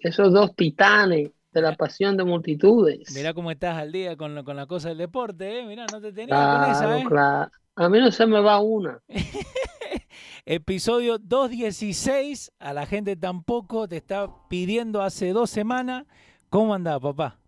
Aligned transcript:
esos 0.00 0.32
dos 0.32 0.54
titanes 0.54 1.30
de 1.52 1.62
la 1.62 1.74
pasión 1.74 2.16
de 2.16 2.24
multitudes. 2.24 3.12
Mira 3.14 3.34
cómo 3.34 3.50
estás 3.50 3.76
al 3.78 3.92
día 3.92 4.16
con, 4.16 4.44
con 4.44 4.56
la 4.56 4.66
cosa 4.66 4.90
del 4.90 4.98
deporte, 4.98 5.60
¿eh? 5.60 5.66
Mira, 5.66 5.86
no 5.90 6.00
te 6.00 6.12
tenía 6.12 6.34
con 6.34 6.70
esa, 6.70 6.98
¿eh? 6.98 7.04
Claro. 7.06 7.50
A 7.76 7.88
mí 7.88 8.00
no 8.00 8.10
se 8.10 8.26
me 8.26 8.40
va 8.40 8.60
una. 8.60 9.00
Episodio 10.44 11.18
216, 11.18 12.52
a 12.58 12.72
la 12.72 12.86
gente 12.86 13.16
tampoco 13.16 13.86
te 13.86 13.96
está 13.98 14.28
pidiendo 14.48 15.02
hace 15.02 15.32
dos 15.32 15.50
semanas. 15.50 16.06
¿Cómo 16.48 16.74
anda, 16.74 16.98
papá? 16.98 17.38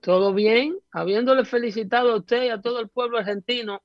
Todo 0.00 0.34
bien, 0.34 0.76
habiéndole 0.90 1.44
felicitado 1.44 2.12
a 2.12 2.16
usted 2.16 2.44
y 2.44 2.48
a 2.48 2.60
todo 2.60 2.80
el 2.80 2.88
pueblo 2.88 3.18
argentino 3.18 3.82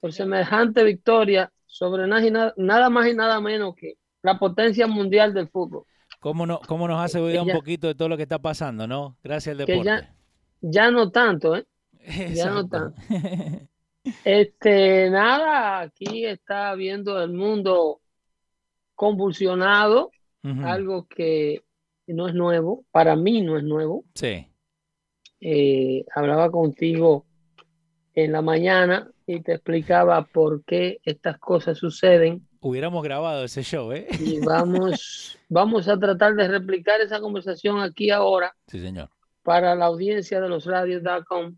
por 0.00 0.12
semejante 0.12 0.84
victoria 0.84 1.50
sobre 1.66 2.06
nada, 2.06 2.54
nada 2.56 2.90
más 2.90 3.08
y 3.08 3.14
nada 3.14 3.40
menos 3.40 3.74
que 3.74 3.94
la 4.22 4.38
potencia 4.38 4.86
mundial 4.86 5.34
del 5.34 5.48
fútbol. 5.48 5.84
¿Cómo, 6.26 6.44
no, 6.44 6.58
cómo 6.66 6.88
nos 6.88 7.00
hace 7.00 7.20
olvidar 7.20 7.44
un 7.44 7.52
poquito 7.52 7.86
de 7.86 7.94
todo 7.94 8.08
lo 8.08 8.16
que 8.16 8.24
está 8.24 8.40
pasando, 8.40 8.88
no? 8.88 9.16
Gracias 9.22 9.52
al 9.52 9.58
deporte. 9.64 9.84
Ya, 9.84 10.12
ya, 10.60 10.90
no 10.90 11.12
tanto, 11.12 11.54
¿eh? 11.54 11.64
Ya 12.34 12.50
no 12.50 12.66
tanto. 12.66 13.00
Este, 14.24 15.08
nada, 15.08 15.82
aquí 15.82 16.24
está 16.26 16.74
viendo 16.74 17.22
el 17.22 17.32
mundo 17.32 18.00
convulsionado, 18.96 20.10
algo 20.64 21.06
que 21.06 21.62
no 22.08 22.26
es 22.26 22.34
nuevo, 22.34 22.84
para 22.90 23.14
mí 23.14 23.42
no 23.42 23.56
es 23.56 23.62
nuevo. 23.62 24.04
Sí. 24.14 24.48
Eh, 25.40 26.04
hablaba 26.12 26.50
contigo 26.50 27.24
en 28.14 28.32
la 28.32 28.42
mañana 28.42 29.08
y 29.28 29.42
te 29.42 29.52
explicaba 29.52 30.24
por 30.24 30.64
qué 30.64 30.98
estas 31.04 31.38
cosas 31.38 31.78
suceden. 31.78 32.48
Hubiéramos 32.66 33.04
grabado 33.04 33.44
ese 33.44 33.62
show, 33.62 33.92
¿eh? 33.92 34.08
Y 34.18 34.40
vamos, 34.40 35.38
vamos 35.48 35.86
a 35.86 35.96
tratar 35.96 36.34
de 36.34 36.48
replicar 36.48 37.00
esa 37.00 37.20
conversación 37.20 37.78
aquí 37.78 38.10
ahora. 38.10 38.56
Sí, 38.66 38.80
señor. 38.80 39.08
Para 39.44 39.76
la 39.76 39.84
audiencia 39.84 40.40
de 40.40 40.48
los 40.48 40.66
radios.com 40.66 41.56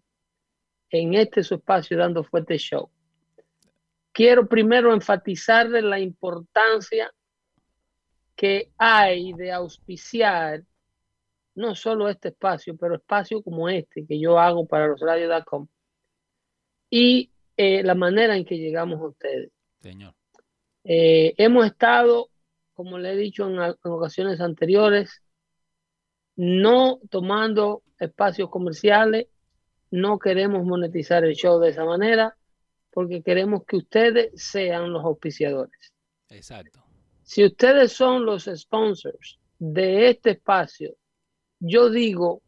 en 0.91 1.15
este 1.15 1.43
su 1.43 1.55
espacio 1.55 1.97
dando 1.97 2.23
fuerte 2.25 2.59
show. 2.59 2.91
Quiero 4.13 4.47
primero 4.47 4.93
enfatizar 4.93 5.71
la 5.71 5.99
importancia 5.99 7.11
que 8.37 8.71
hay 8.77 9.33
de 9.33 9.51
auspiciar 9.51 10.63
no 11.55 11.75
solo 11.75 12.11
este 12.11 12.29
espacio, 12.29 12.77
pero 12.77 12.97
espacio 12.97 13.43
como 13.43 13.71
este 13.71 14.05
que 14.07 14.21
yo 14.21 14.39
hago 14.39 14.67
para 14.67 14.89
los 14.89 15.01
radios.com 15.01 15.69
y 16.91 17.31
eh, 17.57 17.83
la 17.83 17.95
manera 17.95 18.37
en 18.37 18.45
que 18.45 18.59
llegamos 18.59 19.01
a 19.01 19.07
ustedes. 19.07 19.51
Señor. 19.81 20.18
Eh, 20.85 21.35
hemos 21.37 21.67
estado, 21.67 22.29
como 22.75 22.99
le 22.99 23.13
he 23.13 23.17
dicho 23.17 23.49
en, 23.49 23.57
en 23.61 23.77
ocasiones 23.83 24.41
anteriores, 24.41 25.23
no 26.37 27.01
tomando 27.11 27.83
espacios 27.99 28.49
comerciales 28.49 29.27
no 29.91 30.19
queremos 30.19 30.65
monetizar 30.65 31.25
el 31.25 31.35
show 31.35 31.59
de 31.59 31.71
esa 31.71 31.85
manera 31.85 32.37
porque 32.91 33.23
queremos 33.23 33.65
que 33.65 33.77
ustedes 33.77 34.31
sean 34.35 34.93
los 34.93 35.05
auspiciadores. 35.05 35.93
Exacto. 36.31 36.85
Si 37.23 37.45
ustedes 37.45 37.93
son 37.93 38.25
los 38.25 38.51
sponsors 38.55 39.39
de 39.59 40.11
este 40.11 40.31
espacio, 40.31 40.95
yo 41.61 41.91
digo 41.91 42.43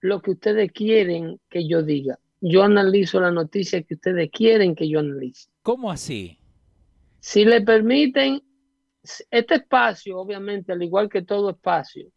lo 0.00 0.20
que 0.20 0.32
ustedes 0.32 0.72
quieren 0.72 1.40
que 1.48 1.66
yo 1.66 1.82
diga. 1.82 2.18
Yo 2.40 2.62
analizo 2.62 3.20
la 3.20 3.32
noticia 3.32 3.82
que 3.82 3.94
ustedes 3.94 4.30
quieren 4.30 4.74
que 4.74 4.88
yo 4.88 5.00
analice. 5.00 5.48
¿Cómo 5.62 5.90
así? 5.90 6.37
Si 7.20 7.44
le 7.44 7.60
permiten, 7.60 8.42
este 9.30 9.54
espacio, 9.56 10.18
obviamente, 10.18 10.72
al 10.72 10.82
igual 10.82 11.08
que 11.08 11.22
todo 11.22 11.50
espacio, 11.50 12.10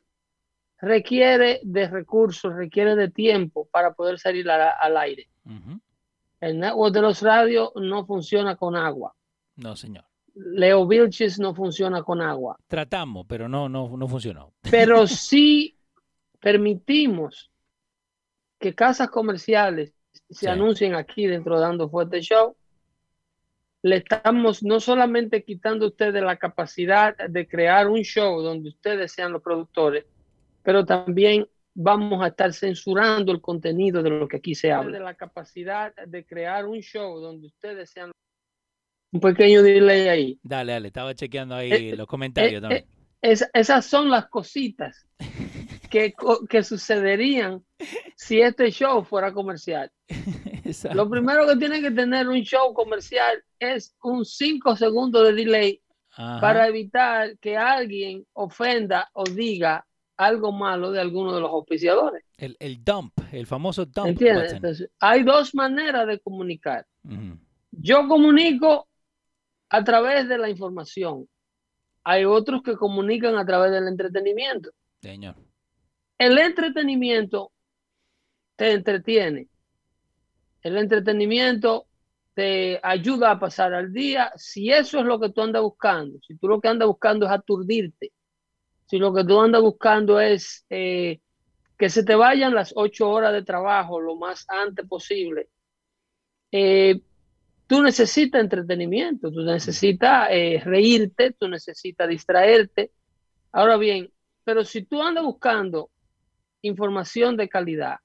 requiere 0.80 1.62
de 1.64 1.88
recursos, 1.88 2.54
requiere 2.54 2.96
de 2.96 3.10
tiempo 3.10 3.68
para 3.72 3.94
poder 3.94 4.20
salir 4.20 4.50
al 4.50 4.98
aire. 4.98 5.30
El 6.40 6.60
network 6.60 6.94
de 6.94 7.02
los 7.02 7.22
radios 7.22 7.72
no 7.76 8.06
funciona 8.06 8.56
con 8.56 8.76
agua. 8.76 9.16
No, 9.58 9.76
señor. 9.76 10.06
Leo 10.34 10.88
Vilches 10.88 11.40
no 11.40 11.54
funciona 11.54 12.04
con 12.04 12.22
agua. 12.22 12.58
Tratamos, 12.68 13.26
pero 13.28 13.48
no, 13.48 13.70
no, 13.70 13.96
no 13.96 14.08
funcionó. 14.08 14.54
Pero 14.62 15.06
sí 15.08 15.78
permitimos 16.40 17.52
que 18.58 18.74
casas 18.74 19.10
comerciales 19.10 19.94
se 20.30 20.50
anuncien 20.50 20.96
aquí 20.96 21.28
dentro 21.28 21.56
de 21.56 21.62
Dando 21.62 21.90
Fuerte 21.90 22.22
Show. 22.22 22.56
Le 23.84 23.98
estamos 23.98 24.64
no 24.64 24.80
solamente 24.80 25.44
quitando 25.44 25.86
a 25.86 25.90
ustedes 25.90 26.22
la 26.22 26.38
capacidad 26.38 27.18
de 27.18 27.48
crear 27.48 27.88
un 27.88 28.02
show 28.02 28.42
donde 28.42 28.70
ustedes 28.70 29.12
sean 29.12 29.32
los 29.32 29.42
productores, 29.42 30.06
pero 30.64 30.86
también 30.86 31.48
vamos 31.74 32.24
a 32.24 32.28
estar 32.28 32.54
censurando 32.54 33.32
el 33.32 33.42
contenido 33.42 34.04
de 34.04 34.10
lo 34.10 34.28
que 34.28 34.38
aquí 34.38 34.56
se 34.56 34.72
habla. 34.72 34.98
De 34.98 35.04
la 35.04 35.16
capacidad 35.16 35.96
de 35.96 36.26
crear 36.26 36.68
un 36.68 36.80
show 36.82 37.20
donde 37.20 37.48
ustedes 37.48 37.90
sean 37.90 38.12
un 39.12 39.20
pequeño 39.20 39.62
delay 39.62 40.08
ahí. 40.08 40.40
Dale, 40.44 40.74
dale, 40.74 40.88
estaba 40.88 41.14
chequeando 41.16 41.56
ahí 41.56 41.72
eh, 41.72 41.96
los 41.96 42.08
comentarios 42.08 42.60
eh, 42.60 42.62
también. 42.62 42.86
Eh, 43.22 43.36
esas 43.54 43.86
son 43.86 44.10
las 44.10 44.28
cositas 44.28 45.06
que, 45.92 46.14
que 46.50 46.64
sucederían 46.64 47.64
si 48.16 48.42
este 48.42 48.72
show 48.72 49.04
fuera 49.04 49.32
comercial. 49.34 49.92
Lo 50.94 51.10
primero 51.10 51.46
que 51.46 51.58
tiene 51.58 51.82
que 51.82 51.92
tener 51.92 52.28
un 52.28 52.42
show 52.42 52.74
comercial 52.74 53.44
es 53.60 53.96
un 54.02 54.26
5 54.26 54.76
segundos 54.78 55.28
de 55.28 55.34
delay 55.34 55.82
para 56.16 56.68
evitar 56.68 57.38
que 57.40 57.58
alguien 57.58 58.26
ofenda 58.34 59.10
o 59.14 59.24
diga 59.24 59.86
algo 60.18 60.52
malo 60.52 60.92
de 60.92 61.02
alguno 61.02 61.34
de 61.34 61.42
los 61.42 61.50
auspiciadores. 61.50 62.24
El, 62.38 62.56
el 62.60 62.84
dump, 62.84 63.14
el 63.32 63.46
famoso 63.46 63.86
dump. 63.86 64.08
¿Entiendes? 64.08 64.90
hay 65.00 65.24
dos 65.24 65.54
maneras 65.54 66.08
de 66.08 66.20
comunicar. 66.20 66.86
Yo 67.72 68.08
comunico 68.08 68.88
a 69.70 69.84
través 69.84 70.28
de 70.28 70.38
la 70.38 70.50
información. 70.50 71.28
Hay 72.04 72.26
otros 72.26 72.62
que 72.64 72.76
comunican 72.76 73.38
a 73.38 73.46
través 73.46 73.72
del 73.72 73.88
entretenimiento. 73.88 74.72
Señor. 75.02 75.36
El 76.22 76.38
entretenimiento 76.38 77.52
te 78.56 78.74
entretiene. 78.74 79.48
El 80.62 80.78
entretenimiento 80.78 81.88
te 82.36 82.80
ayuda 82.84 83.32
a 83.32 83.40
pasar 83.40 83.74
al 83.74 83.92
día. 83.92 84.32
Si 84.36 84.72
eso 84.72 85.00
es 85.00 85.06
lo 85.06 85.20
que 85.20 85.32
tú 85.32 85.42
andas 85.42 85.64
buscando, 85.64 86.20
si 86.22 86.38
tú 86.38 86.48
lo 86.48 86.62
que 86.62 86.68
andas 86.68 86.88
buscando 86.88 87.26
es 87.26 87.32
aturdirte, 87.32 88.12
si 88.86 89.00
lo 89.00 89.12
que 89.16 89.24
tú 89.24 89.42
andas 89.42 89.64
buscando 89.64 90.20
es 90.20 90.64
eh, 90.70 91.22
que 91.76 91.90
se 91.90 92.04
te 92.04 92.14
vayan 92.14 92.54
las 92.54 92.72
ocho 92.76 93.10
horas 93.10 93.34
de 93.34 93.42
trabajo 93.42 94.00
lo 94.00 94.16
más 94.16 94.46
antes 94.48 94.88
posible, 94.88 95.50
eh, 96.52 97.02
tú 97.66 97.82
necesitas 97.82 98.42
entretenimiento, 98.42 99.32
tú 99.32 99.42
necesitas 99.42 100.28
eh, 100.30 100.62
reírte, 100.64 101.32
tú 101.32 101.48
necesitas 101.48 102.08
distraerte. 102.08 102.92
Ahora 103.52 103.78
bien, 103.78 104.14
pero 104.44 104.64
si 104.64 104.84
tú 104.84 105.02
andas 105.02 105.24
buscando 105.24 105.91
información 106.62 107.38
de 107.38 107.50
calidad, 107.50 107.98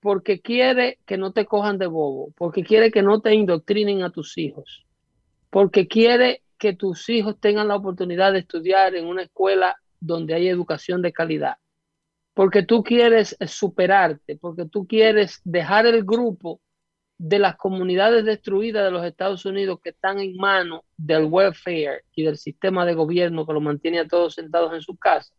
porque 0.00 0.40
quiere 0.40 0.98
que 1.06 1.16
no 1.16 1.32
te 1.32 1.46
cojan 1.46 1.78
de 1.78 1.86
bobo, 1.86 2.32
porque 2.36 2.62
quiere 2.62 2.90
que 2.90 3.02
no 3.02 3.20
te 3.20 3.34
indoctrinen 3.34 4.02
a 4.02 4.10
tus 4.10 4.36
hijos, 4.38 4.86
porque 5.50 5.88
quiere 5.88 6.42
que 6.58 6.74
tus 6.74 7.08
hijos 7.08 7.38
tengan 7.40 7.68
la 7.68 7.76
oportunidad 7.76 8.32
de 8.32 8.40
estudiar 8.40 8.94
en 8.94 9.06
una 9.06 9.22
escuela 9.22 9.76
donde 10.00 10.34
hay 10.34 10.48
educación 10.48 11.02
de 11.02 11.12
calidad, 11.12 11.56
porque 12.34 12.62
tú 12.62 12.82
quieres 12.82 13.36
superarte, 13.46 14.36
porque 14.36 14.66
tú 14.66 14.86
quieres 14.86 15.40
dejar 15.44 15.86
el 15.86 16.04
grupo 16.04 16.60
de 17.16 17.38
las 17.38 17.56
comunidades 17.56 18.24
destruidas 18.24 18.84
de 18.84 18.90
los 18.90 19.04
Estados 19.04 19.44
Unidos 19.46 19.78
que 19.82 19.90
están 19.90 20.18
en 20.18 20.36
manos 20.36 20.82
del 20.96 21.24
welfare 21.24 22.02
y 22.14 22.24
del 22.24 22.36
sistema 22.36 22.84
de 22.84 22.94
gobierno 22.94 23.46
que 23.46 23.52
lo 23.52 23.60
mantiene 23.60 24.00
a 24.00 24.08
todos 24.08 24.34
sentados 24.34 24.74
en 24.74 24.82
su 24.82 24.96
casa. 24.96 25.32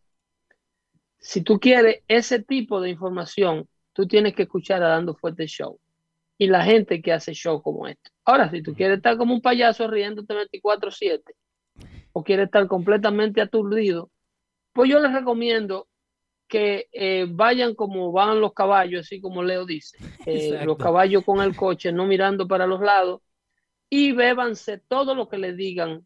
Si 1.26 1.42
tú 1.42 1.60
quieres 1.60 2.04
ese 2.08 2.44
tipo 2.44 2.80
de 2.80 2.92
información, 2.92 3.68
tú 3.94 4.06
tienes 4.06 4.36
que 4.36 4.44
escuchar 4.44 4.84
a 4.84 4.90
Dando 4.90 5.16
Fuerte 5.16 5.48
Show 5.48 5.80
y 6.38 6.46
la 6.46 6.64
gente 6.64 7.02
que 7.02 7.14
hace 7.14 7.34
show 7.34 7.64
como 7.64 7.88
esto. 7.88 8.12
Ahora, 8.26 8.52
si 8.52 8.62
tú 8.62 8.76
quieres 8.76 8.98
estar 8.98 9.18
como 9.18 9.34
un 9.34 9.42
payaso 9.42 9.88
riéndote 9.88 10.36
24/7 10.36 11.34
o 12.14 12.24
quieres 12.24 12.46
estar 12.46 12.68
completamente 12.68 13.42
aturdido, 13.42 14.12
pues 14.72 14.88
yo 14.88 15.00
les 15.00 15.14
recomiendo 15.14 15.88
que 16.48 16.90
eh, 16.92 17.26
vayan 17.28 17.74
como 17.74 18.12
van 18.12 18.40
los 18.40 18.54
caballos, 18.54 19.08
así 19.08 19.20
como 19.20 19.42
Leo 19.42 19.66
dice, 19.66 19.98
eh, 20.28 20.64
los 20.64 20.78
caballos 20.78 21.26
con 21.26 21.42
el 21.42 21.56
coche, 21.56 21.92
no 21.92 22.06
mirando 22.06 22.48
para 22.48 22.68
los 22.68 22.82
lados, 22.82 23.22
y 23.90 24.12
bébanse 24.12 24.78
todo 24.78 25.16
lo 25.16 25.28
que 25.28 25.40
le 25.40 25.54
digan 25.54 26.06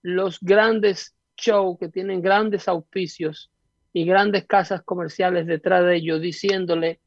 los 0.00 0.40
grandes 0.40 1.14
shows 1.36 1.76
que 1.78 1.90
tienen 1.90 2.22
grandes 2.22 2.68
auspicios 2.68 3.50
y 3.96 4.04
grandes 4.04 4.44
casas 4.46 4.82
comerciales 4.82 5.46
detrás 5.46 5.82
de 5.82 5.96
ellos, 5.96 6.20
diciéndole, 6.20 7.00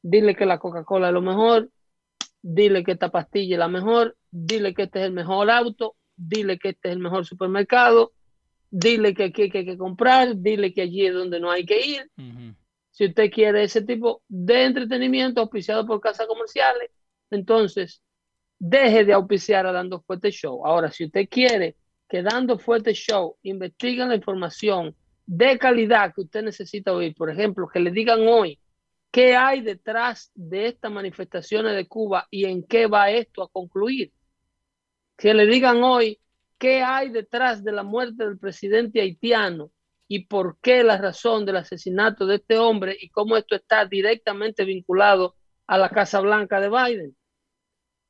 dile 0.00 0.36
que 0.36 0.46
la 0.46 0.60
Coca-Cola 0.60 1.08
es 1.08 1.12
lo 1.12 1.20
mejor, 1.20 1.70
dile 2.40 2.84
que 2.84 2.92
esta 2.92 3.10
pastilla 3.10 3.56
es 3.56 3.58
la 3.58 3.66
mejor, 3.66 4.16
dile 4.30 4.72
que 4.72 4.84
este 4.84 5.00
es 5.00 5.06
el 5.06 5.12
mejor 5.12 5.50
auto, 5.50 5.96
dile 6.14 6.56
que 6.56 6.68
este 6.68 6.90
es 6.90 6.94
el 6.94 7.00
mejor 7.00 7.26
supermercado, 7.26 8.12
dile 8.70 9.12
que 9.12 9.24
aquí 9.24 9.42
hay 9.42 9.50
que 9.50 9.76
comprar, 9.76 10.36
dile 10.36 10.72
que 10.72 10.82
allí 10.82 11.06
es 11.06 11.14
donde 11.14 11.40
no 11.40 11.50
hay 11.50 11.66
que 11.66 11.84
ir. 11.84 12.10
Si 12.92 13.06
usted 13.06 13.28
quiere 13.28 13.64
ese 13.64 13.82
tipo 13.82 14.22
de 14.28 14.66
entretenimiento 14.66 15.40
auspiciado 15.40 15.84
por 15.84 16.00
casas 16.00 16.28
comerciales, 16.28 16.92
entonces 17.28 18.02
deje 18.56 19.04
de 19.04 19.14
auspiciar 19.14 19.66
a 19.66 19.72
Dando 19.72 20.00
Fuerte 20.00 20.30
Show. 20.30 20.64
Ahora, 20.64 20.92
si 20.92 21.06
usted 21.06 21.28
quiere 21.28 21.74
que 22.08 22.22
Dando 22.22 22.56
Fuerte 22.56 22.94
Show 22.94 23.36
investigue 23.42 24.06
la 24.06 24.14
información 24.14 24.94
de 25.26 25.58
calidad 25.58 26.14
que 26.14 26.22
usted 26.22 26.42
necesita 26.42 26.92
oír, 26.92 27.14
por 27.14 27.30
ejemplo, 27.30 27.68
que 27.68 27.80
le 27.80 27.90
digan 27.90 28.26
hoy 28.26 28.60
qué 29.10 29.36
hay 29.36 29.60
detrás 29.60 30.30
de 30.34 30.68
estas 30.68 30.92
manifestaciones 30.92 31.74
de 31.74 31.88
Cuba 31.88 32.26
y 32.30 32.44
en 32.44 32.62
qué 32.62 32.86
va 32.86 33.10
esto 33.10 33.42
a 33.42 33.48
concluir. 33.48 34.12
Que 35.16 35.34
le 35.34 35.46
digan 35.46 35.82
hoy 35.82 36.20
qué 36.58 36.82
hay 36.82 37.10
detrás 37.10 37.64
de 37.64 37.72
la 37.72 37.82
muerte 37.82 38.24
del 38.24 38.38
presidente 38.38 39.00
haitiano 39.00 39.72
y 40.08 40.26
por 40.26 40.58
qué 40.60 40.84
la 40.84 40.98
razón 40.98 41.44
del 41.44 41.56
asesinato 41.56 42.26
de 42.26 42.36
este 42.36 42.58
hombre 42.58 42.96
y 43.00 43.08
cómo 43.08 43.36
esto 43.36 43.56
está 43.56 43.84
directamente 43.84 44.64
vinculado 44.64 45.34
a 45.66 45.78
la 45.78 45.88
Casa 45.88 46.20
Blanca 46.20 46.60
de 46.60 46.68
Biden. 46.68 47.16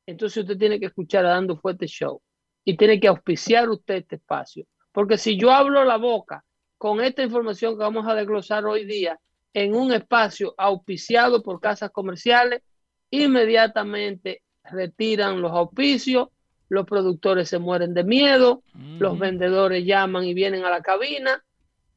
Entonces 0.05 0.43
usted 0.43 0.59
tiene 0.59 0.79
que 0.79 0.87
escuchar 0.87 1.25
a 1.25 1.31
Dando 1.31 1.57
Fuerte 1.57 1.87
Show 1.87 2.21
y 2.65 2.77
tiene 2.77 3.01
que 3.01 3.09
auspiciar 3.09 3.71
usted 3.71 3.97
este 3.97 4.17
espacio. 4.17 4.67
Porque 4.93 5.19
si 5.19 5.39
yo 5.39 5.51
hablo 5.51 5.85
la 5.85 5.97
boca 5.97 6.45
con 6.79 7.01
esta 7.01 7.23
información 7.23 7.75
que 7.75 7.85
vamos 7.85 8.07
a 8.07 8.15
desglosar 8.15 8.65
hoy 8.67 8.85
día 8.85 9.19
en 9.55 9.75
un 9.75 9.93
espacio 9.93 10.55
auspiciado 10.59 11.43
por 11.43 11.61
casas 11.61 11.91
comerciales, 11.91 12.63
inmediatamente 13.11 14.43
retiran 14.65 15.41
los 15.41 15.53
auspicios 15.53 16.29
los 16.69 16.87
productores 16.87 17.49
se 17.49 17.59
mueren 17.59 17.95
de 17.95 18.05
miedo, 18.05 18.63
los 18.99 19.19
vendedores 19.19 19.85
llaman 19.85 20.25
y 20.25 20.35
vienen 20.35 20.65
a 20.65 20.71
la 20.71 20.83
cabina 20.83 21.45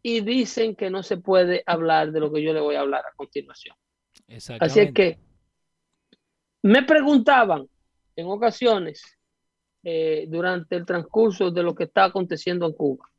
y 0.02 0.22
dicen 0.22 0.76
que 0.76 0.90
no 0.90 1.04
se 1.04 1.18
puede 1.18 1.64
hablar 1.66 2.12
de 2.12 2.20
lo 2.20 2.32
que 2.32 2.44
yo 2.44 2.54
le 2.54 2.60
voy 2.60 2.76
a 2.76 2.82
hablar 2.82 3.04
a 3.06 3.16
continuación. 3.16 3.76
Así 4.60 4.80
es 4.80 4.94
que 4.94 5.18
me 6.62 6.84
preguntaban 6.84 7.68
en 8.16 8.28
ocasiones 8.28 9.02
eh, 9.84 10.26
durante 10.28 10.76
el 10.76 10.86
transcurso 10.86 11.52
de 11.52 11.64
lo 11.64 11.74
que 11.74 11.86
está 11.86 12.06
aconteciendo 12.06 12.66
en 12.66 12.74
Cuba, 12.74 13.10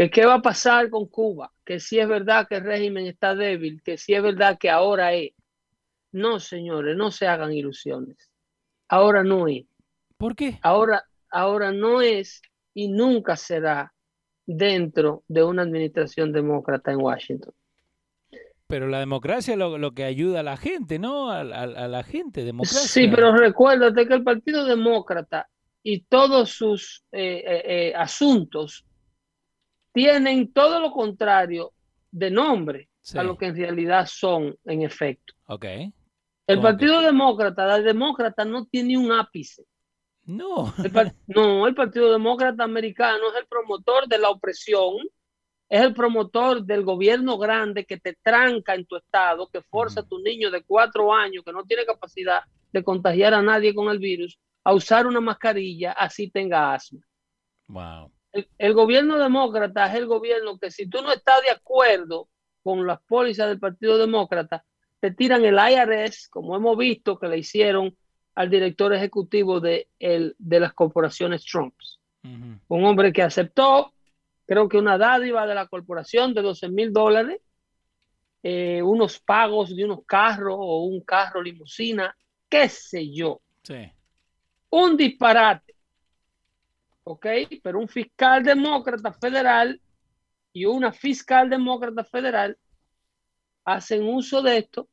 que 0.00 0.08
qué 0.10 0.24
va 0.24 0.36
a 0.36 0.40
pasar 0.40 0.88
con 0.88 1.08
Cuba, 1.08 1.52
que 1.62 1.78
si 1.78 1.98
es 1.98 2.08
verdad 2.08 2.48
que 2.48 2.54
el 2.54 2.64
régimen 2.64 3.06
está 3.06 3.34
débil, 3.34 3.82
que 3.82 3.98
si 3.98 4.14
es 4.14 4.22
verdad 4.22 4.56
que 4.58 4.70
ahora 4.70 5.12
es. 5.12 5.32
No, 6.10 6.40
señores, 6.40 6.96
no 6.96 7.10
se 7.10 7.26
hagan 7.26 7.52
ilusiones. 7.52 8.16
Ahora 8.88 9.22
no 9.22 9.46
es. 9.46 9.66
¿Por 10.16 10.34
qué? 10.34 10.58
Ahora, 10.62 11.04
ahora 11.30 11.70
no 11.70 12.00
es 12.00 12.40
y 12.72 12.88
nunca 12.88 13.36
será 13.36 13.92
dentro 14.46 15.22
de 15.28 15.44
una 15.44 15.64
administración 15.64 16.32
demócrata 16.32 16.92
en 16.92 17.02
Washington. 17.02 17.52
Pero 18.68 18.88
la 18.88 19.00
democracia 19.00 19.52
es 19.52 19.58
lo, 19.58 19.92
que 19.92 20.04
ayuda 20.04 20.40
a 20.40 20.44
la 20.44 20.56
gente, 20.56 20.98
¿no? 20.98 21.30
A, 21.30 21.44
la 21.44 22.02
gente, 22.04 22.42
democracia. 22.42 22.88
Sí, 22.88 23.06
pero 23.14 23.36
recuérdate 23.36 24.08
que 24.08 24.14
el 24.14 24.24
Partido 24.24 24.64
Demócrata 24.64 25.50
y 25.82 26.04
todos 26.04 26.52
sus 26.52 27.04
eh, 27.12 27.44
eh, 27.46 27.62
eh, 27.66 27.94
asuntos 27.94 28.86
tienen 29.92 30.52
todo 30.52 30.80
lo 30.80 30.92
contrario 30.92 31.72
de 32.10 32.30
nombre 32.30 32.88
a 33.14 33.22
lo 33.22 33.36
que 33.36 33.46
en 33.46 33.56
realidad 33.56 34.06
son 34.06 34.56
en 34.64 34.82
efecto. 34.82 35.34
Ok. 35.46 35.64
El 36.46 36.60
Partido 36.60 37.00
Demócrata, 37.00 37.64
la 37.64 37.80
demócrata 37.80 38.44
no 38.44 38.66
tiene 38.66 38.98
un 38.98 39.12
ápice. 39.12 39.64
No. 40.24 40.72
El, 40.82 40.92
no, 41.28 41.66
el 41.66 41.74
Partido 41.74 42.12
Demócrata 42.12 42.64
Americano 42.64 43.30
es 43.32 43.40
el 43.40 43.46
promotor 43.46 44.08
de 44.08 44.18
la 44.18 44.30
opresión, 44.30 44.96
es 45.68 45.80
el 45.80 45.94
promotor 45.94 46.64
del 46.64 46.82
gobierno 46.82 47.38
grande 47.38 47.84
que 47.84 47.98
te 47.98 48.16
tranca 48.22 48.74
en 48.74 48.84
tu 48.84 48.96
estado, 48.96 49.48
que 49.48 49.62
forza 49.62 50.00
a 50.00 50.06
tu 50.06 50.18
niño 50.18 50.50
de 50.50 50.62
cuatro 50.64 51.14
años 51.14 51.44
que 51.44 51.52
no 51.52 51.64
tiene 51.64 51.84
capacidad 51.84 52.40
de 52.72 52.82
contagiar 52.82 53.34
a 53.34 53.42
nadie 53.42 53.74
con 53.74 53.88
el 53.88 53.98
virus 53.98 54.38
a 54.64 54.74
usar 54.74 55.06
una 55.06 55.20
mascarilla 55.20 55.92
así 55.92 56.30
tenga 56.30 56.74
asma. 56.74 57.00
Wow. 57.68 58.10
El, 58.32 58.48
el, 58.58 58.74
gobierno 58.74 59.18
demócrata 59.18 59.86
es 59.86 59.94
el 59.94 60.06
gobierno 60.06 60.58
que 60.58 60.70
si 60.70 60.88
tú 60.88 61.02
no 61.02 61.12
estás 61.12 61.42
de 61.42 61.50
acuerdo 61.50 62.28
con 62.62 62.86
las 62.86 63.00
pólizas 63.02 63.48
del 63.48 63.58
Partido 63.58 63.98
Demócrata, 63.98 64.64
te 65.00 65.10
tiran 65.10 65.44
el 65.44 65.56
IRS, 65.56 66.28
como 66.28 66.54
hemos 66.54 66.76
visto 66.76 67.18
que 67.18 67.28
le 67.28 67.38
hicieron 67.38 67.96
al 68.34 68.50
director 68.50 68.92
ejecutivo 68.94 69.60
de, 69.60 69.88
el, 69.98 70.34
de 70.38 70.60
las 70.60 70.72
corporaciones 70.74 71.44
Trumps. 71.44 71.98
Un 72.22 72.84
hombre 72.84 73.14
que 73.14 73.22
aceptó, 73.22 73.94
creo 74.44 74.68
que 74.68 74.76
una 74.76 74.98
dádiva 74.98 75.46
de 75.46 75.54
la 75.54 75.66
corporación 75.66 76.34
de 76.34 76.42
12 76.42 76.68
mil 76.68 76.92
dólares, 76.92 77.40
eh, 78.42 78.82
unos 78.82 79.18
pagos 79.20 79.74
de 79.74 79.84
unos 79.84 80.04
carros 80.04 80.56
o 80.58 80.84
un 80.84 81.00
carro 81.00 81.42
limusina, 81.42 82.14
qué 82.48 82.68
sé 82.68 83.10
yo. 83.10 83.40
Sí. 83.62 83.90
Un 84.70 84.96
disparate. 84.98 85.74
¿Ok? 87.10 87.26
Pero 87.64 87.80
un 87.80 87.88
fiscal 87.88 88.44
demócrata 88.44 89.12
federal 89.12 89.80
y 90.52 90.64
una 90.64 90.92
fiscal 90.92 91.50
demócrata 91.50 92.04
federal 92.04 92.56
hacen 93.64 94.06
uso 94.06 94.42
de 94.42 94.58
esto 94.58 94.88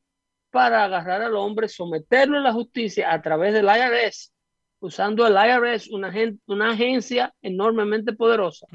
para 0.50 0.82
agarrar 0.82 1.22
al 1.22 1.36
hombre, 1.36 1.68
someterlo 1.68 2.38
a 2.38 2.40
la 2.40 2.52
justicia 2.52 3.12
a 3.12 3.22
través 3.22 3.54
del 3.54 3.66
IRS, 3.66 4.32
usando 4.80 5.28
el 5.28 5.34
IRS, 5.34 5.90
una, 5.92 6.12
una 6.46 6.72
agencia 6.72 7.32
enormemente 7.40 8.12
poderosa, 8.12 8.66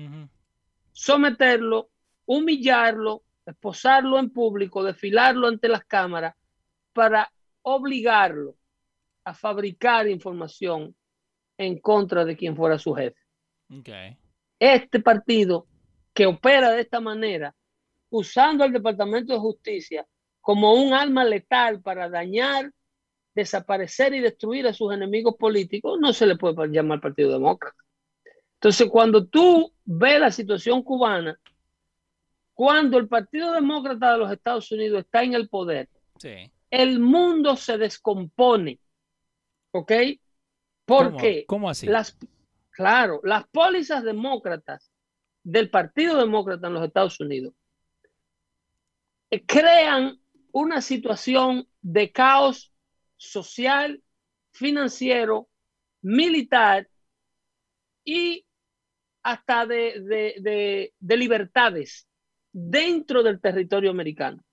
someterlo, 0.93 1.89
humillarlo, 2.25 3.23
esposarlo 3.45 4.19
en 4.19 4.29
público, 4.29 4.83
desfilarlo 4.83 5.49
ante 5.49 5.67
las 5.67 5.83
cámaras 5.83 6.33
para 6.93 7.29
obligarlo 7.61 8.55
a 9.25 9.33
fabricar 9.33 10.07
información 10.07 10.95
en 11.57 11.79
contra 11.79 12.23
de 12.23 12.37
quien 12.37 12.55
fuera 12.55 12.79
su 12.79 12.93
jefe. 12.93 13.22
Este 14.59 14.99
partido 14.99 15.67
que 16.13 16.25
opera 16.25 16.71
de 16.71 16.81
esta 16.81 16.99
manera, 16.99 17.55
usando 18.09 18.63
el 18.63 18.71
Departamento 18.71 19.33
de 19.33 19.39
Justicia 19.39 20.05
como 20.41 20.73
un 20.73 20.93
arma 20.93 21.23
letal 21.23 21.81
para 21.81 22.09
dañar, 22.09 22.71
desaparecer 23.33 24.13
y 24.13 24.19
destruir 24.19 24.67
a 24.67 24.73
sus 24.73 24.93
enemigos 24.93 25.35
políticos, 25.37 25.97
no 25.99 26.13
se 26.13 26.27
le 26.27 26.35
puede 26.35 26.67
llamar 26.67 27.01
Partido 27.01 27.31
Demócrata. 27.31 27.77
Entonces, 28.55 28.87
cuando 28.89 29.25
tú 29.25 29.73
ves 29.83 30.19
la 30.19 30.31
situación 30.31 30.83
cubana, 30.83 31.39
cuando 32.53 32.97
el 32.97 33.07
Partido 33.07 33.51
Demócrata 33.53 34.13
de 34.13 34.19
los 34.19 34.31
Estados 34.31 34.71
Unidos 34.71 34.99
está 34.99 35.23
en 35.23 35.33
el 35.33 35.49
poder, 35.49 35.89
el 36.69 36.99
mundo 36.99 37.55
se 37.55 37.77
descompone. 37.77 38.79
¿Ok? 39.71 39.91
Porque 40.85 41.45
¿Cómo, 41.47 41.69
así? 41.69 41.87
Las, 41.87 42.17
claro, 42.73 43.21
las 43.23 43.47
pólizas 43.47 44.03
demócratas 44.03 44.91
del 45.43 45.69
Partido 45.69 46.17
Demócrata 46.17 46.67
en 46.67 46.73
los 46.73 46.85
Estados 46.85 47.19
Unidos 47.19 47.53
crean 49.47 50.19
una 50.51 50.81
situación 50.81 51.67
de 51.81 52.11
caos 52.11 52.73
social, 53.17 54.01
financiero, 54.51 55.49
militar 56.01 56.87
y 58.03 58.45
hasta 59.23 59.65
de, 59.65 60.93
libertades 60.99 62.07
dentro 62.51 63.23
del 63.23 63.39
territorio 63.41 63.89
americano. 63.89 64.43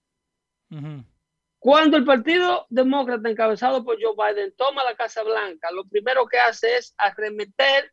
Cuando 1.59 1.97
el 1.97 2.05
Partido 2.05 2.67
Demócrata 2.71 3.29
encabezado 3.29 3.85
por 3.85 3.99
Joe 4.01 4.15
Biden 4.17 4.55
toma 4.57 4.85
la 4.85 4.95
Casa 4.95 5.23
Blanca, 5.23 5.71
lo 5.73 5.85
primero 5.85 6.25
que 6.27 6.39
hace 6.39 6.79
es 6.79 6.95
arremeter 6.97 7.93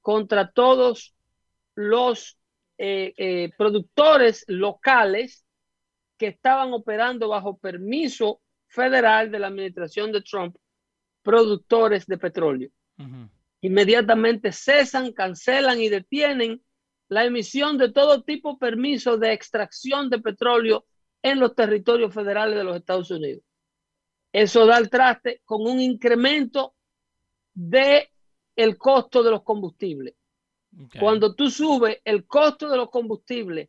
contra 0.00 0.50
todos 0.50 1.14
los 1.74 2.38
eh, 2.78 3.12
eh, 3.16 3.50
productores 3.56 4.44
locales 4.48 5.44
que 6.16 6.28
estaban 6.28 6.72
operando 6.72 7.28
bajo 7.28 7.58
permiso 7.58 8.40
federal 8.68 9.30
de 9.30 9.38
la 9.38 9.48
administración 9.48 10.12
de 10.12 10.22
Trump, 10.22 10.56
productores 11.22 12.06
de 12.06 12.18
petróleo. 12.18 12.70
Inmediatamente 13.62 14.52
cesan, 14.52 15.12
cancelan 15.12 15.80
y 15.80 15.88
detienen 15.88 16.62
la 17.08 17.24
emisión 17.24 17.78
de 17.78 17.90
todo 17.90 18.22
tipo 18.22 18.52
de 18.52 18.58
permisos 18.58 19.18
de 19.18 19.32
extracción 19.32 20.10
de 20.10 20.20
petróleo 20.20 20.86
en 21.22 21.40
los 21.40 21.54
territorios 21.54 22.14
federales 22.14 22.56
de 22.56 22.64
los 22.64 22.76
Estados 22.76 23.10
Unidos. 23.10 23.42
Eso 24.32 24.64
da 24.66 24.78
el 24.78 24.88
traste 24.88 25.42
con 25.44 25.62
un 25.62 25.80
incremento 25.80 26.74
de 27.52 28.09
el 28.62 28.76
costo 28.76 29.22
de 29.22 29.30
los 29.30 29.42
combustibles. 29.42 30.14
Cuando 30.98 31.34
tú 31.34 31.50
subes 31.50 32.00
el 32.04 32.26
costo 32.26 32.68
de 32.68 32.76
los 32.76 32.90
combustibles 32.90 33.68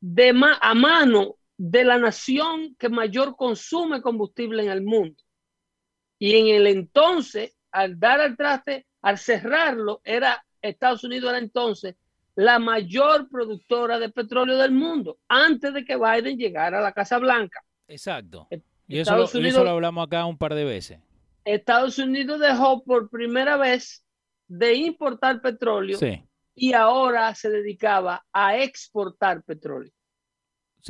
de 0.00 0.30
a 0.60 0.74
mano 0.74 1.36
de 1.56 1.84
la 1.84 1.98
nación 1.98 2.74
que 2.78 2.88
mayor 2.88 3.36
consume 3.36 4.02
combustible 4.02 4.62
en 4.62 4.70
el 4.70 4.82
mundo. 4.82 5.22
Y 6.18 6.36
en 6.36 6.54
el 6.54 6.66
entonces, 6.66 7.54
al 7.70 7.98
dar 7.98 8.20
al 8.20 8.36
traste, 8.36 8.86
al 9.02 9.18
cerrarlo, 9.18 10.00
era 10.04 10.44
Estados 10.60 11.04
Unidos 11.04 11.30
era 11.30 11.38
entonces 11.38 11.96
la 12.34 12.58
mayor 12.58 13.28
productora 13.30 13.98
de 13.98 14.10
petróleo 14.10 14.58
del 14.58 14.72
mundo, 14.72 15.18
antes 15.28 15.72
de 15.72 15.84
que 15.84 15.96
Biden 15.96 16.38
llegara 16.38 16.78
a 16.78 16.82
la 16.82 16.92
Casa 16.92 17.18
Blanca. 17.18 17.62
Exacto. 17.88 18.48
Y 18.86 18.98
eso, 18.98 19.16
lo, 19.16 19.24
eso 19.24 19.64
lo 19.64 19.70
hablamos 19.70 20.06
acá 20.06 20.26
un 20.26 20.36
par 20.36 20.54
de 20.54 20.64
veces. 20.64 21.00
Estados 21.44 21.98
Unidos 21.98 22.40
dejó 22.40 22.82
por 22.84 23.10
primera 23.10 23.56
vez 23.56 24.04
de 24.48 24.74
importar 24.74 25.40
petróleo 25.40 25.98
y 26.54 26.72
ahora 26.72 27.34
se 27.34 27.50
dedicaba 27.50 28.24
a 28.32 28.56
exportar 28.58 29.42
petróleo. 29.44 29.92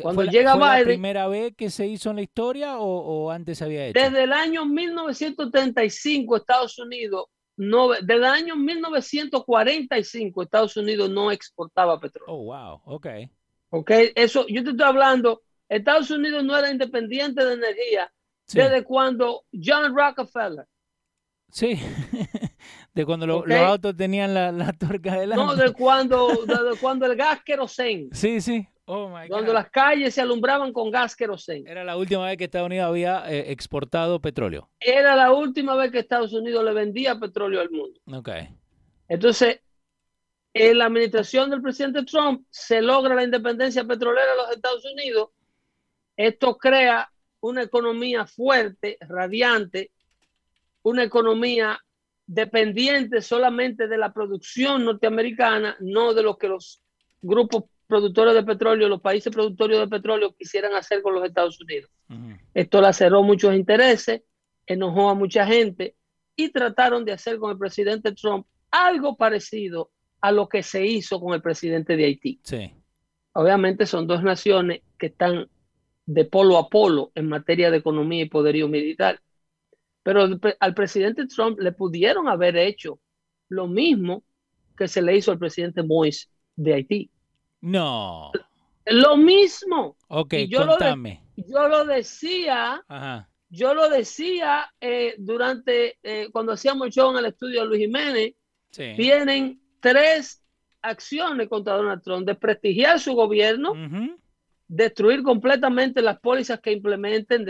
Cuando 0.02 0.24
llega 0.24 0.56
¿fue 0.56 0.60
la 0.60 0.84
primera 0.84 1.28
vez 1.28 1.54
que 1.56 1.68
se 1.68 1.86
hizo 1.86 2.10
en 2.10 2.16
la 2.16 2.22
historia 2.22 2.78
o, 2.78 3.30
antes 3.30 3.60
había 3.60 3.86
hecho? 3.86 4.00
Desde 4.00 4.22
el 4.22 4.32
año 4.32 4.64
1935 4.64 6.36
Estados 6.36 6.78
Unidos 6.78 7.26
no, 7.56 7.90
desde 7.90 8.14
el 8.14 8.24
año 8.24 8.56
1945 8.56 10.42
Estados 10.42 10.76
Unidos 10.76 11.10
no 11.10 11.30
exportaba 11.30 12.00
petróleo. 12.00 12.34
Oh, 12.34 12.44
wow, 12.44 12.80
ok. 12.84 13.06
Ok, 13.68 13.90
eso, 14.14 14.46
yo 14.48 14.64
te 14.64 14.70
estoy 14.70 14.86
hablando, 14.86 15.42
Estados 15.68 16.10
Unidos 16.10 16.42
no 16.42 16.56
era 16.56 16.70
independiente 16.70 17.44
de 17.44 17.54
energía 17.54 18.10
desde 18.52 18.84
cuando 18.84 19.44
John 19.52 19.96
Rockefeller. 19.96 20.66
Sí, 21.52 21.80
de 22.94 23.04
cuando 23.04 23.26
los 23.26 23.50
autos 23.50 23.96
tenían 23.96 24.34
la, 24.34 24.52
la 24.52 24.72
tuerca 24.72 25.18
delante. 25.18 25.44
No, 25.44 25.56
de 25.56 25.72
cuando, 25.72 26.28
de 26.46 26.78
cuando 26.80 27.06
el 27.06 27.16
gas 27.16 27.42
querosén. 27.44 28.08
Sí, 28.12 28.40
sí. 28.40 28.66
Oh 28.92 29.08
cuando 29.28 29.52
las 29.52 29.70
calles 29.70 30.14
se 30.14 30.20
alumbraban 30.20 30.72
con 30.72 30.90
gas 30.90 31.14
querosén. 31.14 31.64
Era 31.68 31.84
la 31.84 31.96
última 31.96 32.26
vez 32.26 32.36
que 32.36 32.44
Estados 32.44 32.66
Unidos 32.66 32.88
había 32.88 33.22
eh, 33.30 33.52
exportado 33.52 34.20
petróleo. 34.20 34.68
Era 34.80 35.14
la 35.14 35.32
última 35.32 35.76
vez 35.76 35.92
que 35.92 36.00
Estados 36.00 36.32
Unidos 36.32 36.64
le 36.64 36.72
vendía 36.72 37.16
petróleo 37.16 37.60
al 37.60 37.70
mundo. 37.70 38.00
Ok. 38.12 38.30
Entonces, 39.06 39.60
en 40.52 40.78
la 40.78 40.86
administración 40.86 41.50
del 41.50 41.62
presidente 41.62 42.04
Trump 42.04 42.44
se 42.50 42.82
logra 42.82 43.14
la 43.14 43.22
independencia 43.22 43.84
petrolera 43.84 44.32
de 44.32 44.36
los 44.36 44.50
Estados 44.50 44.84
Unidos. 44.84 45.28
Esto 46.16 46.58
crea 46.58 47.09
una 47.40 47.62
economía 47.62 48.26
fuerte, 48.26 48.98
radiante, 49.00 49.90
una 50.82 51.02
economía 51.02 51.78
dependiente 52.26 53.22
solamente 53.22 53.88
de 53.88 53.98
la 53.98 54.12
producción 54.12 54.84
norteamericana, 54.84 55.76
no 55.80 56.14
de 56.14 56.22
lo 56.22 56.38
que 56.38 56.48
los 56.48 56.80
grupos 57.20 57.64
productores 57.86 58.34
de 58.34 58.44
petróleo, 58.44 58.88
los 58.88 59.00
países 59.00 59.32
productores 59.32 59.78
de 59.78 59.88
petróleo 59.88 60.34
quisieran 60.36 60.74
hacer 60.74 61.02
con 61.02 61.14
los 61.14 61.24
Estados 61.24 61.60
Unidos. 61.60 61.90
Esto 62.54 62.80
laceró 62.80 63.22
muchos 63.22 63.54
intereses, 63.54 64.22
enojó 64.66 65.10
a 65.10 65.14
mucha 65.14 65.44
gente 65.46 65.96
y 66.36 66.50
trataron 66.50 67.04
de 67.04 67.12
hacer 67.12 67.38
con 67.38 67.50
el 67.50 67.58
presidente 67.58 68.12
Trump 68.12 68.46
algo 68.70 69.16
parecido 69.16 69.90
a 70.20 70.30
lo 70.30 70.48
que 70.48 70.62
se 70.62 70.86
hizo 70.86 71.20
con 71.20 71.34
el 71.34 71.42
presidente 71.42 71.96
de 71.96 72.04
Haití. 72.04 72.40
Sí. 72.44 72.72
Obviamente 73.32 73.86
son 73.86 74.06
dos 74.06 74.22
naciones 74.22 74.82
que 74.98 75.06
están 75.06 75.48
de 76.06 76.24
polo 76.24 76.58
a 76.58 76.68
polo 76.68 77.12
en 77.14 77.28
materia 77.28 77.70
de 77.70 77.78
economía 77.78 78.22
y 78.22 78.28
poderío 78.28 78.68
militar. 78.68 79.20
Pero 80.02 80.28
al 80.60 80.74
presidente 80.74 81.26
Trump 81.26 81.58
le 81.60 81.72
pudieron 81.72 82.28
haber 82.28 82.56
hecho 82.56 83.00
lo 83.48 83.66
mismo 83.66 84.24
que 84.76 84.88
se 84.88 85.02
le 85.02 85.16
hizo 85.16 85.30
al 85.30 85.38
presidente 85.38 85.82
Moïse 85.82 86.28
de 86.56 86.74
Haití. 86.74 87.10
No. 87.60 88.32
Lo 88.86 89.16
mismo. 89.16 89.96
Ok, 90.08 90.34
yo 90.48 90.66
contame. 90.66 91.22
Lo 91.36 91.44
yo 91.46 91.68
lo 91.68 91.84
decía, 91.84 92.84
yo 93.48 93.74
lo 93.74 93.88
decía 93.88 94.72
eh, 94.80 95.14
durante, 95.18 95.98
eh, 96.02 96.28
cuando 96.32 96.52
hacíamos 96.52 96.86
el 96.86 96.92
show 96.92 97.10
en 97.10 97.18
el 97.18 97.26
estudio 97.26 97.60
de 97.60 97.66
Luis 97.66 97.80
Jiménez, 97.80 98.34
tienen 98.70 99.60
tres 99.80 100.42
acciones 100.82 101.48
contra 101.48 101.74
Donald 101.76 102.02
Trump, 102.02 102.26
desprestigiar 102.26 103.00
su 103.00 103.14
gobierno, 103.14 103.74
destruir 104.70 105.24
completamente 105.24 106.00
las 106.00 106.20
pólizas 106.20 106.60
que 106.60 106.70
implementen, 106.70 107.44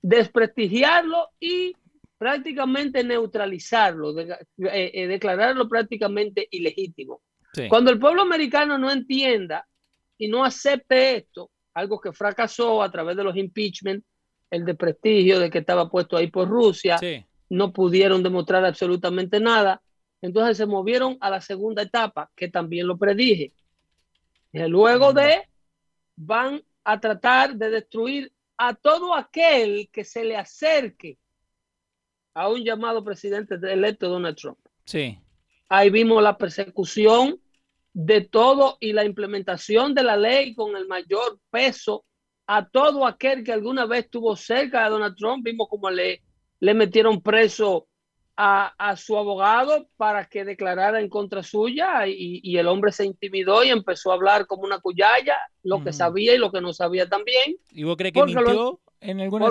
desprestigiarlo 0.00 1.28
y 1.38 1.76
prácticamente 2.16 3.04
neutralizarlo, 3.04 4.14
eh, 4.18 5.06
declararlo 5.06 5.68
prácticamente 5.68 6.48
ilegítimo. 6.50 7.20
Cuando 7.68 7.90
el 7.90 7.98
pueblo 7.98 8.22
americano 8.22 8.78
no 8.78 8.90
entienda 8.90 9.66
y 10.18 10.28
no 10.28 10.44
acepte 10.44 11.16
esto, 11.16 11.50
algo 11.74 12.00
que 12.00 12.12
fracasó 12.12 12.82
a 12.82 12.90
través 12.90 13.16
de 13.16 13.24
los 13.24 13.36
impeachment, 13.36 14.02
el 14.50 14.64
de 14.64 14.74
prestigio 14.74 15.38
de 15.38 15.50
que 15.50 15.58
estaba 15.58 15.90
puesto 15.90 16.16
ahí 16.16 16.28
por 16.28 16.48
Rusia, 16.48 16.98
no 17.50 17.72
pudieron 17.72 18.22
demostrar 18.22 18.64
absolutamente 18.64 19.40
nada, 19.40 19.82
entonces 20.22 20.56
se 20.56 20.66
movieron 20.66 21.18
a 21.20 21.28
la 21.28 21.42
segunda 21.42 21.82
etapa, 21.82 22.30
que 22.34 22.48
también 22.48 22.86
lo 22.86 22.96
predije. 22.96 23.52
Luego 24.52 25.12
de, 25.12 25.42
van 26.16 26.62
a 26.84 26.98
tratar 26.98 27.54
de 27.54 27.70
destruir 27.70 28.32
a 28.56 28.74
todo 28.74 29.14
aquel 29.14 29.88
que 29.92 30.04
se 30.04 30.24
le 30.24 30.36
acerque 30.36 31.18
a 32.34 32.48
un 32.48 32.64
llamado 32.64 33.04
presidente 33.04 33.54
electo 33.54 34.08
Donald 34.08 34.36
Trump. 34.36 34.58
Sí. 34.84 35.18
Ahí 35.68 35.90
vimos 35.90 36.22
la 36.22 36.36
persecución 36.36 37.40
de 37.92 38.20
todo 38.22 38.76
y 38.80 38.92
la 38.92 39.04
implementación 39.04 39.94
de 39.94 40.02
la 40.02 40.16
ley 40.16 40.54
con 40.54 40.76
el 40.76 40.86
mayor 40.86 41.40
peso 41.50 42.04
a 42.46 42.68
todo 42.68 43.06
aquel 43.06 43.42
que 43.42 43.52
alguna 43.52 43.86
vez 43.86 44.04
estuvo 44.04 44.36
cerca 44.36 44.84
de 44.84 44.90
Donald 44.90 45.16
Trump. 45.16 45.44
Vimos 45.44 45.68
como 45.68 45.90
le, 45.90 46.22
le 46.60 46.74
metieron 46.74 47.20
preso 47.20 47.88
a, 48.36 48.96
su 48.96 49.16
abogado 49.16 49.88
para 49.96 50.26
que 50.26 50.44
declarara 50.44 51.00
en 51.00 51.08
contra 51.08 51.42
suya 51.42 52.06
y, 52.06 52.56
el 52.56 52.68
hombre 52.68 52.92
se 52.92 53.06
intimidó 53.06 53.64
y 53.64 53.70
empezó 53.70 54.10
a 54.10 54.14
hablar 54.14 54.46
como 54.46 54.64
una 54.64 54.78
cuyaya, 54.78 55.36
lo 55.62 55.82
que 55.82 55.92
sabía 55.92 56.34
y 56.34 56.38
lo 56.38 56.52
que 56.52 56.60
no 56.60 56.72
sabía 56.72 57.08
también. 57.08 57.56
¿Y 57.70 57.84
vos 57.84 57.96
crees 57.96 58.12
que 58.12 58.22
mintió 58.24 58.80
en 59.00 59.20
alguna 59.20 59.48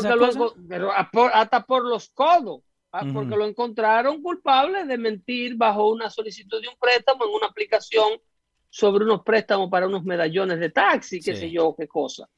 Pero 0.67 0.91
hasta 1.33 1.65
por 1.65 1.85
los 1.85 2.09
codos. 2.09 2.61
Ah, 2.97 3.03
porque 3.13 3.35
lo 3.35 3.45
encontraron 3.45 4.21
culpable 4.21 4.85
de 4.85 4.97
mentir 4.97 5.57
bajo 5.57 5.89
una 5.89 6.09
solicitud 6.09 6.61
de 6.61 6.69
un 6.69 6.75
préstamo 6.79 7.25
en 7.25 7.31
una 7.31 7.47
aplicación 7.47 8.21
sobre 8.69 9.03
unos 9.03 9.21
préstamos 9.21 9.69
para 9.69 9.87
unos 9.87 10.05
medallones 10.05 10.61
de 10.61 10.69
taxi, 10.69 11.19
qué 11.19 11.35
sé 11.35 11.51
yo, 11.51 11.75
qué 11.77 11.89
cosa. 11.89 12.29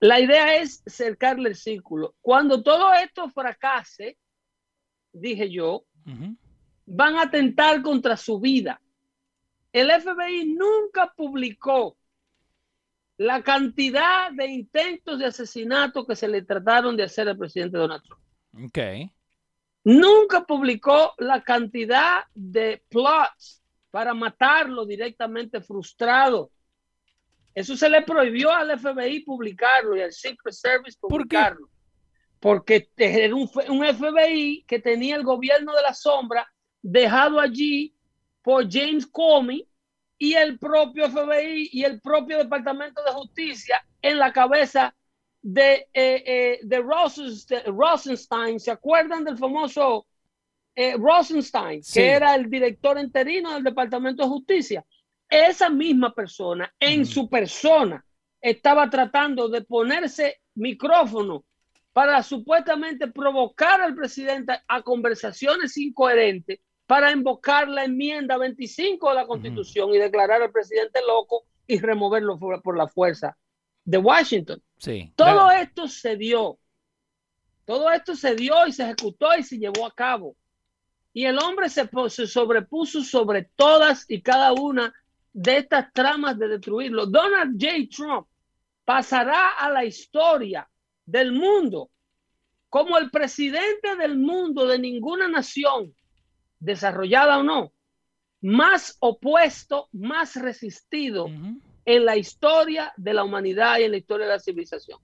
La 0.00 0.18
idea 0.18 0.56
es 0.56 0.82
cercarle 0.84 1.50
el 1.50 1.54
círculo. 1.54 2.16
Cuando 2.20 2.60
todo 2.60 2.92
esto 2.94 3.28
fracase, 3.30 4.18
dije 5.14 5.50
yo, 5.50 5.84
van 6.86 7.16
a 7.16 7.22
atentar 7.22 7.80
contra 7.82 8.16
su 8.16 8.38
vida. 8.38 8.80
El 9.72 9.90
FBI 9.90 10.54
nunca 10.54 11.12
publicó 11.16 11.96
la 13.16 13.42
cantidad 13.42 14.30
de 14.32 14.46
intentos 14.46 15.18
de 15.18 15.26
asesinato 15.26 16.06
que 16.06 16.16
se 16.16 16.28
le 16.28 16.42
trataron 16.42 16.96
de 16.96 17.04
hacer 17.04 17.28
al 17.28 17.38
presidente 17.38 17.78
Donald 17.78 18.02
Trump. 18.02 18.22
Okay. 18.68 19.10
Nunca 19.84 20.44
publicó 20.44 21.14
la 21.18 21.42
cantidad 21.42 22.24
de 22.34 22.82
plots 22.88 23.62
para 23.90 24.14
matarlo 24.14 24.84
directamente 24.84 25.60
frustrado. 25.60 26.50
Eso 27.54 27.76
se 27.76 27.88
le 27.88 28.02
prohibió 28.02 28.50
al 28.50 28.78
FBI 28.78 29.20
publicarlo 29.20 29.96
y 29.96 30.00
al 30.00 30.12
Secret 30.12 30.54
Service 30.54 30.98
publicarlo. 31.00 31.68
Porque 32.44 32.90
era 32.98 33.34
un, 33.34 33.48
FBI 33.48 34.66
que 34.68 34.78
tenía 34.78 35.16
el 35.16 35.22
gobierno 35.22 35.74
de 35.74 35.80
la 35.80 35.94
sombra 35.94 36.46
dejado 36.82 37.40
allí 37.40 37.94
por 38.42 38.70
James 38.70 39.06
Comey 39.06 39.66
y 40.18 40.34
el 40.34 40.58
propio 40.58 41.08
FBI 41.08 41.70
y 41.72 41.84
el 41.84 42.02
propio 42.02 42.36
Departamento 42.36 43.02
de 43.02 43.12
Justicia 43.12 43.82
en 44.02 44.18
la 44.18 44.30
cabeza 44.30 44.94
de, 45.40 45.88
eh, 45.94 46.22
eh, 46.26 46.60
de 46.62 46.82
Rosenstein. 47.66 48.60
¿Se 48.60 48.70
acuerdan 48.70 49.24
del 49.24 49.38
famoso 49.38 50.06
eh, 50.74 50.98
Rosenstein, 50.98 51.80
que 51.94 52.10
era 52.10 52.34
el 52.34 52.50
director 52.50 52.98
interino 52.98 53.54
del 53.54 53.64
Departamento 53.64 54.22
de 54.22 54.28
Justicia, 54.28 54.84
esa 55.30 55.70
misma 55.70 56.12
persona, 56.12 56.70
en 56.78 57.06
su 57.06 57.26
persona, 57.26 58.04
estaba 58.38 58.90
tratando 58.90 59.48
de 59.48 59.62
ponerse 59.62 60.42
micrófono 60.56 61.46
para 61.94 62.24
supuestamente 62.24 63.06
provocar 63.06 63.80
al 63.80 63.94
presidente 63.94 64.52
a 64.66 64.82
conversaciones 64.82 65.78
incoherentes 65.78 66.58
para 66.86 67.12
invocar 67.12 67.68
la 67.68 67.84
enmienda 67.84 68.36
25 68.36 69.08
de 69.08 69.14
la 69.14 69.26
Constitución 69.26 69.94
y 69.94 69.98
declarar 69.98 70.42
al 70.42 70.50
presidente 70.50 71.00
loco 71.06 71.44
y 71.68 71.78
removerlo 71.78 72.36
por, 72.36 72.76
la 72.76 72.88
fuerza 72.88 73.38
de 73.84 73.98
Washington. 73.98 74.60
Sí, 74.76 75.12
todo 75.14 75.52
esto 75.52 75.86
se 75.86 76.16
dio. 76.16 76.58
Todo 77.64 77.90
esto 77.92 78.16
se 78.16 78.34
dio 78.34 78.66
y 78.66 78.72
se 78.72 78.82
ejecutó 78.82 79.28
y 79.38 79.44
se 79.44 79.56
llevó 79.56 79.86
a 79.86 79.94
cabo. 79.94 80.36
Y 81.12 81.26
el 81.26 81.38
hombre 81.38 81.68
se, 81.70 81.88
sobrepuso 82.26 83.04
sobre 83.04 83.44
todas 83.54 84.04
y 84.08 84.20
cada 84.20 84.52
una 84.52 84.92
de 85.32 85.58
estas 85.58 85.92
tramas 85.92 86.36
de 86.40 86.48
destruirlo. 86.48 87.06
Donald 87.06 87.56
J. 87.58 87.72
Trump 87.96 88.26
pasará 88.84 89.50
a 89.50 89.70
la 89.70 89.84
historia 89.84 90.68
del 91.06 91.32
mundo 91.32 91.90
como 92.68 92.98
el 92.98 93.10
presidente 93.10 93.94
del 93.96 94.18
mundo 94.18 94.66
de 94.66 94.80
ninguna 94.80 95.28
nación, 95.28 95.94
desarrollada 96.58 97.38
o 97.38 97.44
no, 97.44 97.72
más 98.40 98.96
opuesto, 98.98 99.88
más 99.92 100.34
resistido 100.34 101.28
en 101.84 102.04
la 102.04 102.16
historia 102.16 102.92
de 102.96 103.14
la 103.14 103.22
humanidad 103.22 103.78
y 103.78 103.84
en 103.84 103.92
la 103.92 103.96
historia 103.96 104.26
de 104.26 104.32
la 104.32 104.40
civilización. 104.40 104.98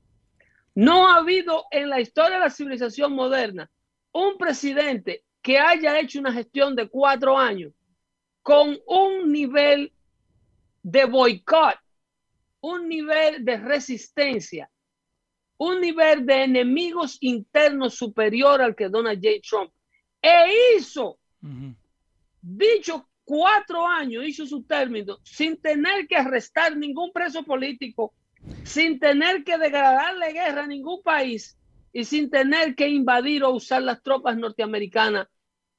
No 0.75 1.09
ha 1.09 1.19
habido 1.19 1.65
en 1.71 1.89
la 1.89 2.01
historia 2.01 2.39
de 2.39 2.45
la 2.45 2.51
civilización 2.51 3.13
moderna 3.13 3.71
un 4.13 4.37
presidente 4.37 5.25
que 5.41 5.59
haya 5.59 5.99
hecho 6.01 6.19
una 6.19 6.33
gestión 6.33 6.75
de 6.75 6.89
cuatro 6.89 7.39
años 7.39 7.73
con 8.43 8.79
un 8.87 9.31
nivel 9.31 9.93
de 10.83 11.05
boicot, 11.05 11.77
un 12.61 12.89
nivel 12.89 13.45
de 13.45 13.59
resistencia, 13.59 14.71
un 15.61 15.79
nivel 15.79 16.25
de 16.25 16.45
enemigos 16.45 17.19
internos 17.21 17.95
superior 17.95 18.63
al 18.63 18.75
que 18.75 18.89
Donald 18.89 19.21
J. 19.23 19.41
Trump. 19.47 19.71
E 20.23 20.79
hizo 20.79 21.19
dicho 22.41 23.09
cuatro 23.25 23.87
años, 23.87 24.25
hizo 24.27 24.47
su 24.47 24.63
término 24.63 25.19
sin 25.23 25.61
tener 25.61 26.07
que 26.07 26.17
arrestar 26.17 26.77
ningún 26.77 27.13
preso 27.13 27.45
político, 27.45 28.15
sin 28.65 28.99
tener 28.99 29.45
que 29.45 29.59
degradarle 29.59 30.33
guerra 30.33 30.65
a 30.65 30.67
ningún 30.67 31.03
país 31.03 31.59
y 31.93 32.05
sin 32.05 32.31
tener 32.31 32.75
que 32.75 32.89
invadir 32.89 33.45
o 33.45 33.51
usar 33.51 33.83
las 33.83 34.03
tropas 34.03 34.39
norteamericanas 34.39 35.29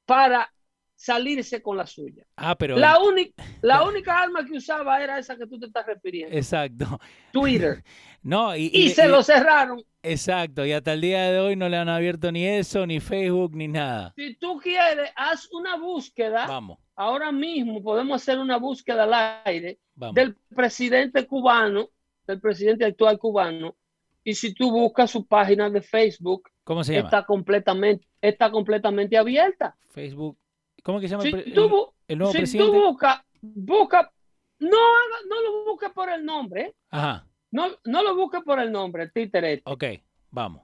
para 0.06 0.48
salirse 0.94 1.60
con 1.60 1.76
la 1.76 1.86
suya. 1.86 2.24
Ah, 2.36 2.56
pero. 2.56 2.76
La, 2.76 3.00
única 3.00 3.42
la 3.62 3.82
única 3.88 4.16
arma 4.16 4.44
que 4.44 4.56
usaba 4.56 5.02
era 5.02 5.18
esa 5.18 5.36
que 5.36 5.48
tú 5.48 5.58
te 5.58 5.66
estás 5.66 5.84
refiriendo, 5.86 6.36
Exacto. 6.36 7.00
Twitter. 7.32 7.82
No, 8.22 8.54
y, 8.56 8.70
Y 8.72 8.86
y- 8.86 8.88
se 8.90 9.06
y- 9.06 9.08
lo 9.08 9.22
cerraron. 9.22 9.82
Exacto, 10.04 10.66
y 10.66 10.72
hasta 10.72 10.92
el 10.94 11.00
día 11.00 11.30
de 11.30 11.38
hoy 11.38 11.54
no 11.56 11.68
le 11.68 11.76
han 11.76 11.88
abierto 11.88 12.32
ni 12.32 12.44
eso, 12.44 12.86
ni 12.86 12.98
Facebook, 13.00 13.54
ni 13.54 13.68
nada. 13.68 14.12
Si 14.16 14.34
tú 14.36 14.58
quieres, 14.58 15.10
haz 15.16 15.48
una 15.52 15.76
búsqueda. 15.76 16.46
Vamos, 16.46 16.78
Ahora 16.96 17.32
mismo 17.32 17.82
podemos 17.82 18.20
hacer 18.20 18.38
una 18.38 18.58
búsqueda 18.58 19.04
al 19.04 19.42
aire 19.46 19.78
vamos. 19.94 20.14
del 20.14 20.36
presidente 20.54 21.26
cubano, 21.26 21.88
del 22.26 22.40
presidente 22.40 22.84
actual 22.84 23.18
cubano, 23.18 23.76
y 24.24 24.34
si 24.34 24.54
tú 24.54 24.70
buscas 24.70 25.10
su 25.10 25.26
página 25.26 25.70
de 25.70 25.80
Facebook, 25.82 26.48
¿Cómo 26.64 26.84
se 26.84 26.94
llama? 26.94 27.06
está 27.08 27.24
completamente, 27.24 28.06
está 28.20 28.50
completamente 28.50 29.16
abierta. 29.16 29.76
Facebook. 29.90 30.36
¿Cómo 30.82 31.00
que 31.00 31.06
se 31.08 31.12
llama 31.12 31.22
Si 31.24 31.28
el, 31.30 31.52
tú, 31.54 31.92
el- 32.08 32.18
nuevo 32.18 32.32
si 32.32 32.38
presidente? 32.38 32.72
tú 32.72 32.82
buscas, 32.88 33.20
busca, 33.40 34.12
no, 34.58 34.68
haga- 34.76 35.26
no 35.28 35.40
lo 35.42 35.64
busques 35.72 35.90
por 35.90 36.10
el 36.10 36.24
nombre. 36.24 36.74
Ajá, 36.90 37.26
no, 37.52 37.68
no 37.84 38.02
lo 38.02 38.16
busques 38.16 38.42
por 38.42 38.58
el 38.58 38.72
nombre, 38.72 39.04
el 39.04 39.12
títere 39.12 39.52
este. 39.54 39.70
ok, 39.70 39.84
vamos. 40.30 40.62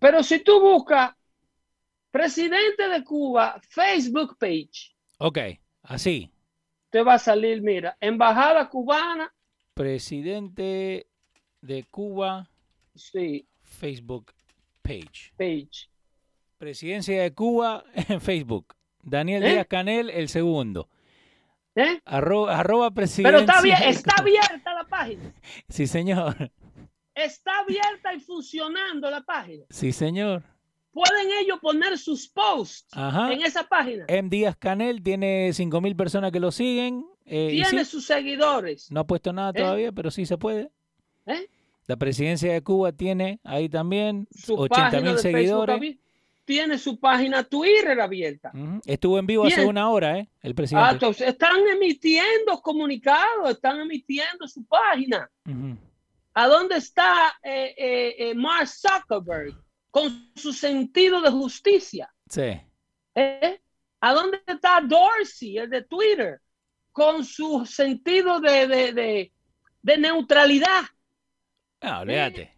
Pero 0.00 0.22
si 0.24 0.40
tú 0.42 0.60
buscas 0.60 1.14
presidente 2.10 2.88
de 2.88 3.04
Cuba, 3.04 3.60
Facebook 3.68 4.36
page, 4.38 4.96
Ok, 5.18 5.38
así. 5.82 6.30
te 6.90 7.02
va 7.02 7.14
a 7.14 7.18
salir, 7.18 7.62
mira, 7.62 7.96
embajada 8.00 8.68
cubana, 8.68 9.32
Presidente 9.74 11.06
de 11.60 11.84
Cuba, 11.84 12.48
sí, 12.94 13.46
Facebook 13.62 14.32
page. 14.82 15.32
page. 15.36 15.88
Presidencia 16.58 17.22
de 17.22 17.32
Cuba 17.34 17.84
en 18.08 18.20
Facebook. 18.20 18.74
Daniel 19.02 19.42
¿Eh? 19.44 19.50
Díaz 19.52 19.66
Canel, 19.66 20.10
el 20.10 20.28
segundo. 20.28 20.88
¿Eh? 21.76 22.00
Arroba, 22.04 22.58
arroba 22.58 22.90
presidencia. 22.90 23.30
Pero 23.30 23.38
está 23.40 23.62
bien, 23.62 23.76
está 23.82 24.14
abierta 24.18 24.74
la 24.74 24.84
página. 24.84 25.32
Sí, 25.68 25.86
señor. 25.86 26.50
Está 27.14 27.58
abierta 27.60 28.14
y 28.14 28.20
funcionando 28.20 29.10
la 29.10 29.20
página. 29.22 29.64
Sí, 29.70 29.92
señor. 29.92 30.42
Pueden 30.92 31.28
ellos 31.40 31.58
poner 31.60 31.96
sus 31.98 32.28
posts 32.28 32.88
Ajá. 32.96 33.32
en 33.32 33.42
esa 33.42 33.62
página. 33.64 34.04
M. 34.08 34.28
Díaz 34.28 34.56
Canel 34.56 35.02
tiene 35.02 35.50
5.000 35.50 35.96
personas 35.96 36.32
que 36.32 36.40
lo 36.40 36.50
siguen. 36.50 37.06
eh, 37.26 37.50
Tiene 37.52 37.84
sí, 37.84 37.90
sus 37.90 38.06
seguidores. 38.06 38.90
no 38.90 39.00
ha 39.00 39.06
puesto 39.06 39.32
nada 39.32 39.50
¿Eh? 39.50 39.60
todavía, 39.60 39.92
pero 39.92 40.10
sí 40.10 40.26
se 40.26 40.36
puede. 40.38 40.70
¿eh? 41.26 41.48
La 41.86 41.96
presidencia 41.96 42.52
de 42.52 42.62
Cuba 42.62 42.92
tiene 42.92 43.40
ahí 43.44 43.68
también 43.68 44.26
Su 44.32 44.54
80 44.54 44.74
página 44.90 45.02
mil 45.02 45.16
de 45.16 45.22
Facebook 45.22 45.66
seguidores. 45.66 45.96
Tiene 46.50 46.78
su 46.78 46.98
página 46.98 47.44
Twitter 47.44 48.00
abierta. 48.00 48.50
Estuvo 48.84 49.20
en 49.20 49.26
vivo 49.26 49.44
hace 49.46 49.64
una 49.64 49.88
hora, 49.88 50.18
¿eh? 50.18 50.28
El 50.42 50.50
Ah, 50.50 50.54
presidente. 50.56 50.90
entonces 50.94 51.28
están 51.28 51.60
emitiendo 51.68 52.60
comunicados, 52.60 53.50
están 53.50 53.78
emitiendo 53.80 54.48
su 54.48 54.64
página. 54.64 55.30
¿A 56.34 56.46
dónde 56.48 56.76
está 56.78 57.38
eh, 57.44 57.72
eh, 57.78 58.14
eh, 58.18 58.34
Mark 58.34 58.66
Zuckerberg 58.66 59.54
con 59.92 60.32
su 60.34 60.52
sentido 60.52 61.20
de 61.20 61.30
justicia? 61.30 62.12
Sí. 62.28 62.60
¿Eh? 63.14 63.60
¿A 64.00 64.12
dónde 64.12 64.40
está 64.44 64.80
Dorsey, 64.80 65.58
el 65.58 65.70
de 65.70 65.82
Twitter, 65.84 66.40
con 66.90 67.24
su 67.24 67.64
sentido 67.64 68.40
de, 68.40 68.66
de- 68.66 68.92
de- 68.92 69.32
de 69.82 69.98
neutralidad? 69.98 70.82
Ah, 71.80 72.00
olvídate. 72.00 72.52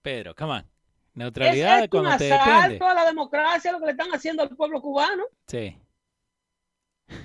Pedro, 0.00 0.32
come 0.36 0.52
on. 0.52 0.71
Es, 1.12 1.16
Neutralidad 1.16 1.76
es 1.78 1.82
un 1.84 1.88
cuando 1.88 2.16
te 2.16 2.32
asalto 2.32 2.68
depende. 2.72 2.86
a 2.86 2.94
la 2.94 3.04
democracia 3.06 3.72
lo 3.72 3.78
que 3.80 3.84
le 3.86 3.90
están 3.92 4.10
haciendo 4.14 4.42
al 4.42 4.56
pueblo 4.56 4.80
cubano. 4.80 5.24
Sí. 5.46 5.76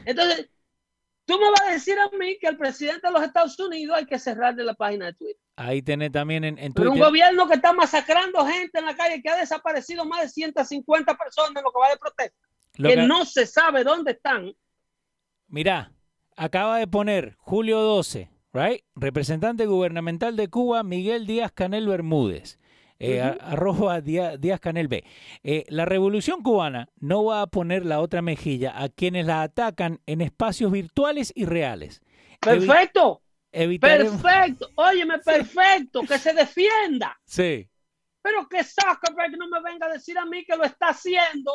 Entonces, 0.06 0.50
tú 1.26 1.39
me 1.39 1.50
vas 1.50 1.62
a 1.67 1.71
decir 1.71 1.97
a 2.00 2.10
mí 2.17 2.38
que 2.39 2.47
al 2.47 2.58
presidente 2.58 3.08
de 3.08 3.13
los 3.13 3.23
Estados 3.23 3.58
Unidos 3.60 3.97
hay 3.97 4.06
que 4.06 4.19
cerrarle 4.19 4.63
la 4.63 4.73
página 4.73 5.06
de 5.08 5.13
Twitter. 5.13 5.38
Ahí 5.56 5.82
tenés 5.82 6.12
también 6.12 6.43
en, 6.43 6.58
en 6.60 6.73
Pero 6.73 6.89
un 6.91 6.95
Twitter. 6.97 7.10
gobierno 7.10 7.47
que 7.47 7.56
está 7.56 7.73
masacrando 7.73 8.45
gente 8.45 8.78
en 8.80 8.86
la 8.86 8.95
calle, 8.95 9.21
que 9.21 9.30
ha 9.30 9.38
desaparecido 9.38 10.06
más 10.06 10.21
de 10.21 10.30
150 10.30 11.15
personas 11.17 11.52
en 11.56 11.63
lo 11.63 11.71
que 11.71 11.80
va 11.80 11.89
de 11.89 11.97
protesta, 11.97 12.38
que- 12.73 13.08
no 13.08 13.26
se 13.26 13.45
sabe 13.45 13.84
dónde 13.84 14.12
están. 14.12 14.54
Mirá, 15.47 15.93
acaba 16.36 16.78
de 16.78 16.88
poner 16.88 17.36
Julio 17.39 17.80
12, 17.80 18.30
right? 18.54 18.84
Representante 18.95 19.65
gubernamental 19.65 20.36
de 20.36 20.50
Cuba, 20.50 20.84
Miguel 20.84 21.26
Díaz 21.26 21.52
Canel 21.54 21.88
Bermúdez. 21.88 22.60
Eh, 23.00 23.22
a- 23.22 23.32
Ujú. 23.32 23.40
arroba 23.42 24.02
Díaz, 24.02 24.40
Díaz 24.40 24.60
Canel 24.60 24.88
B. 24.88 25.04
Eh, 25.44 25.66
la 25.70 25.86
revolución 25.86 26.42
cubana 26.42 26.90
no 27.00 27.26
va 27.26 27.42
a 27.42 27.48
poner 27.48 27.86
la 27.86 28.00
otra 28.00 28.22
mejilla 28.22 28.82
a 28.82 28.90
quienes 28.90 29.26
la 29.26 29.42
atacan 29.44 30.00
en 30.06 30.22
espacios 30.22 30.72
virtuales 30.72 31.32
y 31.36 31.46
reales. 31.46 32.02
Evi- 32.42 32.66
Perfecto, 32.68 33.22
evitaremos- 33.52 34.22
perfecto. 34.22 34.70
Óyeme, 34.76 35.20
perfecto, 35.26 36.02
que 36.02 36.18
se 36.18 36.34
defienda. 36.34 37.18
Sí, 37.26 37.70
Pero 38.22 38.48
que 38.50 38.64
Zuckerberg 38.64 39.38
no 39.38 39.48
me 39.48 39.62
venga 39.62 39.86
a 39.88 39.94
decir 39.94 40.18
a 40.18 40.26
mí 40.26 40.44
que 40.44 40.56
lo 40.58 40.64
está 40.66 40.88
haciendo 40.90 41.52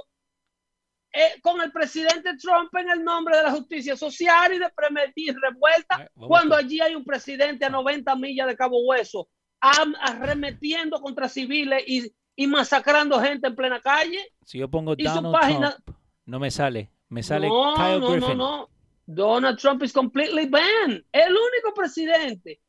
eh, 1.13 1.39
con 1.43 1.61
el 1.61 1.71
presidente 1.71 2.37
Trump 2.39 2.75
en 2.77 2.89
el 2.91 3.05
nombre 3.05 3.37
de 3.37 3.43
la 3.43 3.51
justicia 3.51 3.95
social 3.97 4.55
y 4.55 4.59
de 4.59 4.71
permitir 4.71 5.37
revuelta 5.39 6.09
cuando 6.15 6.57
allí 6.57 6.81
hay 6.81 6.95
un 6.95 7.05
presidente 7.05 7.67
a 7.67 7.69
90 7.69 8.17
millas 8.17 8.47
de 8.47 8.57
Cabo 8.57 8.81
Hueso 8.87 9.29
arremetiendo 9.63 11.01
contra 11.01 11.29
civiles 11.29 11.83
y, 11.87 12.13
y 12.37 12.47
masacrando 12.47 13.21
gente 13.21 13.47
en 13.47 13.57
plena 13.57 13.81
calle. 13.81 14.21
si 14.45 14.59
yo 14.59 14.69
pongo 14.69 14.95
y 14.97 15.07
su 15.07 15.15
Donald 15.15 15.35
página- 15.35 15.71
Trump, 15.85 15.99
no 16.27 16.39
me 16.39 16.51
sale. 16.51 16.91
Me 17.09 17.23
sale 17.23 17.47
no, 17.49 17.75
Kyle 17.75 18.01
no, 18.01 18.17
no, 18.17 18.35
no. 18.35 18.69
Donald 19.07 19.59
Trump 19.59 19.83
is 19.83 19.93
completely 19.93 20.47
banned. 20.47 21.05
El 21.13 21.31
único 21.33 21.75
presidente 21.75 22.61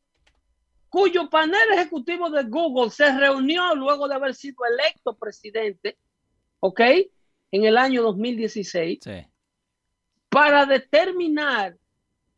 cuyo 0.90 1.28
panel 1.28 1.72
ejecutivo 1.72 2.30
de 2.30 2.44
Google 2.44 2.90
se 2.90 3.10
reunió 3.18 3.74
luego 3.74 4.06
de 4.06 4.14
haber 4.14 4.34
sido 4.34 4.58
electo 4.64 5.16
presidente, 5.16 5.98
¿ok? 6.60 6.80
En 7.50 7.64
el 7.64 7.76
año 7.76 8.02
2016, 8.02 8.98
Sí. 9.02 9.26
para 10.28 10.66
determinar 10.66 11.76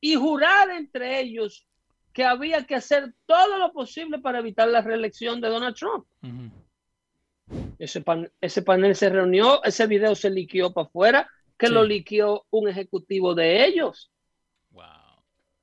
y 0.00 0.14
jurar 0.14 0.70
entre 0.70 1.20
ellos 1.20 1.66
que 2.16 2.24
había 2.24 2.64
que 2.64 2.74
hacer 2.74 3.12
todo 3.26 3.58
lo 3.58 3.74
posible 3.74 4.18
para 4.18 4.38
evitar 4.38 4.66
la 4.68 4.80
reelección 4.80 5.38
de 5.38 5.48
Donald 5.50 5.76
Trump. 5.76 6.06
Ujú. 6.22 6.50
Ese, 7.78 8.00
pan- 8.00 8.32
ese 8.40 8.62
panel 8.62 8.96
se 8.96 9.10
reunió, 9.10 9.62
ese 9.64 9.86
video 9.86 10.14
se 10.14 10.30
liqueó 10.30 10.72
para 10.72 10.86
afuera, 10.86 11.30
que 11.58 11.66
Sí. 11.66 11.74
lo 11.74 11.84
liqueó 11.84 12.46
un 12.48 12.70
ejecutivo 12.70 13.34
de 13.34 13.66
ellos, 13.66 14.10
Wow. 14.70 14.84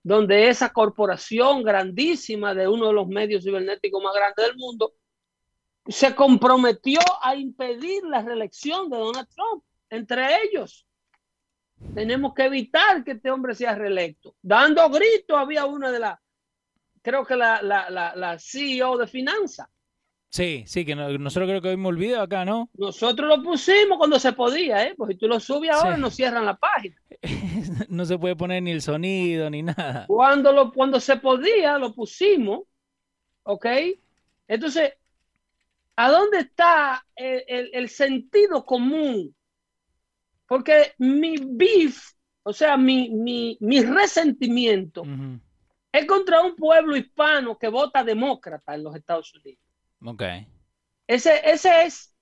donde 0.04 0.48
esa 0.50 0.72
corporación 0.72 1.64
grandísima 1.64 2.54
de 2.54 2.68
uno 2.68 2.86
de 2.90 2.94
los 2.94 3.08
medios 3.08 3.44
cibernéticos 3.44 4.04
más 4.04 4.14
grandes 4.14 4.46
del 4.46 4.56
mundo 4.56 4.94
se 5.88 6.14
comprometió 6.14 7.00
a 7.24 7.36
impedir 7.36 8.04
la 8.04 8.22
reelección 8.22 8.92
de 8.92 8.98
Donald 9.00 9.28
Trump, 9.34 9.64
entre 9.90 10.24
ellos. 10.44 10.86
Tenemos 11.96 12.36
que 12.36 12.46
evitar 12.46 13.04
que 13.04 13.14
este 13.14 13.32
hombre 13.32 13.56
sea 13.56 13.74
reelecto. 13.74 14.36
Dando 14.40 14.88
gritos 14.92 15.36
había 15.36 15.66
una 15.66 15.92
de 15.92 15.98
las, 16.00 16.20
creo 17.04 17.24
que 17.26 17.36
la, 17.36 17.62
la, 17.62 17.90
la, 17.92 18.16
la 18.16 18.40
CEO 18.40 18.98
de 18.98 19.06
finanzas. 19.06 19.68
Sí, 20.30 20.64
sí, 20.66 20.84
que 20.84 20.96
no- 20.96 21.16
nosotros 21.20 21.48
creo 21.48 21.62
que 21.62 21.70
vimos 21.70 21.92
el 21.92 21.98
video 21.98 22.22
acá, 22.22 22.44
¿no? 22.44 22.68
Nosotros 22.74 23.30
lo 23.30 23.44
pusimos 23.44 24.00
cuando 24.00 24.18
se 24.20 24.34
podía, 24.34 24.84
¿eh? 24.88 24.96
Porque 24.98 25.14
si 25.14 25.20
tú 25.20 25.28
lo 25.28 25.40
subes 25.40 25.70
ahora 25.70 25.96
Sí. 25.96 26.02
nos 26.02 26.16
cierran 26.16 26.44
la 26.46 26.56
página. 26.58 26.96
no 27.90 28.04
se 28.06 28.18
puede 28.18 28.36
poner 28.36 28.64
ni 28.64 28.72
el 28.72 28.82
sonido 28.82 29.48
ni 29.52 29.62
nada. 29.62 30.08
Cuando, 30.08 30.52
lo, 30.52 30.72
cuando 30.72 31.00
se 31.00 31.18
podía, 31.18 31.78
lo 31.78 31.94
pusimos, 31.94 32.62
¿ok? 33.44 33.68
Entonces, 34.48 34.94
¿a 35.96 36.10
dónde 36.10 36.40
está 36.40 37.06
el, 37.16 37.44
el- 37.48 37.70
el 37.74 37.90
sentido 37.90 38.66
común? 38.66 39.36
Porque 40.48 40.94
mi 40.98 41.36
beef 41.38 42.12
o 42.46 42.52
sea, 42.52 42.76
mi, 42.76 43.10
mi, 43.10 43.58
mi 43.62 43.82
resentimiento 43.82 45.04
Ujú. 45.04 45.40
Es 45.94 46.06
contra 46.08 46.42
un 46.42 46.56
pueblo 46.56 46.98
hispano 46.98 47.58
que 47.58 47.68
vota 47.68 48.04
demócrata 48.04 48.74
en 48.74 48.84
los 48.84 48.96
Estados 48.96 49.32
Unidos. 49.36 49.62
Ok. 50.04 50.24
Ese, 51.06 51.40
ese 51.46 51.84
es, 51.86 52.16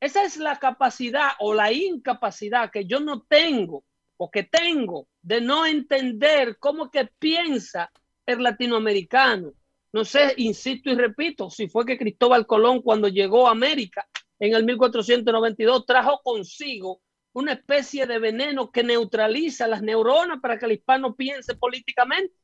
esa 0.00 0.24
es 0.24 0.38
la 0.38 0.58
capacidad 0.58 1.32
o 1.38 1.52
la 1.52 1.70
incapacidad 1.70 2.70
que 2.70 2.86
yo 2.86 3.00
no 3.00 3.22
tengo 3.22 3.84
o 4.16 4.30
que 4.30 4.44
tengo 4.44 5.06
de 5.20 5.42
no 5.42 5.66
entender 5.66 6.56
cómo 6.58 6.90
que 6.90 7.10
piensa 7.18 7.92
el 8.24 8.42
latinoamericano. 8.42 9.52
No 9.92 10.04
sé, 10.06 10.32
insisto 10.38 10.90
y 10.90 10.94
repito, 10.94 11.50
si 11.50 11.68
fue 11.68 11.84
que 11.84 11.98
Cristóbal 11.98 12.46
Colón 12.46 12.80
cuando 12.80 13.08
llegó 13.08 13.46
a 13.46 13.52
América 13.52 14.08
en 14.38 14.54
el 14.54 14.64
1492 14.64 15.84
trajo 15.84 16.20
consigo 16.24 17.02
una 17.34 17.52
especie 17.52 18.06
de 18.06 18.18
veneno 18.18 18.70
que 18.70 18.82
neutraliza 18.82 19.66
las 19.66 19.82
neuronas 19.82 20.40
para 20.40 20.58
que 20.58 20.64
el 20.64 20.72
hispano 20.72 21.14
piense 21.14 21.54
políticamente. 21.54 22.34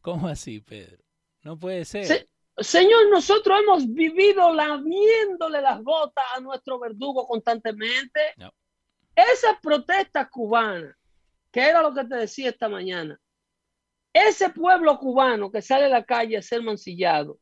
¿Cómo 0.02 0.28
así, 0.28 0.60
Pedro? 0.60 1.02
No 1.42 1.58
puede 1.58 1.84
ser. 1.84 2.06
Se- 2.06 2.28
señor, 2.58 3.08
nosotros 3.10 3.58
hemos 3.60 3.86
vivido 3.92 4.52
lamiéndole 4.52 5.60
las 5.62 5.82
botas 5.82 6.24
a 6.36 6.40
nuestro 6.40 6.78
verdugo 6.78 7.26
constantemente. 7.26 8.20
No. 8.36 8.52
Esa 9.14 9.58
protesta 9.60 10.28
cubana, 10.28 10.96
que 11.50 11.60
era 11.60 11.82
lo 11.82 11.92
que 11.92 12.04
te 12.04 12.16
decía 12.16 12.50
esta 12.50 12.68
mañana, 12.68 13.18
ese 14.12 14.50
pueblo 14.50 14.98
cubano 14.98 15.50
que 15.50 15.62
sale 15.62 15.86
a 15.86 15.88
la 15.88 16.04
calle 16.04 16.36
a 16.36 16.42
ser 16.42 16.62
mancillado, 16.62 17.38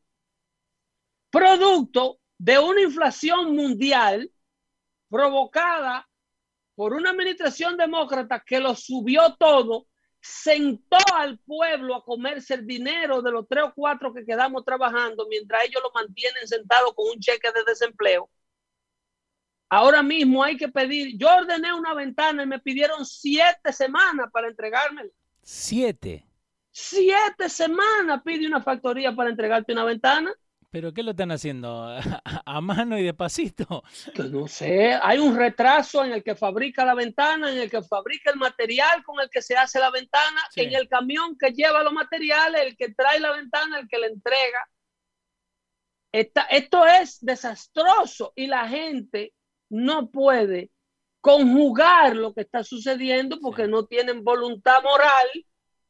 producto 1.29 2.19
de 2.37 2.59
una 2.59 2.81
inflación 2.81 3.55
mundial 3.55 4.31
provocada 5.09 6.07
por 6.75 6.93
una 6.93 7.09
administración 7.11 7.75
demócrata 7.75 8.41
que 8.45 8.59
lo 8.59 8.75
subió 8.75 9.35
todo, 9.35 9.87
sentó 10.21 10.97
al 11.13 11.37
pueblo 11.39 11.95
a 11.95 12.03
comerse 12.03 12.53
el 12.53 12.67
dinero 12.67 13.21
de 13.21 13.31
los 13.31 13.47
tres 13.47 13.63
o 13.65 13.73
cuatro 13.73 14.13
que 14.13 14.25
quedamos 14.25 14.65
trabajando 14.65 15.27
mientras 15.29 15.63
ellos 15.63 15.81
lo 15.81 15.91
mantienen 15.93 16.47
sentado 16.47 16.93
con 16.93 17.09
un 17.09 17.19
cheque 17.19 17.51
de 17.51 17.63
desempleo. 17.65 18.29
Ahora 19.69 20.01
mismo 20.01 20.43
hay 20.43 20.57
que 20.57 20.67
pedir, 20.67 21.15
yo 21.17 21.29
ordené 21.29 21.71
una 21.73 21.93
ventana 21.93 22.43
y 22.43 22.47
me 22.47 22.59
pidieron 22.59 23.05
siete 23.05 23.71
semanas 23.71 24.29
para 24.31 24.47
entregármela. 24.47 25.11
Siete. 25.43 26.25
Siete 26.71 27.49
semanas 27.49 28.21
pide 28.23 28.47
una 28.47 28.61
factoría 28.61 29.15
para 29.15 29.29
entregarte 29.29 29.73
una 29.73 29.83
ventana. 29.83 30.33
¿Pero 30.71 30.93
qué 30.93 31.01
lo 31.01 31.11
están 31.11 31.31
haciendo? 31.31 31.87
¿A 32.45 32.61
mano 32.61 32.97
y 32.97 33.03
despacito? 33.03 33.83
No 34.31 34.47
sé, 34.47 34.93
hay 35.01 35.17
un 35.17 35.35
retraso 35.35 36.05
en 36.05 36.13
el 36.13 36.23
que 36.23 36.35
fabrica 36.35 36.85
la 36.85 36.93
ventana, 36.93 37.51
en 37.51 37.57
el 37.57 37.71
que 37.71 37.81
fabrica 37.81 38.29
el 38.31 38.37
material 38.37 39.03
con 39.03 39.19
el 39.19 39.29
que 39.31 39.41
se 39.41 39.55
hace 39.57 39.79
la 39.79 39.89
ventana, 39.89 40.41
Sí. 40.51 40.61
en 40.61 40.73
el 40.75 40.87
camión 40.87 41.35
que 41.37 41.51
lleva 41.53 41.81
los 41.83 41.93
materiales, 41.93 42.61
el 42.61 42.77
que 42.77 42.93
trae 42.93 43.19
la 43.19 43.31
ventana, 43.31 43.79
el 43.79 43.87
que 43.87 43.97
la 43.97 44.07
entrega. 44.07 44.69
Esta- 46.11 46.43
esto 46.51 46.85
es 46.85 47.17
desastroso 47.23 48.33
y 48.35 48.45
la 48.47 48.67
gente 48.67 49.33
no 49.69 50.09
puede 50.09 50.71
conjugar 51.21 52.15
lo 52.15 52.33
que 52.33 52.41
está 52.41 52.63
sucediendo 52.63 53.39
porque 53.41 53.65
Sí. 53.65 53.71
no 53.71 53.85
tienen 53.85 54.23
voluntad 54.23 54.81
moral 54.83 55.27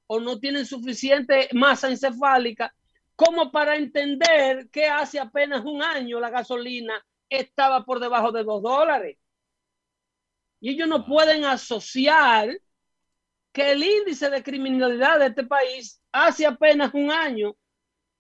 o 0.07 0.19
no 0.21 0.39
tienen 0.39 0.65
suficiente 0.65 1.49
masa 1.53 1.89
encefálica 1.89 2.73
como 3.19 3.51
para 3.51 3.75
entender 3.75 4.69
que 4.69 4.86
hace 4.86 5.19
apenas 5.19 5.65
un 5.65 5.84
año 5.84 6.21
la 6.21 6.29
gasolina 6.29 6.93
estaba 7.29 7.84
por 7.84 7.99
debajo 7.99 8.32
de 8.32 8.45
dos 8.45 8.63
dólares. 8.63 9.17
Y 10.62 10.69
ellos 10.69 10.88
no 10.88 11.05
pueden 11.05 11.43
asociar 11.43 12.47
que 13.51 13.71
el 13.73 13.84
índice 13.84 14.29
de 14.29 14.41
criminalidad 14.41 15.19
de 15.19 15.25
este 15.27 15.43
país 15.43 16.01
hace 16.13 16.45
apenas 16.45 16.93
un 16.93 17.12
año 17.12 17.58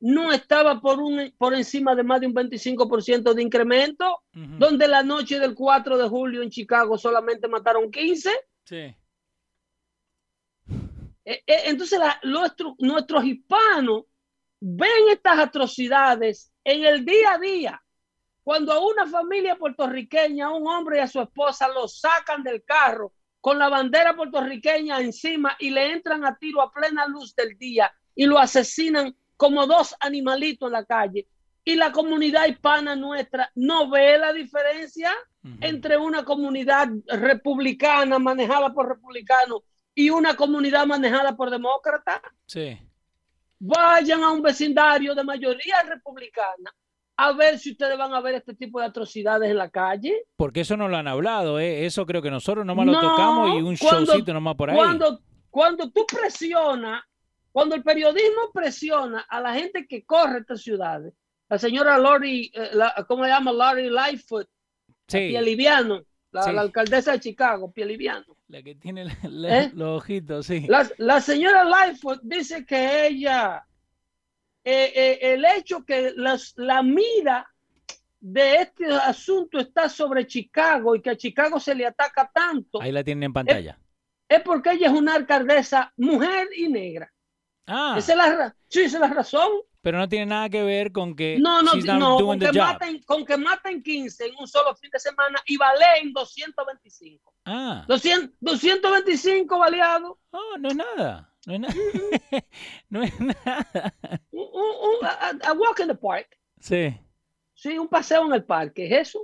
no 0.01 0.33
estaba 0.33 0.81
por, 0.81 0.99
un, 0.99 1.33
por 1.37 1.53
encima 1.53 1.95
de 1.95 2.03
más 2.03 2.19
de 2.19 2.27
un 2.27 2.33
25% 2.33 3.33
de 3.33 3.41
incremento, 3.41 4.21
donde 4.33 4.85
la 4.89 5.01
noche 5.01 5.39
del 5.39 5.55
4 5.55 5.97
de 5.97 6.09
julio 6.09 6.41
en 6.43 6.49
Chicago 6.49 6.97
solamente 6.97 7.47
mataron 7.47 7.89
15. 7.89 8.31
Sí. 8.65 8.75
Eh, 8.75 8.95
eh, 11.25 11.41
Entonces 11.67 11.97
la- 11.99 12.19
nuestros 12.79 13.23
hispanos 13.23 14.03
ven 14.59 15.09
estas 15.09 15.39
atrocidades 15.39 16.51
en 16.63 16.85
el 16.85 17.05
día 17.05 17.33
a 17.33 17.39
día. 17.39 17.83
Cuando 18.43 18.73
a 18.73 18.79
una 18.79 19.05
familia 19.07 19.55
puertorriqueña, 19.55 20.47
a 20.47 20.53
un 20.53 20.67
hombre 20.67 20.97
y 20.97 21.01
a 21.01 21.07
su 21.07 21.21
esposa 21.21 21.67
lo 21.67 21.87
sacan 21.87 22.43
del 22.43 22.63
carro 22.63 23.13
con 23.41 23.59
la 23.59 23.69
bandera 23.69 24.15
puertorriqueña 24.15 24.99
encima 24.99 25.55
y 25.59 25.69
le 25.69 25.91
entran 25.93 26.25
a 26.25 26.37
tiro 26.37 26.61
a 26.61 26.71
plena 26.71 27.07
luz 27.07 27.35
del 27.35 27.57
día 27.57 27.91
y 28.15 28.25
lo 28.25 28.37
asesinan 28.37 29.15
como 29.37 29.65
dos 29.65 29.95
animalitos 29.99 30.67
en 30.67 30.73
la 30.73 30.85
calle. 30.85 31.27
Y 31.63 31.75
la 31.75 31.91
comunidad 31.91 32.47
hispana 32.47 32.95
nuestra 32.95 33.51
no 33.55 33.89
ve 33.89 34.17
la 34.17 34.33
diferencia 34.33 35.13
entre 35.61 35.97
una 35.97 36.25
comunidad 36.25 36.89
republicana 37.07 38.19
manejada 38.19 38.73
por 38.73 38.89
republicanos 38.89 39.61
y 39.93 40.09
una 40.09 40.35
comunidad 40.35 40.85
manejada 40.85 41.35
por 41.35 41.49
demócratas. 41.49 42.21
Sí. 42.45 42.77
Vayan 43.59 44.23
a 44.23 44.31
un 44.31 44.41
vecindario 44.41 45.13
de 45.13 45.23
mayoría 45.23 45.81
republicana 45.87 46.73
a 47.17 47.33
ver 47.33 47.59
si 47.59 47.71
ustedes 47.71 47.97
van 47.97 48.13
a 48.13 48.21
ver 48.21 48.35
este 48.35 48.53
tipo 48.55 48.79
de 48.79 48.85
atrocidades 48.85 49.51
en 49.51 49.57
la 49.57 49.69
calle. 49.69 50.23
Porque 50.37 50.61
eso 50.61 50.77
no 50.77 50.87
lo 50.87 50.95
han 50.95 51.07
hablado, 51.09 51.59
¿eh? 51.59 51.85
Eso 51.85 52.05
creo 52.05 52.21
que 52.21 52.31
nosotros 52.31 52.65
nomás 52.65 52.85
lo 52.85 52.93
No, 52.93 53.01
tocamos 53.01 53.49
y 53.49 53.61
un 53.61 53.75
cuando- 53.75 54.05
showcito 54.13 54.33
nomás 54.33 54.55
por 54.55 54.69
ahí. 54.69 54.77
Cuando, 54.77 55.19
cuando 55.49 55.91
tú 55.91 56.05
presionas, 56.05 57.03
cuando 57.51 57.75
el 57.75 57.83
periodismo 57.83 58.51
presiona 58.53 59.25
a 59.27 59.41
la 59.41 59.53
gente 59.53 59.85
que 59.85 60.05
corre 60.05 60.39
estas 60.39 60.61
ciudades, 60.61 61.13
la 61.49 61.57
señora 61.57 61.97
Lori, 61.97 62.49
eh, 62.53 62.69
la- 62.71 63.05
¿cómo 63.05 63.25
se 63.25 63.29
llama? 63.31 63.51
Lori 63.51 63.89
Lightfoot, 63.89 64.47
sí, 65.07 65.17
Pieliviano, 65.17 66.01
la, 66.31 66.43
Sí. 66.43 66.53
la 66.53 66.61
alcaldesa 66.61 67.11
de 67.11 67.19
Chicago, 67.19 67.69
Pieliviano. 67.73 68.37
La 68.49 68.61
que 68.63 68.75
tiene 68.75 69.05
la- 69.05 69.15
la- 69.29 69.59
¿Eh? 69.63 69.71
los 69.73 70.01
ojitos, 70.01 70.45
sí. 70.47 70.65
La, 70.67 70.89
la 70.97 71.21
señora 71.21 71.63
Lightfoot 71.63 72.19
dice 72.23 72.65
que 72.65 73.07
ella, 73.07 73.65
eh, 74.63 74.91
eh, 74.95 75.19
el 75.33 75.45
hecho 75.45 75.85
que 75.85 76.13
las- 76.15 76.53
la 76.57 76.81
mira 76.83 77.47
de 78.19 78.55
este 78.55 78.85
asunto 78.93 79.59
está 79.59 79.87
sobre 79.87 80.27
Chicago 80.27 80.95
y 80.95 81.01
que 81.01 81.11
a 81.11 81.15
Chicago 81.17 81.59
se 81.59 81.73
le 81.75 81.85
ataca 81.85 82.29
tanto, 82.33 82.81
Ahí 82.81 82.91
la 82.91 83.03
tienen 83.03 83.23
en 83.25 83.33
pantalla. 83.33 83.79
es 84.27 84.41
porque 84.41 84.71
ella 84.73 84.87
es 84.87 84.93
una 84.93 85.15
alcaldesa 85.15 85.93
mujer 85.97 86.49
y 86.55 86.67
negra. 86.67 87.11
Ah, 87.67 87.95
Esa 87.97 88.11
es 88.13 88.17
la, 88.17 88.55
sí, 88.67 88.81
esa 88.81 88.97
es 88.97 89.01
la 89.01 89.07
razón. 89.09 89.49
pero 89.81 89.97
no 89.99 90.09
tiene 90.09 90.25
nada 90.25 90.49
que 90.49 90.63
ver 90.63 90.91
con 90.91 91.15
que 91.15 91.37
No, 91.39 91.61
no, 91.61 91.73
no, 91.75 92.17
con 92.25 92.39
que, 92.39 92.51
maten, 92.51 93.01
con 93.03 93.23
que 93.25 93.37
maten 93.37 93.81
15 93.81 94.25
en 94.25 94.35
un 94.39 94.47
solo 94.47 94.75
fin 94.75 94.89
de 94.91 94.99
semana 94.99 95.39
y 95.45 95.55
baleen 95.55 96.11
225. 96.11 97.33
Ah, 97.51 97.83
200, 97.87 98.35
225 98.39 99.57
baleados. 99.57 100.17
oh, 100.31 100.57
no 100.59 100.69
es 100.69 100.75
nada. 100.75 101.33
No 101.47 101.53
es 101.55 101.59
nada. 101.61 101.73
no 102.89 103.01
es 103.01 103.19
nada. 103.19 103.93
Un, 104.31 104.41
un- 104.53 104.99
un- 104.99 105.05
a, 105.05 105.49
a 105.49 105.53
walk 105.53 105.79
in 105.79 105.87
the 105.87 105.95
park. 105.95 106.37
Sí. 106.59 106.95
Sí, 107.55 107.77
un 107.77 107.87
paseo 107.87 108.25
en 108.27 108.33
el 108.33 108.43
parque, 108.43 108.85
es 108.85 109.07
eso. 109.09 109.19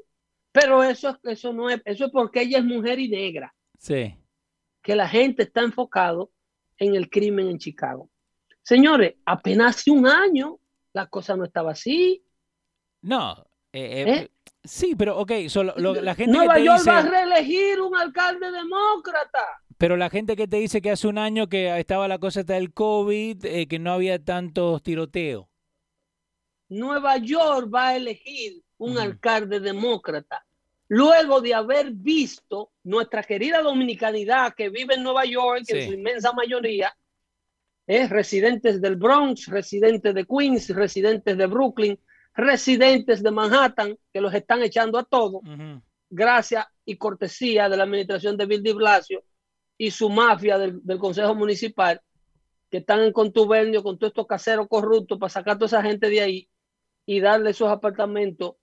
Pero 0.51 0.81
eso, 0.83 1.19
eso 1.23 1.53
no 1.53 1.69
es, 1.69 1.81
eso 1.85 2.05
es 2.05 2.11
porque 2.11 2.41
ella 2.41 2.57
es 2.59 2.63
mujer 2.65 2.97
y 2.99 3.09
negra, 3.09 3.53
Sí. 3.77 4.15
que 4.81 4.95
la 4.95 5.07
gente 5.07 5.43
está 5.43 5.61
enfocado 5.61 6.31
en 6.77 6.95
el 6.95 7.09
crimen 7.09 7.47
en 7.49 7.59
Chicago. 7.59 8.09
Señores, 8.63 9.15
apenas 9.25 9.75
hace 9.75 9.91
un 9.91 10.07
año 10.07 10.59
la 10.93 11.07
cosa 11.07 11.35
no 11.35 11.43
estaba 11.43 11.71
así. 11.73 12.25
No. 13.01 13.45
Eh, 13.75 14.01
eh, 14.01 14.09
¿Eh? 14.21 14.31
Sí, 14.63 14.95
pero 14.97 15.17
ok, 15.19 15.31
solo, 15.47 15.73
lo- 15.77 16.01
la 16.01 16.15
gente 16.15 16.31
que 16.31 16.37
Nueva 16.37 16.55
te 16.55 16.63
York 16.65 16.77
dice, 16.79 16.89
va 16.89 16.99
a 16.99 17.01
reelegir 17.09 17.81
un 17.81 17.95
alcalde 17.95 18.51
demócrata. 18.51 19.43
pero 19.77 19.95
la 19.97 20.09
gente 20.09 20.35
que 20.35 20.47
te 20.47 20.57
dice 20.57 20.81
que 20.81 20.91
hace 20.91 21.07
un 21.07 21.17
año 21.17 21.47
que 21.47 21.77
estaba 21.79 22.07
la 22.07 22.17
cosa 22.17 22.43
del 22.43 22.73
COVID, 22.73 23.45
eh, 23.45 23.67
que 23.67 23.77
no 23.79 23.91
había 23.93 24.23
tantos 24.23 24.81
tiroteos. 24.81 25.45
Nueva 26.69 27.17
York 27.17 27.69
va 27.73 27.89
a 27.89 27.95
elegir 27.95 28.61
un 28.77 28.97
alcalde 28.97 29.59
demócrata. 29.59 30.43
Luego 30.87 31.41
de 31.41 31.53
haber 31.53 31.91
visto 31.91 32.71
nuestra 32.83 33.23
querida 33.23 33.61
dominicanidad 33.61 34.53
que 34.55 34.69
vive 34.69 34.95
en 34.95 35.03
Nueva 35.03 35.25
York, 35.25 35.63
que 35.67 35.81
en 35.83 35.87
su 35.89 35.93
inmensa 35.93 36.31
mayoría 36.33 36.95
es 37.87 38.09
residentes 38.09 38.81
del 38.81 38.95
Bronx, 38.95 39.47
residentes 39.47 40.13
de 40.13 40.25
Queens, 40.25 40.69
residentes 40.69 41.37
de 41.37 41.45
Brooklyn, 41.45 41.99
residentes 42.35 43.23
de 43.23 43.31
Manhattan, 43.31 43.97
que 44.11 44.21
los 44.21 44.33
están 44.33 44.61
echando 44.61 44.97
a 44.97 45.03
todos, 45.03 45.41
gracias 46.09 46.65
y 46.85 46.97
cortesía 46.97 47.69
de 47.69 47.77
la 47.77 47.83
administración 47.83 48.37
de 48.37 48.45
Bill 48.45 48.63
de 48.63 48.73
Blasio 48.73 49.23
y 49.77 49.91
su 49.91 50.09
mafia 50.09 50.57
del, 50.57 50.83
del 50.83 50.99
Consejo 50.99 51.33
Municipal, 51.33 52.01
que 52.69 52.77
están 52.77 53.01
en 53.01 53.13
contubernio 53.13 53.83
con 53.83 53.97
todos 53.97 54.11
estos 54.11 54.27
caseros 54.27 54.67
corruptos 54.67 55.17
para 55.17 55.29
sacar 55.29 55.55
a 55.55 55.57
toda 55.57 55.67
esa 55.67 55.81
gente 55.81 56.09
de 56.09 56.21
ahí 56.21 56.49
y 57.05 57.19
darle 57.19 57.51
esos 57.51 57.69
apartamentos 57.69 58.55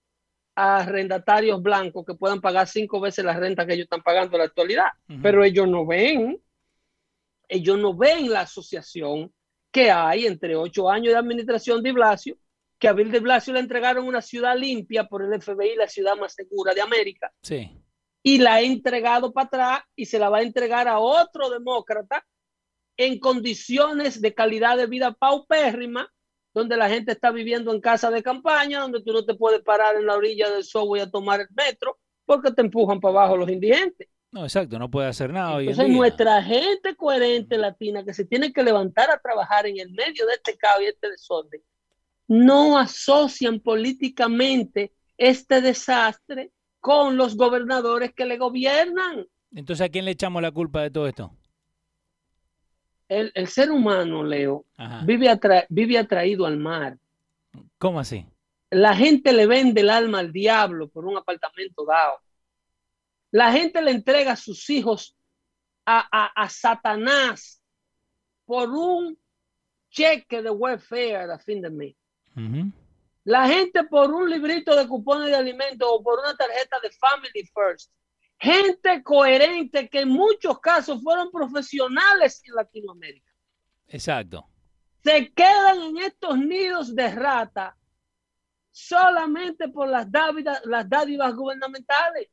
a 0.55 0.79
arrendatarios 0.79 1.63
blancos 1.63 2.05
que 2.05 2.15
puedan 2.15 2.41
pagar 2.41 2.69
cinco 2.69 3.01
veces 3.01 3.25
la 3.25 3.39
renta 3.39 3.67
que 3.67 3.73
ellos 3.73 3.85
están 3.85 4.03
pagando 4.03 4.37
en 4.37 4.41
la 4.41 4.45
actualidad. 4.45 4.89
Pero 5.23 5.43
ellos 5.45 5.67
no 5.67 5.87
ven 5.87 6.43
ellos 7.53 7.79
no 7.79 7.95
ven 7.95 8.31
la 8.31 8.41
asociación 8.41 9.33
que 9.71 9.91
hay 9.91 10.27
entre 10.27 10.57
ocho 10.57 10.91
años 10.91 11.13
de 11.13 11.19
administración 11.19 11.83
de 11.83 11.93
Blasio, 11.93 12.37
que 12.83 12.89
a 12.89 12.95
Bill 12.95 13.13
de 13.13 13.21
Blasio 13.21 13.53
le 13.55 13.61
entregaron 13.61 14.09
una 14.09 14.21
ciudad 14.21 14.59
limpia 14.59 15.05
por 15.07 15.23
el 15.23 15.41
FBI, 15.41 15.77
la 15.77 15.87
ciudad 15.87 16.17
más 16.17 16.35
segura 16.35 16.75
de 16.75 16.81
América. 16.81 17.33
Sí. 17.41 17.71
Y 18.25 18.39
la 18.39 18.55
ha 18.55 18.61
entregado 18.61 19.33
para 19.33 19.47
atrás 19.47 19.81
y 19.95 20.07
se 20.07 20.19
la 20.19 20.29
va 20.29 20.39
a 20.39 20.43
entregar 20.43 20.89
a 20.89 20.99
otro 20.99 21.49
demócrata 21.49 22.27
en 22.97 23.21
condiciones 23.21 24.21
de 24.21 24.35
calidad 24.35 24.77
de 24.77 24.89
vida 24.89 25.13
paupérrima, 25.13 26.13
donde 26.53 26.77
la 26.77 26.89
gente 26.89 27.13
está 27.13 27.31
viviendo 27.31 27.73
en 27.73 27.81
casa 27.81 28.11
de 28.11 28.21
campaña, 28.21 28.81
donde 28.81 29.01
tú 29.01 29.13
no 29.13 29.25
te 29.25 29.35
puedes 29.37 29.63
parar 29.63 29.95
en 29.95 30.07
la 30.07 30.17
orilla 30.17 30.51
del 30.51 30.65
subway 30.65 31.03
a 31.03 31.09
tomar 31.11 31.39
el 31.41 31.47
metro, 31.57 32.01
porque 32.27 32.51
te 32.51 32.63
empujan 32.63 32.99
para 32.99 33.21
abajo 33.21 33.37
los 33.37 33.49
indigentes. 33.49 34.09
No, 34.33 34.43
exacto, 34.43 34.77
no 34.81 34.91
puede 34.91 35.07
hacer 35.07 35.33
nada. 35.33 35.55
hoy 35.55 35.67
en 35.67 35.71
Entonces, 35.71 35.87
día. 35.87 35.97
nuestra 35.99 36.43
gente 36.43 36.97
coherente 36.97 37.57
latina 37.59 38.05
que 38.05 38.13
se 38.13 38.25
tiene 38.25 38.53
que 38.53 38.65
levantar 38.65 39.09
a 39.09 39.21
trabajar 39.21 39.69
en 39.69 39.79
el 39.79 39.93
medio 39.93 40.27
de 40.27 40.33
este 40.35 40.57
caos 40.57 40.83
y 40.83 40.87
este 40.87 41.11
desorden, 41.11 41.63
no 42.33 42.79
asocian 42.79 43.61
políticamente 43.61 44.93
este 45.19 45.61
desastre 45.61 46.51
con 46.81 47.17
los 47.19 47.37
gobernadores 47.37 48.13
que 48.15 48.25
le 48.25 48.39
gobiernan. 48.39 49.27
Entonces, 49.55 49.85
¿a 49.87 49.91
quién 49.91 50.07
le 50.07 50.13
echamos 50.13 50.41
la 50.41 50.51
culpa 50.51 50.81
de 50.81 50.91
todo 50.91 51.07
esto? 51.07 51.31
El, 53.09 53.31
el 53.35 53.49
ser 53.49 53.71
humano, 53.71 54.25
Leo, 54.25 54.65
Ajá. 54.79 55.05
vive, 55.05 55.29
atra- 55.29 55.67
vive 55.69 55.99
atraído 55.99 56.47
al 56.47 56.57
mar. 56.57 56.97
¿Cómo 57.77 58.01
así? 58.01 58.27
La 58.71 58.97
gente 58.97 59.35
le 59.35 59.47
vende 59.47 59.83
el 59.83 59.91
alma 59.91 60.21
al 60.21 60.33
diablo 60.33 60.89
por 60.89 61.05
un 61.05 61.19
apartamento 61.19 61.85
dado. 61.85 62.17
La 63.31 63.53
gente 63.53 63.83
le 63.83 63.91
entrega 63.91 64.33
a 64.33 64.37
sus 64.37 64.71
hijos 64.71 65.15
a, 65.85 66.09
a- 66.11 66.43
a 66.45 66.49
Satanás 66.49 67.61
por 68.47 68.71
un 68.71 69.19
cheque 69.91 70.41
de 70.41 70.49
welfare 70.51 71.31
a 71.31 71.39
fin 71.39 71.61
de 71.61 71.69
mes. 71.71 71.95
La 73.25 73.47
gente 73.47 73.85
por 73.85 74.13
un 74.13 74.29
librito 74.29 74.75
de 74.75 74.89
cupones 74.89 75.29
de 75.29 75.37
alimentos 75.37 75.89
o 75.91 76.03
por 76.03 76.19
una 76.19 76.37
tarjeta 76.37 76.81
de 76.81 76.91
Family 76.91 77.51
First. 77.55 77.93
Gente 78.39 79.03
coherente 79.03 79.89
que 79.89 80.01
en 80.01 80.09
muchos 80.09 80.59
casos 80.59 81.01
fueron 81.03 81.31
profesionales 81.31 82.43
en 82.45 82.55
Latinoamérica. 82.55 83.33
Exacto. 83.87 84.49
Se 85.05 85.33
quedan 85.33 85.81
en 85.83 85.99
estos 85.99 86.39
nidos 86.39 86.95
de 86.95 87.11
rata 87.11 87.77
solamente 88.73 89.69
por 89.69 89.89
las 89.89 90.11
dádivas, 90.11 90.61
las 90.65 90.89
dádivas 90.89 91.35
gubernamentales. 91.35 92.29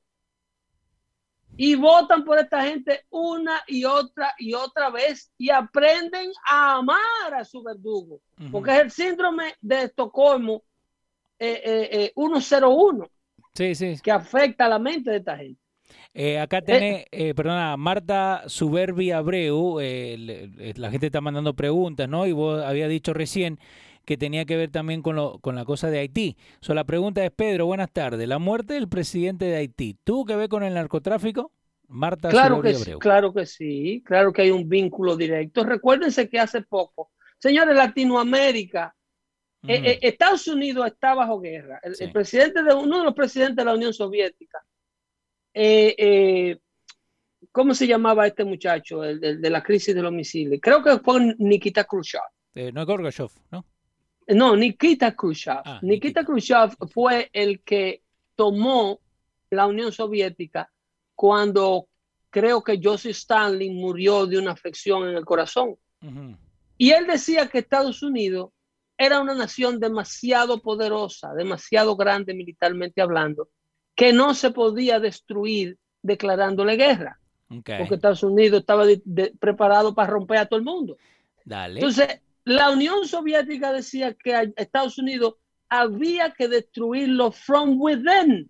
Y 1.62 1.76
votan 1.76 2.24
por 2.24 2.40
esta 2.40 2.62
gente 2.64 3.02
una 3.10 3.62
y 3.68 3.84
otra 3.84 4.34
y 4.40 4.54
otra 4.54 4.90
vez 4.90 5.30
y 5.38 5.50
aprenden 5.50 6.32
a 6.50 6.78
amar 6.78 7.34
a 7.38 7.44
su 7.44 7.62
verdugo. 7.62 8.22
Porque 8.50 8.72
es 8.72 8.80
el 8.80 8.92
síndrome 8.92 9.56
de 9.60 9.84
Estocolmo 9.84 10.64
eh, 11.38 11.62
eh, 11.66 11.90
eh, 11.92 12.14
101 12.16 13.10
Sí, 13.54 13.76
sí. 13.76 13.96
que 14.02 14.12
afecta 14.12 14.66
a 14.66 14.70
la 14.70 14.80
mente 14.80 15.12
de 15.12 15.18
esta 15.18 15.36
gente. 15.36 15.60
Eh, 16.14 16.40
acá 16.40 16.62
tenés, 16.62 17.06
eh, 17.12 17.34
perdona, 17.34 17.76
Marta 17.76 18.44
Suberbi 18.48 19.12
Abreu, 19.12 19.80
eh, 19.82 20.16
le- 20.18 20.48
le- 20.48 20.74
la 20.76 20.92
gente 20.92 21.08
está 21.08 21.20
mandando 21.22 21.56
preguntas, 21.56 22.08
¿no? 22.08 22.26
Y 22.26 22.32
vos 22.32 22.64
habías 22.64 22.90
dicho 22.90 23.14
recién 23.14 23.60
que 24.10 24.18
tenía 24.18 24.44
que 24.46 24.58
ver 24.58 24.72
también 24.72 25.04
con, 25.04 25.16
lo, 25.16 25.38
con 25.38 25.54
la 25.54 25.66
cosa 25.66 25.92
de 25.92 26.00
Haití. 26.00 26.36
So, 26.62 26.74
la 26.74 26.84
pregunta 26.84 27.24
es, 27.24 27.30
Pedro, 27.30 27.68
buenas 27.68 27.92
tardes. 27.92 28.28
¿La 28.28 28.40
muerte 28.40 28.74
del 28.74 28.90
presidente 28.90 29.46
de 29.46 29.58
Haití 29.58 30.00
tuvo 30.04 30.26
que 30.26 30.36
ver 30.36 30.50
con 30.50 30.64
el 30.64 30.74
narcotráfico? 30.74 31.52
Marta 31.88 32.30
Claro 32.30 32.60
que 32.60 32.74
sí, 32.74 32.94
claro 33.00 33.32
que 33.32 33.46
sí, 33.46 34.02
claro 34.04 34.34
que 34.34 34.42
hay 34.42 34.50
un 34.50 34.68
vínculo 34.68 35.16
directo. 35.16 35.64
Recuérdense 35.64 36.28
que 36.28 36.40
hace 36.40 36.64
poco, 36.64 37.12
señores, 37.38 37.76
Latinoamérica, 37.76 38.96
eh, 39.68 39.78
Ujú. 39.78 39.86
eh, 39.88 40.00
Estados 40.02 40.48
Unidos 40.48 40.88
está 40.88 41.14
bajo 41.14 41.40
guerra. 41.40 41.80
El, 41.84 41.94
Sí. 41.96 42.06
el 42.06 42.12
presidente 42.12 42.64
de 42.64 42.74
uno 42.74 42.98
de 42.98 43.04
los 43.04 43.14
presidentes 43.14 43.58
de 43.58 43.66
la 43.66 43.76
Unión 43.76 43.94
Soviética, 43.94 44.58
eh, 45.54 45.94
eh, 46.00 46.58
¿cómo 47.52 47.76
se 47.76 47.86
llamaba 47.86 48.26
este 48.26 48.44
muchacho? 48.44 49.04
El, 49.04 49.24
el 49.24 49.40
de 49.40 49.50
la 49.52 49.62
crisis 49.62 49.94
de 49.94 50.02
los 50.02 50.12
misiles. 50.12 50.60
Creo 50.60 50.82
que 50.82 50.98
fue 50.98 51.36
Nikita 51.38 51.84
Khrushchev. 51.84 52.22
No 52.74 52.82
es 52.82 52.88
Gorbachev, 52.88 53.30
¿no? 53.52 53.64
No, 54.36 54.56
Nikita 54.56 55.16
Khrushchev. 55.16 55.62
Ah, 55.66 55.80
Nikita 55.82 56.22
Nikita. 56.22 56.26
Khrushchev 56.26 56.76
fue 56.92 57.30
el 57.34 57.62
que 57.62 58.02
tomó 58.36 59.00
la 59.50 59.66
Unión 59.68 59.92
Soviética 59.92 60.72
cuando 61.16 61.88
creo 62.30 62.64
que 62.64 62.80
Joseph 62.82 63.12
Stalin 63.16 63.76
murió 63.76 64.26
de 64.28 64.38
una 64.38 64.52
afección 64.52 65.10
en 65.10 65.16
el 65.18 65.26
corazón. 65.26 65.76
Y 66.78 66.92
él 66.92 67.08
decía 67.08 67.48
que 67.48 67.60
Estados 67.60 68.04
Unidos 68.04 68.52
era 68.98 69.20
una 69.22 69.34
nación 69.34 69.80
demasiado 69.80 70.62
poderosa, 70.62 71.34
demasiado 71.34 71.96
grande 71.96 72.34
militarmente 72.34 73.02
hablando, 73.02 73.50
que 73.96 74.14
no 74.14 74.34
se 74.34 74.52
podía 74.52 75.00
destruir 75.00 75.78
declarándole 76.02 76.76
guerra, 76.78 77.20
porque 77.80 77.96
Estados 77.96 78.24
Unidos 78.24 78.62
estaba 78.62 78.86
de- 78.86 79.02
de- 79.04 79.34
preparado 79.40 79.94
para 79.96 80.12
romper 80.12 80.38
a 80.38 80.46
todo 80.46 80.60
el 80.60 80.66
mundo. 80.66 80.98
dale. 81.44 81.80
Entonces, 81.80 82.22
la 82.50 82.72
Unión 82.72 83.06
Soviética 83.08 83.72
decía 83.72 84.14
que 84.16 84.34
a 84.36 84.44
Estados 84.58 84.98
Unidos 84.98 85.36
había 85.70 86.32
que 86.32 86.48
destruirlo 86.48 87.32
from 87.32 87.80
within. 87.80 88.50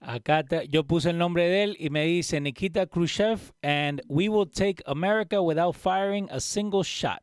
Acá 0.00 0.42
te- 0.44 0.68
yo 0.68 0.84
puse 0.84 1.10
el 1.10 1.18
nombre 1.18 1.48
de 1.48 1.62
él 1.64 1.76
y 1.78 1.90
me 1.90 2.04
dice 2.04 2.40
Nikita 2.40 2.86
Khrushchev 2.86 3.38
and 3.62 4.00
we 4.08 4.28
will 4.28 4.48
take 4.48 4.82
America 4.86 5.40
without 5.40 5.74
firing 5.74 6.28
a 6.30 6.40
single 6.40 6.82
shot. 6.82 7.20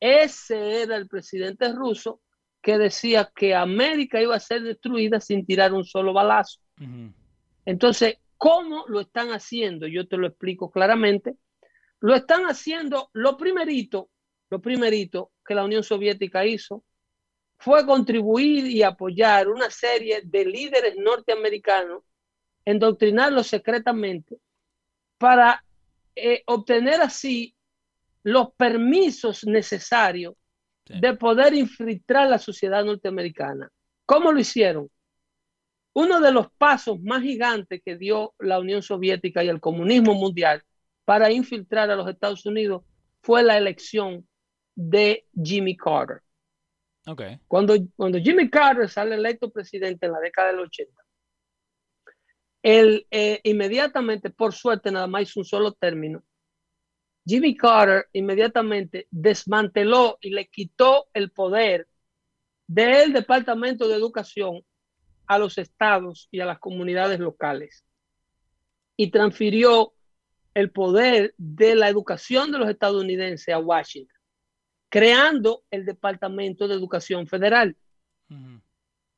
Ese 0.00 0.82
era 0.82 0.96
el 0.96 1.08
presidente 1.08 1.72
ruso 1.72 2.20
que 2.62 2.78
decía 2.78 3.30
que 3.34 3.54
América 3.54 4.20
iba 4.20 4.34
a 4.36 4.40
ser 4.40 4.62
destruida 4.62 5.20
sin 5.20 5.44
tirar 5.46 5.72
un 5.72 5.84
solo 5.84 6.12
balazo. 6.12 6.60
Entonces, 7.64 8.18
¿cómo 8.36 8.84
lo 8.88 9.00
están 9.00 9.28
haciendo? 9.30 9.86
Yo 9.86 10.06
te 10.06 10.16
lo 10.16 10.26
explico 10.26 10.70
claramente. 10.70 11.36
Lo 12.00 12.14
están 12.14 12.44
haciendo, 12.44 13.08
lo 13.14 13.36
primerito, 13.36 14.10
lo 14.50 14.60
primerito 14.60 15.32
que 15.44 15.54
la 15.54 15.64
Unión 15.64 15.82
Soviética 15.82 16.44
hizo 16.44 16.84
fue 17.58 17.86
contribuir 17.86 18.66
y 18.66 18.82
apoyar 18.82 19.48
una 19.48 19.70
serie 19.70 20.20
de 20.24 20.44
líderes 20.44 20.94
norteamericanos, 20.96 22.02
endoctrinarlos 22.64 23.46
secretamente 23.46 24.38
para 25.18 25.64
eh, 26.14 26.42
obtener 26.46 27.00
así 27.00 27.54
los 28.22 28.52
permisos 28.52 29.44
necesarios 29.44 30.34
Sí. 30.88 31.00
de 31.00 31.14
poder 31.16 31.52
infiltrar 31.52 32.28
la 32.28 32.38
sociedad 32.38 32.84
norteamericana. 32.84 33.68
¿Cómo 34.04 34.30
lo 34.30 34.38
hicieron? 34.38 34.88
Uno 35.94 36.20
de 36.20 36.30
los 36.30 36.46
pasos 36.52 37.00
más 37.02 37.22
gigantes 37.22 37.82
que 37.84 37.96
dio 37.96 38.34
la 38.38 38.60
Unión 38.60 38.82
Soviética 38.82 39.42
y 39.42 39.48
el 39.48 39.58
comunismo 39.60 40.14
mundial 40.14 40.62
para 41.04 41.32
infiltrar 41.32 41.90
a 41.90 41.96
los 41.96 42.08
Estados 42.08 42.46
Unidos 42.46 42.84
fue 43.20 43.42
la 43.42 43.58
elección 43.58 44.28
de 44.76 45.26
Jimmy 45.42 45.76
Carter. 45.76 46.22
Ok. 47.08 47.22
Cuando, 47.48 47.74
cuando 47.96 48.18
Jimmy 48.18 48.48
Carter 48.48 48.88
sale 48.88 49.16
electo 49.16 49.50
presidente 49.50 50.06
en 50.06 50.12
la 50.12 50.20
década 50.20 50.48
del 50.48 50.60
80, 50.60 51.02
él 52.62 53.06
eh, 53.10 53.40
inmediatamente, 53.44 54.30
por 54.30 54.52
suerte, 54.52 54.92
nada 54.92 55.06
más 55.06 55.22
hizo 55.22 55.40
un 55.40 55.46
solo 55.46 55.72
término. 55.72 56.22
Jimmy 57.24 57.56
Carter 57.56 58.06
inmediatamente 58.12 59.08
desmanteló 59.10 60.18
y 60.20 60.30
le 60.30 60.46
quitó 60.48 61.08
el 61.12 61.32
poder 61.32 61.88
del 62.68 63.12
Departamento 63.12 63.88
de 63.88 63.96
Educación 63.96 64.62
a 65.26 65.38
los 65.38 65.58
estados 65.58 66.28
y 66.30 66.40
a 66.40 66.46
las 66.46 66.58
comunidades 66.58 67.18
locales 67.18 67.84
y 68.96 69.10
transfirió 69.10 69.92
el 70.54 70.70
poder 70.70 71.34
de 71.36 71.74
la 71.74 71.88
educación 71.88 72.50
de 72.50 72.58
los 72.58 72.68
estadounidenses 72.68 73.54
a 73.54 73.58
Washington, 73.58 74.15
creando 74.96 75.62
el 75.70 75.84
Departamento 75.84 76.66
de 76.66 76.74
Educación 76.74 77.26
Federal. 77.26 77.76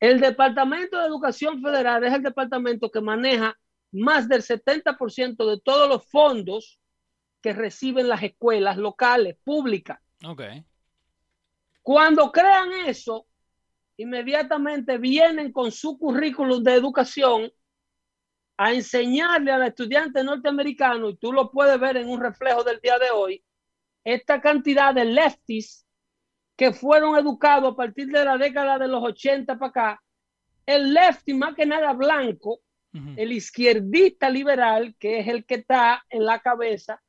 El 0.01 0.19
Departamento 0.19 0.99
de 0.99 1.07
Educación 1.07 1.63
Federal 1.63 2.03
es 2.03 2.15
el 2.15 2.25
departamento 2.25 2.91
que 2.91 3.01
maneja 3.01 3.57
más 3.93 4.29
del 4.29 4.43
70% 4.43 5.49
de 5.49 5.61
todos 5.61 5.89
los 5.89 6.05
fondos 6.11 6.81
que 7.41 7.53
reciben 7.53 8.09
las 8.09 8.25
escuelas 8.25 8.77
locales, 8.77 9.37
públicas. 9.45 10.01
Ok. 10.27 10.43
Cuando 11.81 12.33
crean 12.33 12.73
eso, 12.89 13.29
inmediatamente 13.99 14.99
vienen 14.99 15.53
con 15.53 15.71
su 15.71 15.97
currículum 15.97 16.61
de 16.61 16.75
educación 16.75 17.53
a 18.57 18.73
enseñarle 18.73 19.53
al 19.53 19.63
estudiante 19.63 20.25
norteamericano, 20.25 21.09
y 21.09 21.17
tú 21.19 21.33
lo 21.33 21.53
puedes 21.53 21.79
ver 21.79 21.99
en 21.99 22.09
un 22.09 22.21
reflejo 22.21 22.65
del 22.65 22.81
día 22.81 22.99
de 22.99 23.11
hoy, 23.13 23.45
esta 24.15 24.41
cantidad 24.41 24.95
de 24.95 25.05
lefties 25.05 25.87
que 26.57 26.73
fueron 26.73 27.17
educados 27.17 27.73
a 27.73 27.77
partir 27.77 28.09
de 28.09 28.25
la 28.25 28.39
década 28.39 28.79
de 28.79 28.89
los 28.89 29.03
80 29.03 29.59
para 29.59 29.69
acá, 29.69 30.03
el 30.67 30.93
lefty 30.93 31.35
más 31.35 31.55
que 31.55 31.67
nada 31.67 31.93
blanco, 31.93 32.61
el 33.17 33.33
izquierdista 33.33 34.29
liberal, 34.29 34.97
que 34.99 35.21
es 35.21 35.29
el 35.29 35.45
que 35.45 35.57
está 35.57 36.05
en 36.09 36.25
la 36.25 36.41
cabeza 36.41 37.01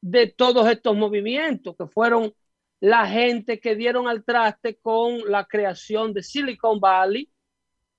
de 0.00 0.26
todos 0.26 0.68
estos 0.68 0.94
movimientos, 0.96 1.74
que 1.76 1.86
fueron 1.86 2.34
la 2.80 3.06
gente 3.06 3.60
que 3.60 3.74
dieron 3.74 4.08
al 4.08 4.24
traste 4.24 4.76
con 4.76 5.20
la 5.30 5.46
creación 5.46 6.12
de 6.12 6.22
Silicon 6.22 6.80
Valley 6.80 7.30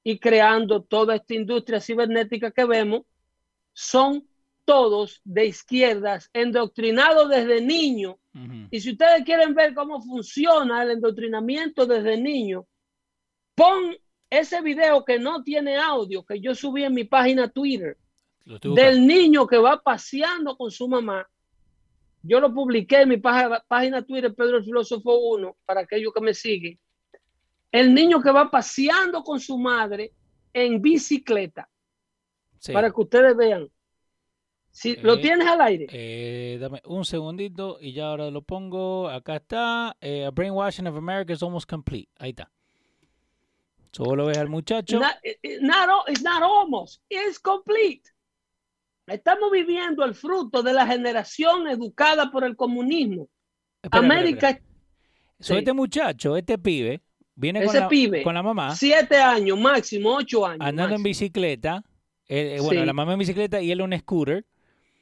y 0.04 0.20
creando 0.20 0.84
toda 0.84 1.16
esta 1.16 1.34
industria 1.34 1.80
cibernética 1.80 2.52
que 2.52 2.66
vemos, 2.66 3.02
son 3.74 4.29
todos 4.70 5.20
de 5.24 5.48
izquierdas, 5.48 6.30
endoctrinados 6.32 7.28
desde 7.28 7.60
niño. 7.60 8.20
Y 8.70 8.80
si 8.80 8.92
ustedes 8.92 9.24
quieren 9.26 9.56
ver 9.56 9.74
cómo 9.74 10.00
funciona 10.00 10.84
el 10.84 10.92
endoctrinamiento 10.92 11.88
desde 11.88 12.22
niño, 12.22 12.68
pon 13.56 13.98
ese 14.30 14.62
video 14.62 15.04
que 15.04 15.18
no 15.18 15.42
tiene 15.42 15.76
audio 15.76 16.24
que 16.24 16.40
yo 16.40 16.54
subí 16.54 16.84
en 16.84 16.94
mi 16.94 17.04
página 17.04 17.50
Twitter 17.50 17.98
del 18.46 19.08
niño 19.08 19.48
que 19.48 19.58
va 19.58 19.82
paseando 19.82 20.56
con 20.56 20.70
su 20.70 20.88
mamá. 20.88 21.28
Yo 22.22 22.40
lo 22.40 22.54
publiqué 22.54 23.02
en 23.02 23.10
mi 23.10 23.18
página, 23.18 24.04
Twitter, 24.04 24.36
Pedro 24.36 24.58
el 24.58 24.66
Filósofo 24.66 25.18
1, 25.32 25.58
para 25.66 25.82
aquellos 25.82 26.14
que 26.14 26.22
me 26.22 26.36
siguen. 26.36 26.80
El 27.72 27.92
niño 27.92 28.22
que 28.22 28.30
va 28.30 28.52
paseando 28.52 29.24
con 29.24 29.40
su 29.40 29.58
madre 29.58 30.14
en 30.54 30.80
bicicleta. 30.80 31.68
Para 32.72 32.92
que 32.92 33.02
ustedes 33.02 33.36
vean. 33.36 33.68
Si 34.72 34.96
lo 34.98 35.16
eh, 35.16 35.22
tienes 35.22 35.48
al 35.48 35.62
aire. 35.62 35.88
Eh, 35.92 36.58
dame 36.60 36.82
un 36.86 37.04
segundito 37.04 37.78
y 37.82 37.94
ya 37.94 38.08
ahora 38.08 38.30
lo 38.30 38.42
pongo. 38.42 39.10
Acá 39.10 39.38
está. 39.38 39.98
Eh, 40.00 40.30
Brainwashing 40.34 40.88
of 40.88 40.96
America 40.96 41.34
is 41.34 41.44
almost 41.44 41.70
complete. 41.70 42.10
Ahí 42.18 42.30
está. 42.30 42.50
Solo 43.92 44.28
ves 44.28 44.38
al 44.38 44.50
muchacho. 44.50 45.00
Not, 45.00 45.18
it's 45.24 46.22
not 46.22 46.44
almost. 46.44 47.02
It's 47.10 47.40
complete. 47.40 48.04
Estamos 49.08 49.52
viviendo 49.52 50.06
el 50.06 50.14
fruto 50.14 50.62
de 50.62 50.74
la 50.74 50.86
generación 50.86 51.68
educada 51.68 52.30
por 52.32 52.44
el 52.44 52.56
comunismo. 52.56 53.28
América. 53.92 54.60
Este 55.40 55.74
muchacho, 55.74 56.36
este 56.36 56.58
pibe, 56.58 57.02
viene 57.34 57.66
con, 57.66 57.74
la, 57.74 57.90
con 58.24 58.34
la 58.34 58.44
mamá. 58.44 58.76
Siete 58.76 59.18
años, 59.18 59.58
máximo, 59.58 60.16
ocho 60.16 60.46
años. 60.46 60.62
Andando 60.62 60.96
en 60.96 61.04
bicicleta. 61.04 61.84
Eh, 62.28 62.60
bueno, 62.62 62.86
la 62.86 62.94
mamá 62.94 63.14
en 63.14 63.20
bicicleta 63.20 63.60
y 63.62 63.72
él 63.72 63.80
en 63.80 63.94
un 63.94 64.00
scooter. 64.00 64.46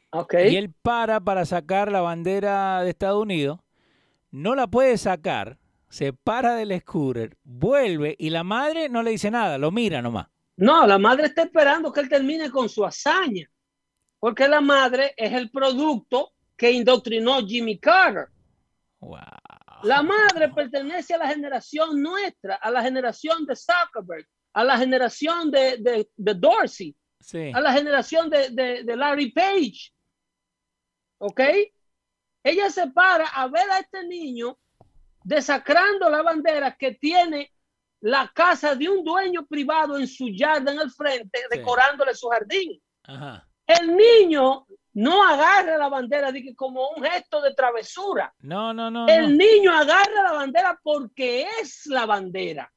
Okay. 0.09 0.53
Y 0.53 0.57
él 0.57 0.73
para 0.81 1.19
para 1.19 1.45
sacar 1.45 1.91
la 1.91 2.01
bandera 2.01 2.81
de 2.83 2.89
Estados 2.89 3.21
Unidos. 3.21 3.59
No 4.31 4.55
la 4.55 4.67
puede 4.67 4.97
sacar. 4.97 5.57
Se 5.89 6.11
para 6.11 6.55
del 6.55 6.77
scooter, 6.81 7.37
vuelve 7.43 8.15
y 8.19 8.29
la 8.29 8.43
madre 8.43 8.89
no 8.89 9.03
le 9.03 9.11
dice 9.11 9.31
nada, 9.31 9.57
lo 9.57 9.71
mira 9.71 10.01
nomás. 10.01 10.27
No, 10.57 10.85
la 10.85 10.97
madre 10.97 11.27
está 11.27 11.43
esperando 11.43 11.93
que 11.93 12.01
él 12.01 12.09
termine 12.09 12.49
con 12.49 12.67
su 12.67 12.83
hazaña 12.83 13.49
porque 14.19 14.47
la 14.47 14.61
madre 14.61 15.13
es 15.15 15.33
el 15.33 15.49
producto 15.51 16.33
que 16.55 16.71
indoctrinó 16.71 17.45
Jimmy 17.45 17.79
Carter. 17.79 18.27
La 19.83 20.01
madre 20.01 20.49
pertenece 20.49 21.13
a 21.13 21.19
la 21.19 21.27
generación 21.27 22.01
nuestra, 22.01 22.55
a 22.55 22.71
la 22.71 22.81
generación 22.81 23.45
de 23.45 23.55
Zuckerberg, 23.55 24.25
a 24.53 24.63
la 24.63 24.77
generación 24.77 25.51
de, 25.51 26.09
Dorsey, 26.17 26.95
a 27.53 27.61
la 27.61 27.73
generación 27.73 28.29
de, 28.29 28.83
Larry 28.95 29.31
Page. 29.31 29.93
¿Ok? 31.19 31.41
Ella 32.43 32.69
se 32.69 32.87
para 32.87 33.27
a 33.27 33.47
ver 33.47 33.69
a 33.71 33.79
este 33.79 34.05
niño 34.05 34.57
desacrando 35.23 36.09
la 36.09 36.21
bandera 36.21 36.75
que 36.75 36.93
tiene 36.93 37.51
la 37.99 38.31
casa 38.33 38.75
de 38.75 38.87
un 38.87 39.03
dueño 39.03 39.45
privado 39.45 39.97
en 39.97 40.07
su 40.07 40.29
yarda 40.29 40.71
en 40.71 40.79
el 40.79 40.91
frente, 40.91 41.39
decorándole 41.49 42.13
su 42.13 42.27
jardín. 42.29 42.81
Ajá. 43.03 43.47
El 43.65 43.97
niño 43.97 44.65
no 44.93 45.23
agarra 45.23 45.77
la 45.77 45.89
bandera 45.89 46.31
como 46.55 46.89
un 46.91 47.03
gesto 47.03 47.41
de 47.41 47.53
travesura. 47.53 48.33
No, 48.39 48.73
no, 48.73 48.89
no. 48.89 49.07
El 49.07 49.37
niño 49.37 49.71
agarra 49.71 50.23
la 50.23 50.31
bandera 50.31 50.79
porque 50.81 51.45
es 51.59 51.85
la 51.87 52.05
bandera. 52.05 52.71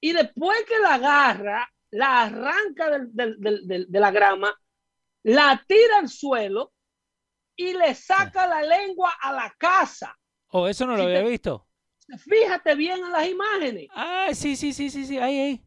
Y 0.00 0.12
después 0.12 0.64
que 0.68 0.78
la 0.80 0.94
agarra, 0.94 1.72
la 1.90 2.22
arranca 2.22 2.90
de 2.90 3.86
la 3.88 4.10
grama, 4.10 4.54
la 5.22 5.64
tira 5.66 5.98
al 5.98 6.08
suelo 6.08 6.72
y 7.70 7.74
le 7.74 7.94
saca 7.94 8.46
la 8.46 8.62
lengua 8.62 9.12
a 9.20 9.32
la 9.32 9.54
casa. 9.58 10.18
Oh, 10.48 10.68
eso 10.68 10.86
no 10.86 10.96
lo 10.96 11.04
había 11.04 11.22
visto. 11.22 11.66
Fíjate 12.18 12.74
bien 12.74 12.98
en 13.04 13.12
las 13.12 13.28
imágenes. 13.28 13.88
Ah, 13.94 14.28
sí, 14.32 14.56
sí, 14.56 14.72
sí, 14.72 14.90
sí, 14.90 15.06
sí, 15.06 15.18
ahí, 15.18 15.38
ahí 15.38 15.66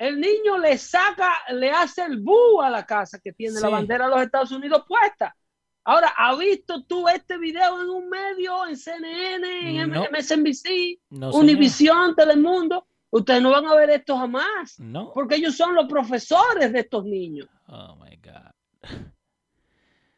el 0.00 0.18
niño 0.18 0.56
le 0.56 0.78
saca, 0.78 1.30
le 1.50 1.70
hace 1.70 2.02
el 2.02 2.20
bú 2.20 2.62
a 2.62 2.70
la 2.70 2.86
casa 2.86 3.20
que 3.22 3.34
tiene 3.34 3.60
la 3.60 3.68
bandera 3.68 4.06
de 4.06 4.10
los 4.10 4.22
Estados 4.22 4.50
Unidos 4.50 4.84
puesta. 4.88 5.36
Ahora, 5.84 6.14
¿has 6.16 6.38
visto 6.38 6.82
tú 6.84 7.06
este 7.06 7.36
video 7.36 7.82
en 7.82 7.90
un 7.90 8.08
medio, 8.08 8.66
en 8.66 8.78
CNN, 8.78 9.78
en 9.78 9.90
MSNBC, 9.90 10.98
Univision, 11.34 12.16
Telemundo? 12.16 12.86
Ustedes 13.10 13.42
no 13.42 13.50
van 13.50 13.66
a 13.66 13.74
ver 13.74 13.90
esto 13.90 14.16
jamás. 14.16 14.80
No. 14.80 15.12
Porque 15.12 15.34
ellos 15.34 15.54
son 15.54 15.74
los 15.74 15.86
profesores 15.86 16.72
de 16.72 16.80
estos 16.80 17.04
niños. 17.04 17.48
Oh 17.66 17.94
my 17.96 18.16
God. 18.16 19.00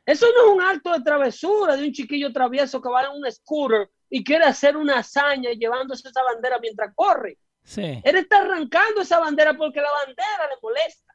Eso 0.05 0.27
no 0.35 0.47
es 0.47 0.55
un 0.55 0.63
acto 0.63 0.93
de 0.93 1.01
travesura 1.01 1.77
de 1.77 1.87
un 1.87 1.93
chiquillo 1.93 2.33
travieso 2.33 2.81
que 2.81 2.89
va 2.89 3.03
en 3.03 3.13
un 3.13 3.31
scooter 3.31 3.89
y 4.11 4.25
quiere 4.25 4.45
hacer 4.45 4.77
una 4.77 4.99
hazaña 4.99 5.51
llevándose 5.53 6.09
esa 6.09 6.23
bandera 6.23 6.59
mientras 6.61 6.93
corre. 6.95 7.39
Él 7.77 8.17
está 8.17 8.39
arrancando 8.39 9.03
esa 9.03 9.21
bandera 9.21 9.55
porque 9.57 9.81
la 9.81 9.91
bandera 10.05 10.49
le 10.49 10.61
molesta. 10.61 11.13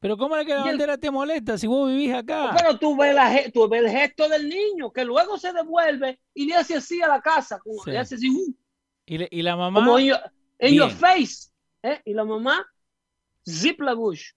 Pero 0.00 0.16
¿cómo 0.16 0.36
es 0.36 0.46
que 0.46 0.54
la 0.54 0.64
bandera 0.64 0.96
te 0.96 1.10
molesta 1.10 1.58
si 1.58 1.66
vos 1.66 1.88
vivís 1.88 2.14
acá? 2.14 2.54
Pero 2.56 2.78
tú 2.78 2.96
ves, 2.96 3.16
el 3.16 3.90
gesto 3.90 4.28
del 4.28 4.48
niño 4.48 4.92
que 4.92 5.04
luego 5.04 5.36
se 5.38 5.52
devuelve 5.52 6.20
y 6.34 6.46
le 6.46 6.54
hace 6.54 6.76
así 6.76 7.02
a 7.02 7.08
la 7.08 7.20
casa. 7.20 7.60
le 7.86 7.98
hace 7.98 8.14
así, 8.14 8.30
uh. 8.30 8.54
¿Y, 9.06 9.42
la 9.42 9.56
mamá. 9.56 9.80
Como 9.80 9.98
en, 9.98 10.74
your, 10.74 10.90
face. 10.90 11.50
¿eh? 11.82 12.00
Y 12.04 12.14
la 12.14 12.24
mamá, 12.24 12.64
zip 13.48 13.80
la 13.80 13.94
bush. 13.94 14.32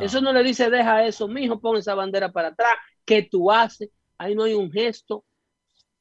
Eso 0.00 0.20
no 0.20 0.32
le 0.32 0.42
dice, 0.42 0.70
deja 0.70 1.04
eso, 1.04 1.28
mijo, 1.28 1.60
pon 1.60 1.76
esa 1.76 1.94
bandera 1.94 2.32
para 2.32 2.48
atrás. 2.48 2.76
¿Qué 3.04 3.28
tú 3.30 3.50
haces? 3.50 3.90
Ahí 4.16 4.34
no 4.34 4.44
hay 4.44 4.54
un 4.54 4.70
gesto 4.70 5.24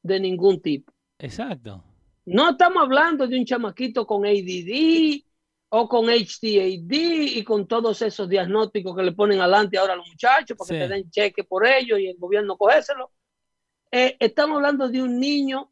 de 0.01 0.19
ningún 0.19 0.61
tipo. 0.61 0.93
Exacto. 1.19 1.83
No 2.25 2.51
estamos 2.51 2.83
hablando 2.83 3.27
de 3.27 3.37
un 3.37 3.45
chamaquito 3.45 4.05
con 4.05 4.25
ADD 4.25 5.23
o 5.69 5.87
con 5.87 6.07
HDAD 6.07 6.91
y 6.91 7.43
con 7.43 7.67
todos 7.67 8.01
esos 8.01 8.27
diagnósticos 8.27 8.95
que 8.95 9.03
le 9.03 9.13
ponen 9.13 9.39
adelante 9.39 9.77
ahora 9.77 9.93
a 9.93 9.95
los 9.95 10.07
muchachos 10.07 10.57
para 10.57 10.67
que 10.67 10.87
te 10.87 10.93
den 10.93 11.09
cheque 11.09 11.43
por 11.43 11.65
ellos 11.65 11.99
y 11.99 12.07
el 12.07 12.17
gobierno 12.17 12.57
cogéselo. 12.57 13.11
Eh, 13.91 14.17
estamos 14.19 14.57
hablando 14.57 14.89
de 14.89 15.01
un 15.01 15.19
niño 15.19 15.71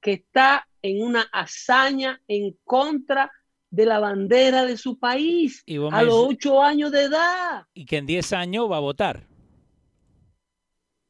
que 0.00 0.12
está 0.14 0.66
en 0.82 1.02
una 1.02 1.22
hazaña 1.32 2.20
en 2.26 2.56
contra 2.64 3.30
de 3.70 3.86
la 3.86 3.98
bandera 3.98 4.64
de 4.64 4.76
su 4.76 4.98
país 4.98 5.62
a 5.92 6.02
los 6.02 6.14
ocho 6.14 6.62
años 6.62 6.90
de 6.92 7.04
edad. 7.04 7.66
Y 7.74 7.84
que 7.84 7.98
en 7.98 8.06
diez 8.06 8.32
años 8.32 8.70
va 8.70 8.78
a 8.78 8.80
votar. 8.80 9.26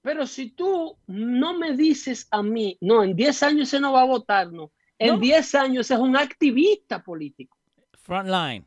Pero 0.02 0.26
si 0.26 0.50
tú 0.50 0.96
no 1.06 1.58
me 1.58 1.76
dices 1.76 2.28
a 2.30 2.42
mí, 2.42 2.78
no, 2.80 3.04
en 3.04 3.14
10 3.14 3.42
años 3.42 3.68
ese 3.68 3.78
no 3.78 3.92
va 3.92 4.02
a 4.02 4.06
votar, 4.06 4.50
no. 4.50 4.72
En 4.98 5.20
10 5.20 5.54
años 5.54 5.90
es 5.90 5.98
un 5.98 6.16
activista 6.16 7.02
político. 7.02 7.56
Frontline. 7.92 8.66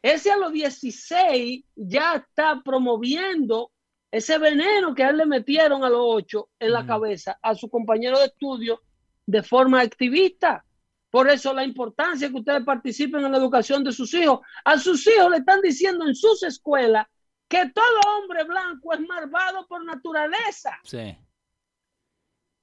Ese 0.00 0.30
a 0.30 0.36
los 0.36 0.52
16 0.52 1.64
ya 1.74 2.14
está 2.14 2.62
promoviendo 2.64 3.72
ese 4.10 4.38
veneno 4.38 4.94
que 4.94 5.02
a 5.02 5.10
él 5.10 5.18
le 5.18 5.26
metieron 5.26 5.82
a 5.82 5.90
los 5.90 6.02
8 6.02 6.48
en 6.60 6.72
la 6.72 6.86
cabeza 6.86 7.38
a 7.42 7.54
su 7.54 7.68
compañero 7.68 8.18
de 8.18 8.26
estudio 8.26 8.80
de 9.26 9.42
forma 9.42 9.80
activista. 9.80 10.64
Por 11.10 11.28
eso 11.28 11.52
la 11.52 11.64
importancia 11.64 12.28
que 12.28 12.36
ustedes 12.36 12.64
participen 12.64 13.24
en 13.24 13.32
la 13.32 13.38
educación 13.38 13.82
de 13.82 13.92
sus 13.92 14.14
hijos. 14.14 14.40
A 14.64 14.78
sus 14.78 15.04
hijos 15.06 15.30
le 15.30 15.38
están 15.38 15.60
diciendo 15.60 16.06
en 16.06 16.14
sus 16.14 16.42
escuelas 16.44 17.06
que 17.48 17.68
todo 17.70 18.00
hombre 18.16 18.44
blanco 18.44 18.94
es 18.94 19.00
malvado 19.00 19.66
por 19.66 19.84
naturaleza. 19.84 20.78
Sí. 20.84 21.18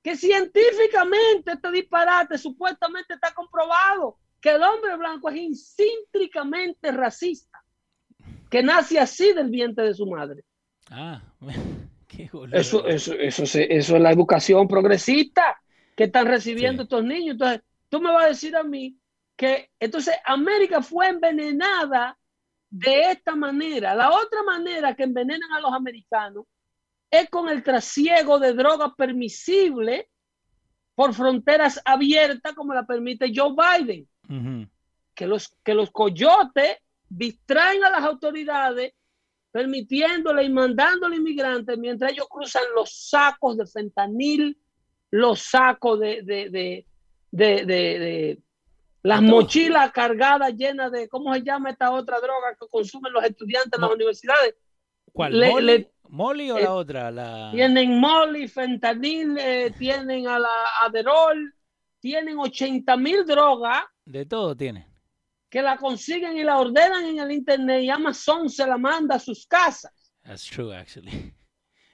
Que 0.01 0.15
científicamente 0.15 1.51
este 1.51 1.71
disparate 1.71 2.37
supuestamente 2.37 3.15
está 3.15 3.33
comprobado 3.33 4.17
que 4.39 4.51
el 4.51 4.63
hombre 4.63 4.95
blanco 4.95 5.29
es 5.29 5.77
intrínseamente 5.77 6.91
racista, 6.93 7.61
que 8.49 8.63
nace 8.63 8.97
así 8.97 9.33
del 9.33 9.49
vientre 9.49 9.87
de 9.87 9.93
su 9.93 10.05
madre. 10.05 10.45
Ah, 10.89 11.21
qué 12.07 12.29
eso, 12.53 12.87
eso, 12.87 13.13
eso, 13.13 13.43
eso, 13.43 13.95
es 13.95 14.01
la 14.01 14.11
educación 14.11 14.69
progresista 14.69 15.59
que 15.97 16.05
están 16.05 16.27
recibiendo 16.27 16.83
estos 16.83 17.03
niños. 17.03 17.33
Entonces, 17.33 17.61
tú 17.89 18.01
me 18.01 18.11
vas 18.11 18.25
a 18.25 18.29
decir 18.29 18.55
a 18.55 18.63
mí 18.63 18.97
que 19.35 19.69
entonces 19.79 20.15
América 20.25 20.81
fue 20.81 21.09
envenenada 21.09 22.17
de 22.69 23.11
esta 23.11 23.35
manera. 23.35 23.95
La 23.95 24.11
otra 24.11 24.43
manera 24.43 24.95
que 24.95 25.03
envenenan 25.03 25.51
a 25.53 25.59
los 25.59 25.73
americanos 25.73 26.45
es 27.09 27.29
con 27.29 27.47
el 27.49 27.63
trasiego 27.63 28.39
de 28.39 28.53
drogas 28.53 28.91
permisible 28.97 30.09
por 30.95 31.13
fronteras 31.13 31.79
abiertas 31.85 32.53
como 32.53 32.73
la 32.73 32.85
permite 32.85 33.31
Joe 33.33 33.53
Biden. 33.55 34.07
que, 35.13 35.27
los, 35.27 35.49
que 35.63 35.73
los 35.73 35.91
coyotes 35.91 36.77
distraen 37.09 37.83
a 37.83 37.89
las 37.89 38.03
autoridades 38.03 38.93
permitiéndole 39.51 40.43
y 40.43 40.49
mandándole 40.49 41.15
inmigrantes 41.15 41.77
mientras 41.77 42.11
ellos 42.11 42.27
cruzan 42.29 42.63
los 42.75 43.09
sacos 43.09 43.57
de 43.57 43.65
fentanil, 43.65 44.59
los 45.09 45.41
sacos 45.41 45.99
de, 45.99 46.21
de, 46.23 46.49
de, 46.49 46.85
de, 47.37 47.65
de 47.65 48.41
las 49.03 49.21
mochilas 49.21 49.91
cargadas 49.91 50.53
llenas 50.53 50.91
de, 50.91 51.07
¿cómo 51.07 51.33
se 51.33 51.43
llama 51.43 51.69
esta 51.69 51.91
otra 51.91 52.19
droga 52.19 52.55
que 52.59 52.67
consumen 52.67 53.13
los 53.13 53.23
estudiantes 53.23 53.73
en 53.73 53.81
las 53.81 53.91
universidades? 53.91 54.55
¿Cuál? 55.13 55.39
Le, 55.39 55.91
¿Molly, 56.09 56.51
o 56.51 56.57
la 56.57 56.65
eh, 56.65 56.67
otra? 56.67 57.11
La... 57.11 57.51
Tienen 57.51 57.99
Molly, 57.99 58.47
fentanil, 58.47 59.37
eh, 59.39 59.73
tienen 59.77 60.27
a 60.27 60.39
la 60.39 60.49
Aderol, 60.81 61.53
tienen 61.99 62.37
80 62.37 62.95
mil 62.97 63.25
drogas. 63.25 63.83
De 64.05 64.25
todo 64.25 64.55
tienen 64.55 64.85
que 65.49 65.61
la 65.61 65.77
consiguen 65.77 66.37
y 66.37 66.43
la 66.43 66.57
ordenan 66.57 67.05
en 67.05 67.19
el 67.19 67.31
internet 67.31 67.83
y 67.83 67.89
Amazon 67.89 68.49
se 68.49 68.65
la 68.65 68.77
manda 68.77 69.15
a 69.15 69.19
sus 69.19 69.45
casas. 69.47 69.93
That's 70.23 70.45
true, 70.45 70.73
actually. 70.73 71.33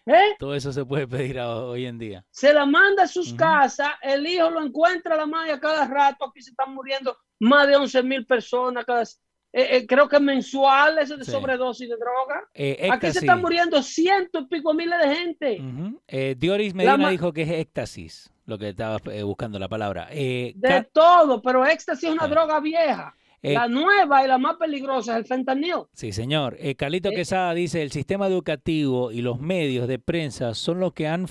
¿Eh? 0.06 0.36
Todo 0.38 0.54
eso 0.54 0.74
se 0.74 0.84
puede 0.86 1.08
pedir 1.08 1.40
hoy 1.40 1.86
en 1.86 1.98
día. 1.98 2.26
Se 2.30 2.54
la 2.54 2.66
manda 2.66 3.04
a 3.04 3.08
sus 3.08 3.34
casas, 3.34 3.90
el 4.02 4.26
hijo 4.28 4.50
lo 4.50 4.64
encuentra 4.64 5.16
a 5.16 5.18
la 5.18 5.26
madre 5.26 5.54
a 5.54 5.60
cada 5.60 5.88
rato. 5.88 6.26
Aquí 6.26 6.42
se 6.42 6.52
están 6.52 6.74
muriendo 6.74 7.16
más 7.40 7.68
de 7.68 7.76
11 7.76 8.04
mil 8.04 8.26
personas 8.26 8.84
cada, 8.86 9.04
eh, 9.04 9.08
eh, 9.54 9.88
creo 9.88 10.10
que 10.10 10.20
mensuales 10.20 11.10
de 11.10 11.24
sobredosis 11.24 11.88
de 11.88 11.96
droga. 11.96 12.94
Aquí 12.94 13.12
se 13.12 13.20
están 13.20 13.42
muriendo 13.42 13.82
cientos 13.82 14.44
y 14.44 14.48
pico 14.48 14.74
miles 14.74 15.00
de 15.00 15.16
gente. 15.16 16.36
Dioris 16.36 16.74
Medina 16.74 17.10
dijo 17.10 17.32
que 17.32 17.44
es 17.44 17.52
éxtasis, 17.52 18.30
lo 18.46 18.58
que 18.58 18.70
estaba 18.70 19.00
buscando 19.24 19.58
la 19.58 19.70
palabra. 19.70 20.08
de 20.08 20.88
todo, 20.92 21.42
pero 21.42 21.66
éxtasis 21.66 22.10
es 22.10 22.16
una 22.16 22.28
droga 22.28 22.60
vieja. 22.60 23.16
Eh, 23.44 23.54
la 23.54 23.68
nueva 23.68 24.24
y 24.24 24.28
la 24.30 24.38
más 24.38 24.56
peligrosa 24.56 25.14
es 25.14 25.18
el 25.20 25.26
fentanil. 25.26 25.84
Sí, 25.92 26.14
señor. 26.14 26.56
Eh, 26.60 26.76
Calito 26.76 27.10
eh, 27.10 27.14
Quesada 27.14 27.54
dice, 27.54 27.82
el 27.82 27.92
sistema 27.92 28.26
educativo 28.28 29.12
y 29.12 29.22
los 29.22 29.42
medios 29.42 29.86
de 29.90 30.00
prensa 30.00 30.54
son 30.54 30.80
los 30.80 30.94
que 30.94 31.08
han 31.10 31.28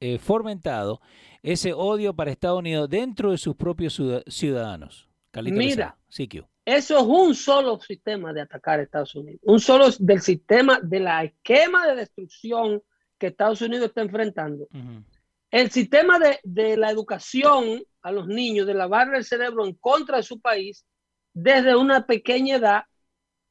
eh, 0.00 0.18
fomentado 0.18 1.00
ese 1.42 1.72
odio 1.72 2.14
para 2.14 2.32
Estados 2.32 2.58
Unidos 2.58 2.90
dentro 2.90 3.30
de 3.30 3.38
sus 3.38 3.54
propios 3.54 4.02
ciudadanos. 4.26 5.08
Calito 5.30 5.56
Mira, 5.56 5.96
Quesada. 6.08 6.48
eso 6.64 6.98
es 6.98 7.04
un 7.06 7.36
solo 7.36 7.78
sistema 7.78 8.32
de 8.32 8.40
atacar 8.40 8.80
a 8.80 8.82
Estados 8.82 9.14
Unidos. 9.14 9.40
Un 9.44 9.60
solo 9.60 9.86
del 10.00 10.20
sistema 10.20 10.80
de 10.82 10.98
la 10.98 11.22
esquema 11.22 11.86
de 11.86 11.94
destrucción 11.94 12.82
que 13.18 13.28
Estados 13.28 13.62
Unidos 13.62 13.86
está 13.86 14.00
enfrentando. 14.00 14.66
El 15.52 15.70
sistema 15.70 16.18
de, 16.18 16.40
de 16.42 16.76
la 16.76 16.90
educación 16.90 17.84
a 18.02 18.10
los 18.10 18.26
niños, 18.26 18.66
de 18.66 18.74
lavarle 18.74 19.18
el 19.18 19.24
cerebro 19.24 19.64
en 19.64 19.74
contra 19.74 20.16
de 20.16 20.22
su 20.24 20.40
país, 20.40 20.84
desde 21.32 21.76
una 21.76 22.06
pequeña 22.06 22.56
edad, 22.56 22.84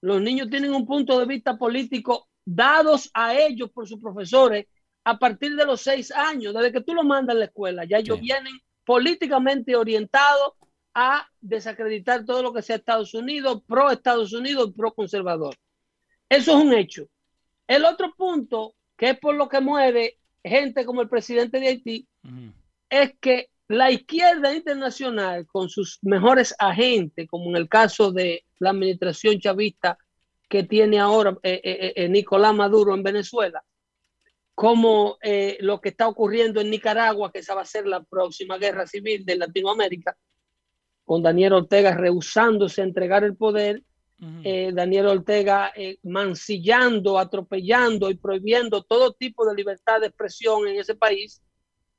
los 0.02 0.22
niños 0.22 0.50
tienen 0.50 0.74
un 0.74 0.86
punto 0.86 1.20
de 1.20 1.26
vista 1.26 1.58
político 1.58 2.30
dados 2.46 3.10
a 3.14 3.36
ellos 3.36 3.70
por 3.72 3.88
sus 3.88 4.00
profesores 4.00 4.66
a 5.04 5.18
partir 5.18 5.56
de 5.56 5.66
los 5.66 5.82
seis 5.82 6.12
años, 6.12 6.54
desde 6.54 6.72
que 6.72 6.82
tú 6.82 6.94
lo 6.94 7.04
mandas 7.04 7.36
a 7.36 7.40
la 7.40 7.46
escuela, 7.46 7.86
ya 7.86 7.98
ellos 7.98 8.20
vienen 8.20 8.60
políticamente 8.86 9.76
orientados 9.76 10.54
a 10.94 11.28
desacreditar 11.40 12.26
todo 12.26 12.42
lo 12.42 12.54
que 12.54 12.62
sea 12.62 12.76
Estados 12.76 13.14
Unidos, 13.14 13.62
pro 13.68 13.92
Estados 13.92 14.34
Unidos, 14.34 14.74
pro 14.76 14.94
conservador. 14.94 15.56
Eso 16.28 16.58
es 16.58 16.64
un 16.64 16.74
hecho. 16.74 17.08
El 17.68 17.86
otro 17.86 18.14
punto, 18.16 18.76
que 18.98 19.12
es 19.12 19.20
por 19.20 19.36
lo 19.36 19.48
que 19.48 19.62
mueve 19.62 20.18
gente 20.44 20.86
como 20.86 21.02
el 21.02 21.10
presidente 21.10 21.60
de 21.60 21.68
Haití, 21.68 22.08
es 22.90 23.14
que 23.20 23.50
la 23.70 23.92
izquierda 23.92 24.54
internacional, 24.54 25.46
con 25.46 25.70
sus 25.70 26.00
mejores 26.02 26.56
agentes, 26.58 27.28
como 27.30 27.52
en 27.52 27.56
el 27.56 27.70
caso 27.70 28.12
de 28.12 28.44
la 28.58 28.72
administración 28.72 29.40
chavista 29.40 29.98
que 30.50 30.64
tiene 30.64 31.00
ahora 31.00 31.38
eh, 31.44 31.62
eh, 31.64 31.94
eh, 31.96 32.10
Nicolás 32.10 32.56
Maduro 32.56 32.96
en 32.96 33.04
Venezuela, 33.04 33.64
como 34.56 35.18
lo 35.62 35.80
que 35.80 35.90
está 35.90 36.08
ocurriendo 36.10 36.60
en 36.60 36.70
Nicaragua, 36.70 37.32
que 37.32 37.40
esa 37.40 37.56
va 37.56 37.62
a 37.62 37.66
ser 37.66 37.88
la 37.88 38.04
próxima 38.04 38.58
guerra 38.58 38.86
civil 38.88 39.24
de 39.24 39.38
Latinoamérica, 39.38 40.18
con 41.06 41.24
Daniel 41.24 41.54
Ortega 41.54 41.96
rehusándose 41.96 42.82
a 42.82 42.86
entregar 42.86 43.24
el 43.24 43.38
poder, 43.38 43.84
Daniel 44.18 45.08
Ortega 45.08 45.72
mancillando, 46.04 47.18
atropellando 47.18 48.10
y 48.10 48.16
prohibiendo 48.16 48.84
todo 48.84 49.14
tipo 49.14 49.46
de 49.46 49.56
libertad 49.56 50.02
de 50.02 50.08
expresión 50.08 50.68
en 50.68 50.78
ese 50.78 50.96
país 50.96 51.42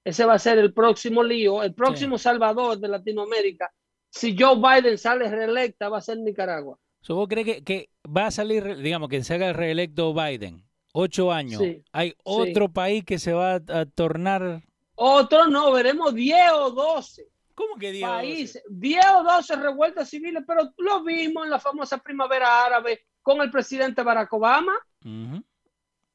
ese 0.05 0.25
va 0.25 0.35
a 0.35 0.39
ser 0.39 0.59
el 0.59 0.73
próximo 0.73 1.23
lío, 1.23 1.63
el 1.63 1.75
próximo 1.75 2.19
salvador 2.19 2.79
de 2.79 2.89
Latinoamérica. 2.89 3.71
Si 4.11 4.37
Joe 4.37 4.57
Biden 4.57 4.99
sale 4.99 5.29
reelecta, 5.29 5.89
va 5.89 5.99
a 5.99 6.03
ser 6.03 6.19
Nicaragua. 6.19 6.79
¿Vos 7.09 7.29
crees 7.29 7.63
que, 7.63 7.91
va 8.05 8.27
a 8.27 8.31
salir, 8.31 8.77
digamos, 8.79 9.09
que 9.09 9.23
se 9.23 9.35
haga 9.35 9.53
reelecto 9.53 10.15
Biden? 10.15 10.65
Ocho 10.93 11.33
años. 11.33 11.63
¿Hay 11.93 12.15
otro 12.25 12.69
país 12.69 13.05
que 13.05 13.19
se 13.19 13.33
va 13.33 13.55
a, 13.55 13.87
tornar? 13.87 14.63
Otro 14.97 15.47
no, 15.47 15.73
veremos 15.73 16.15
10 16.15 16.53
o 16.55 16.71
12. 16.73 17.29
¿Cómo 17.55 17.77
que 17.77 17.93
10 17.93 18.09
países? 18.09 18.63
10 18.69 19.05
o 19.17 19.23
12 19.23 19.57
revueltas 19.57 20.09
civiles, 20.09 20.43
pero 20.47 20.73
lo 20.79 21.05
vimos 21.05 21.45
en 21.45 21.51
la 21.51 21.61
famosa 21.61 21.99
primavera 21.99 22.65
árabe 22.65 23.03
con 23.23 23.41
el 23.41 23.51
presidente 23.51 24.03
Barack 24.03 24.33
Obama. 24.33 24.73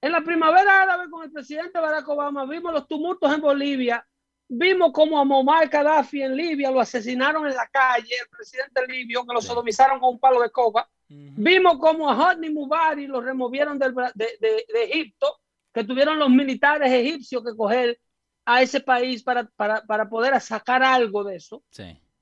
En 0.06 0.12
la 0.12 0.22
primavera 0.22 0.84
árabe 0.84 1.10
con 1.10 1.24
el 1.24 1.32
presidente 1.32 1.80
Barack 1.80 2.08
Obama 2.08 2.46
vimos 2.46 2.72
los 2.72 2.88
tumultos 2.88 3.34
en 3.34 3.42
Bolivia, 3.42 4.08
vimos 4.48 4.92
como 4.94 5.18
a 5.20 5.26
Muammar 5.26 5.68
Gaddafi 5.68 6.22
en 6.22 6.36
Libia 6.36 6.70
lo 6.70 6.80
asesinaron 6.80 7.48
en 7.48 7.56
la 7.56 7.68
calle, 7.70 8.14
el 8.22 8.30
presidente 8.30 8.86
libio, 8.86 9.26
que 9.26 9.34
lo 9.34 9.42
sodomizaron 9.42 10.00
con 10.00 10.10
un 10.14 10.20
palo 10.20 10.42
de 10.42 10.52
copa. 10.52 10.88
Vimos 11.10 11.80
como 11.80 12.08
a 12.08 12.14
Hosni 12.16 12.52
Mubarak 12.52 13.10
lo 13.10 13.20
removieron 13.20 13.80
de, 13.80 14.66
Egipto, 14.92 15.40
que 15.74 15.84
tuvieron 15.84 16.20
los 16.20 16.30
militares 16.30 16.92
egipcios 16.92 17.44
que 17.44 17.58
coger 17.58 18.00
a 18.46 18.62
ese 18.62 18.82
país 18.82 19.24
para, 19.24 19.50
para, 19.56 20.08
poder 20.08 20.40
sacar 20.40 20.84
algo 20.84 21.24
de 21.24 21.38
eso. 21.38 21.64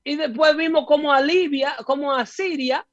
Y 0.02 0.16
después 0.16 0.56
vimos 0.56 0.86
como 0.86 1.12
a 1.12 1.20
Libia, 1.20 1.76
como 1.84 2.14
a 2.14 2.24
Siria, 2.24 2.86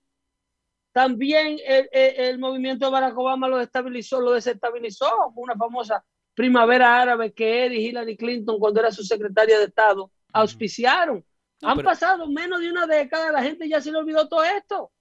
también 0.92 1.58
el, 1.64 2.38
movimiento 2.40 2.86
de 2.86 2.92
Barack 2.92 3.18
Obama 3.18 3.48
lo 3.48 3.60
estabilizó, 3.60 4.20
lo 4.20 4.32
desestabilizó 4.32 5.10
con 5.34 5.44
una 5.44 5.56
famosa 5.56 6.04
primavera 6.34 7.02
árabe 7.02 7.34
que 7.34 7.66
él 7.66 7.74
y 7.74 7.88
Hillary 7.88 8.18
Clinton, 8.18 8.60
cuando 8.60 8.80
era 8.80 8.92
su 8.92 9.04
secretaria 9.04 9.58
de 9.58 9.66
Estado, 9.66 10.12
auspiciaron. 10.34 11.24
Han 11.62 11.80
pasado 11.82 12.28
menos 12.28 12.60
de 12.60 12.72
una 12.72 12.88
década, 12.88 13.32
la 13.32 13.44
gente 13.44 13.70
ya 13.70 13.80
se 13.80 13.92
le 13.92 14.00
olvidó 14.00 14.28
todo 14.28 14.44
esto. 14.44 14.92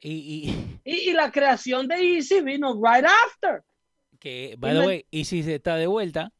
Y, 0.00 0.52
y, 0.84 1.12
la 1.12 1.30
creación 1.30 1.86
de 1.86 2.16
Easy 2.16 2.40
vino 2.40 2.74
right 2.74 3.04
after. 3.04 3.62
Que, 4.18 4.56
by 4.58 4.72
the 4.72 4.86
way, 4.86 5.06
Easy 5.12 5.40
está 5.40 5.76
de 5.76 5.86
vuelta. 5.86 6.32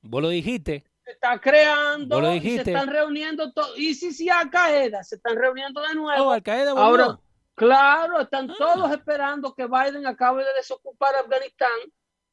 Vos 0.00 0.22
lo 0.22 0.28
dijiste. 0.28 0.84
Se 1.04 1.12
está 1.12 1.38
creando. 1.40 2.20
lo 2.20 2.30
dijiste. 2.30 2.64
se 2.64 2.70
están 2.72 2.88
reuniendo. 2.88 3.52
Easy 3.76 4.12
sí, 4.12 4.28
Al 4.28 4.50
Qaeda. 4.50 5.04
Se 5.04 5.16
están 5.16 5.36
reuniendo 5.36 5.80
de 5.82 5.94
nuevo. 5.94 6.24
Oh, 6.24 6.30
Al 6.30 6.42
Qaeda 6.42 6.72
Ahora, 6.72 7.20
Claro, 7.56 8.20
están 8.20 8.50
ah. 8.50 8.54
todos 8.56 8.92
esperando 8.92 9.54
que 9.54 9.66
Biden 9.66 10.06
acabe 10.06 10.44
de 10.44 10.52
desocupar 10.56 11.14
Afganistán 11.16 11.70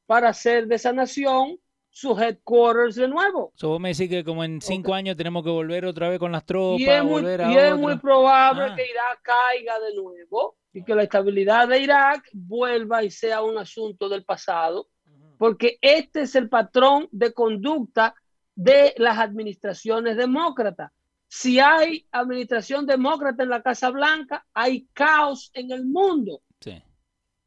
para 0.06 0.30
hacer 0.30 0.68
de 0.68 0.76
esa 0.76 0.92
nación 0.92 1.58
su 1.90 2.18
headquarters 2.20 2.96
de 2.96 3.08
nuevo. 3.08 3.54
So, 3.56 3.70
vos 3.70 3.80
me 3.80 3.94
decís 3.94 4.10
que 4.10 4.24
como 4.24 4.44
en 4.44 4.60
cinco 4.62 4.94
años 4.94 5.16
tenemos 5.16 5.44
que 5.44 5.50
volver 5.50 5.86
otra 5.86 6.10
vez 6.10 6.20
con 6.20 6.34
las 6.34 6.46
tropas. 6.46 6.82
Y 6.82 6.90
es 6.90 7.04
muy, 7.04 7.26
es 7.26 7.78
muy 7.78 7.98
probable 8.00 8.64
ah. 8.64 8.76
que 8.76 8.86
Irak 8.86 9.22
caiga 9.22 9.80
de 9.80 9.96
nuevo 9.96 10.58
y 10.74 10.84
que 10.84 10.94
la 10.94 11.04
estabilidad 11.04 11.70
de 11.70 11.80
Irak 11.80 12.30
vuelva 12.34 13.04
y 13.04 13.10
sea 13.10 13.42
un 13.44 13.58
asunto 13.58 14.10
del 14.10 14.26
pasado, 14.26 14.90
porque 15.38 15.78
este 15.82 16.24
es 16.24 16.36
el 16.36 16.50
patrón 16.50 17.08
de 17.12 17.32
conducta 17.32 18.14
de 18.56 18.94
las 18.98 19.20
administraciones 19.20 20.18
demócratas 20.18 20.92
si 21.36 21.60
hay 21.60 22.08
administración 22.12 22.86
demócrata 22.86 23.42
en 23.42 23.50
la 23.50 23.64
Casa 23.64 23.90
Blanca, 23.90 24.46
hay 24.54 24.88
caos 24.94 25.50
en 25.56 25.72
el 25.72 25.84
mundo. 25.84 26.44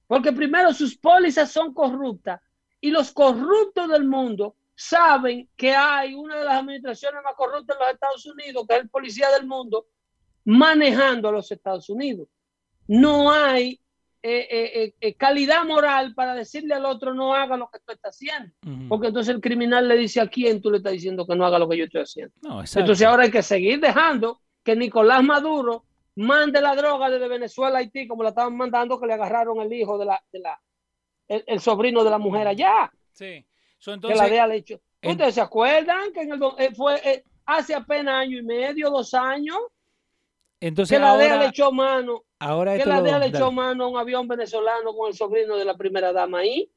Porque 0.08 0.32
primero 0.32 0.74
sus 0.74 0.98
pólizas 0.98 1.52
son 1.52 1.72
corruptas 1.72 2.40
y 2.80 2.90
los 2.90 3.12
corruptos 3.12 3.88
del 3.88 4.04
mundo 4.04 4.56
saben 4.74 5.48
que 5.54 5.72
hay 5.72 6.14
una 6.14 6.36
de 6.36 6.44
las 6.44 6.54
administraciones 6.54 7.22
más 7.22 7.34
corruptas 7.36 7.76
en 7.76 7.84
los 7.84 7.94
Estados 7.94 8.26
Unidos, 8.26 8.66
que 8.68 8.74
es 8.74 8.82
el 8.82 8.88
policía 8.88 9.30
del 9.30 9.46
mundo, 9.46 9.86
manejando 10.44 11.28
a 11.28 11.32
los 11.32 11.52
Estados 11.52 11.88
Unidos. 11.88 12.28
No 12.88 13.30
hay 13.30 13.80
eh, 14.22 14.48
eh, 14.50 14.94
eh, 15.00 15.14
calidad 15.14 15.64
moral 15.64 16.14
para 16.14 16.34
decirle 16.34 16.74
al 16.74 16.84
otro 16.84 17.14
no 17.14 17.34
haga 17.34 17.56
lo 17.56 17.68
que 17.68 17.78
tú 17.78 17.92
estás 17.92 18.16
haciendo. 18.16 18.52
Porque 18.88 19.08
entonces 19.08 19.34
el 19.34 19.40
criminal 19.40 19.86
le 19.86 19.96
dice 19.96 20.20
a 20.20 20.28
quién 20.28 20.60
tú 20.60 20.70
le 20.70 20.78
estás 20.78 20.92
diciendo 20.92 21.26
que 21.26 21.36
no 21.36 21.46
haga 21.46 21.58
lo 21.58 21.68
que 21.68 21.76
yo 21.76 21.84
estoy 21.84 22.02
haciendo. 22.02 22.34
entonces 22.42 23.02
ahora 23.02 23.24
hay 23.24 23.30
que 23.30 23.42
seguir 23.42 23.80
dejando 23.80 24.40
que 24.64 24.74
Nicolás 24.74 25.22
Maduro 25.22 25.84
mande 26.16 26.60
la 26.60 26.74
droga 26.74 27.08
desde 27.10 27.28
Venezuela 27.28 27.76
a 27.76 27.80
Haití, 27.80 28.08
como 28.08 28.22
la 28.22 28.30
estaban 28.30 28.56
mandando, 28.56 28.98
que 28.98 29.06
le 29.06 29.12
agarraron 29.12 29.60
el 29.60 29.72
hijo 29.72 29.98
de 29.98 30.06
la, 30.06 30.20
de 30.32 30.40
la 30.40 30.60
el, 31.28 31.60
sobrino 31.60 32.02
de 32.02 32.10
la 32.10 32.18
mujer 32.18 32.48
allá. 32.48 32.90
Sí. 33.12 33.46
que 33.84 34.14
la 34.14 34.24
había 34.24 34.52
hecho. 34.54 34.80
¿Ustedes 35.02 35.34
se 35.34 35.40
acuerdan 35.40 36.12
que 36.12 36.22
en 36.22 36.32
el, 36.32 36.74
fue 36.74 37.24
hace 37.44 37.74
apenas 37.74 38.14
año 38.14 38.38
y 38.38 38.42
medio, 38.42 38.90
dos 38.90 39.14
años? 39.14 39.58
Entonces 40.60 40.96
que 40.96 41.02
la 41.02 41.16
DEA 41.16 41.34
ahora, 41.34 41.42
le 41.44 41.48
echó 41.50 41.70
mano, 41.70 42.24
ahora 42.38 42.76
esto 42.76 42.88
la 42.88 43.02
DEA 43.02 43.18
le 43.18 43.26
echó 43.26 43.52
mano 43.52 43.84
a 43.84 43.88
un 43.88 43.98
avión 43.98 44.28
venezolano 44.28 44.94
con 44.94 45.08
el 45.08 45.14
sobrino 45.14 45.56
de 45.56 45.64
la 45.64 45.76
primera 45.76 46.12
dama 46.12 46.40
ahí. 46.40 46.70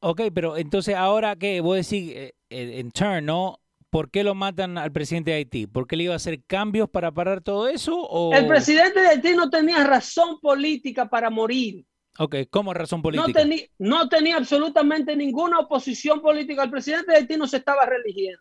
Ok, 0.00 0.22
pero 0.34 0.56
entonces 0.56 0.94
ahora 0.94 1.36
que 1.36 1.60
vos 1.60 1.76
decís, 1.76 2.12
eh, 2.14 2.34
eh, 2.50 2.78
en 2.78 2.90
turn, 2.90 3.24
¿no? 3.24 3.60
¿Por 3.90 4.10
qué 4.10 4.24
lo 4.24 4.34
matan 4.34 4.78
al 4.78 4.92
presidente 4.92 5.30
de 5.30 5.38
Haití? 5.38 5.66
¿Por 5.66 5.86
qué 5.86 5.96
le 5.96 6.04
iba 6.04 6.12
a 6.12 6.16
hacer 6.16 6.42
cambios 6.44 6.88
para 6.90 7.12
parar 7.12 7.40
todo 7.40 7.68
eso? 7.68 7.96
O... 7.98 8.34
El 8.34 8.46
presidente 8.46 9.00
de 9.00 9.08
Haití 9.08 9.34
no 9.34 9.48
tenía 9.48 9.84
razón 9.84 10.38
política 10.40 11.08
para 11.08 11.30
morir. 11.30 11.84
Ok, 12.18 12.36
¿cómo 12.50 12.72
razón 12.74 12.98
No, 12.98 13.02
política? 13.02 13.44
no 13.78 14.08
tenía 14.08 14.36
absolutamente 14.36 15.16
ninguna 15.16 15.60
oposición 15.60 16.20
política. 16.20 16.64
El 16.64 16.70
presidente 16.70 17.12
de 17.12 17.18
Haití 17.18 17.36
no 17.36 17.46
se 17.46 17.58
estaba 17.58 17.86
religiendo. 17.86 18.40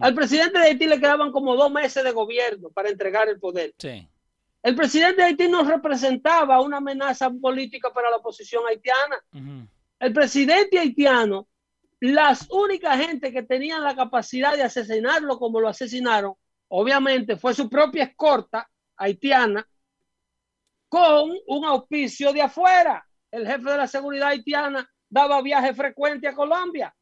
Al 0.00 0.14
presidente 0.14 0.58
de 0.58 0.66
Haití 0.66 0.86
le 0.86 0.98
quedaban 0.98 1.30
como 1.30 1.54
dos 1.54 1.70
meses 1.70 2.02
de 2.02 2.10
gobierno 2.10 2.70
para 2.70 2.88
entregar 2.88 3.28
el 3.28 3.38
poder. 3.38 3.72
Sí. 3.78 4.08
El 4.62 4.74
presidente 4.74 5.22
de 5.22 5.28
Haití 5.28 5.48
no 5.48 5.62
representaba 5.62 6.60
una 6.60 6.78
amenaza 6.78 7.30
política 7.30 7.90
para 7.92 8.10
la 8.10 8.16
oposición 8.16 8.64
haitiana. 8.68 9.66
El 10.00 10.12
presidente 10.12 10.78
haitiano, 10.78 11.48
las 12.00 12.48
únicas 12.50 12.98
gente 12.98 13.32
que 13.32 13.42
tenían 13.42 13.82
la 13.82 13.94
capacidad 13.94 14.56
de 14.56 14.62
asesinarlo 14.62 15.38
como 15.38 15.60
lo 15.60 15.68
asesinaron, 15.68 16.34
obviamente 16.68 17.36
fue 17.36 17.54
su 17.54 17.68
propia 17.68 18.04
escorta 18.04 18.68
haitiana 18.96 19.66
con 20.88 21.32
un 21.46 21.64
auspicio 21.64 22.32
de 22.32 22.42
afuera. 22.42 23.06
El 23.30 23.46
jefe 23.46 23.70
de 23.70 23.76
la 23.76 23.86
seguridad 23.86 24.28
haitiana 24.28 24.88
daba 25.08 25.42
viaje 25.42 25.74
frecuente 25.74 26.28
a 26.28 26.34
Colombia. 26.34 26.94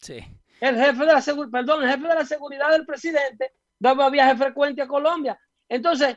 Sí. 0.00 0.24
El 0.60 0.76
jefe 0.76 1.04
de 1.04 1.12
la 1.12 1.20
seguridad, 1.20 1.50
perdón, 1.52 1.84
el 1.84 1.90
jefe 1.90 2.08
de 2.08 2.14
la 2.14 2.24
seguridad 2.24 2.70
del 2.70 2.86
presidente 2.86 3.52
daba 3.78 4.10
viaje 4.10 4.36
frecuente 4.36 4.82
a 4.82 4.86
Colombia. 4.86 5.38
Entonces, 5.68 6.16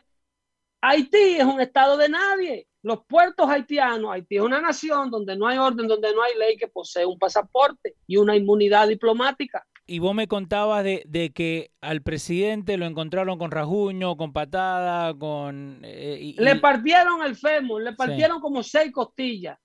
Haití 0.81 1.35
es 1.37 1.43
un 1.45 1.59
estado 1.61 1.97
de 1.97 2.09
nadie. 2.09 2.67
Los 2.81 3.05
puertos 3.05 3.49
haitianos, 3.49 4.11
Haití 4.11 4.37
es 4.37 4.41
una 4.41 4.61
nación 4.61 5.11
donde 5.11 5.35
no 5.35 5.47
hay 5.47 5.57
orden, 5.57 5.87
donde 5.87 6.13
no 6.13 6.23
hay 6.23 6.37
ley 6.37 6.55
que 6.55 6.67
posee 6.69 7.05
un 7.05 7.19
pasaporte 7.19 7.95
y 8.07 8.15
una 8.17 8.35
inmunidad 8.35 8.87
diplomática. 8.87 9.65
Y 9.85 9.99
vos 9.99 10.13
me 10.15 10.27
contabas 10.27 10.83
de, 10.83 11.03
de 11.07 11.31
que 11.31 11.71
al 11.81 12.01
presidente 12.01 12.77
lo 12.77 12.85
encontraron 12.85 13.37
con 13.39 13.51
rasguño, 13.51 14.15
con 14.15 14.31
patada, 14.31 15.13
con... 15.17 15.81
eh, 15.83 16.17
y- 16.21 16.33
Le 16.41 16.55
partieron 16.57 17.23
el 17.23 17.35
fémur, 17.35 17.81
le 17.81 17.93
partieron 17.93 18.39
como 18.39 18.63
seis 18.63 18.91
costillas, 18.93 19.57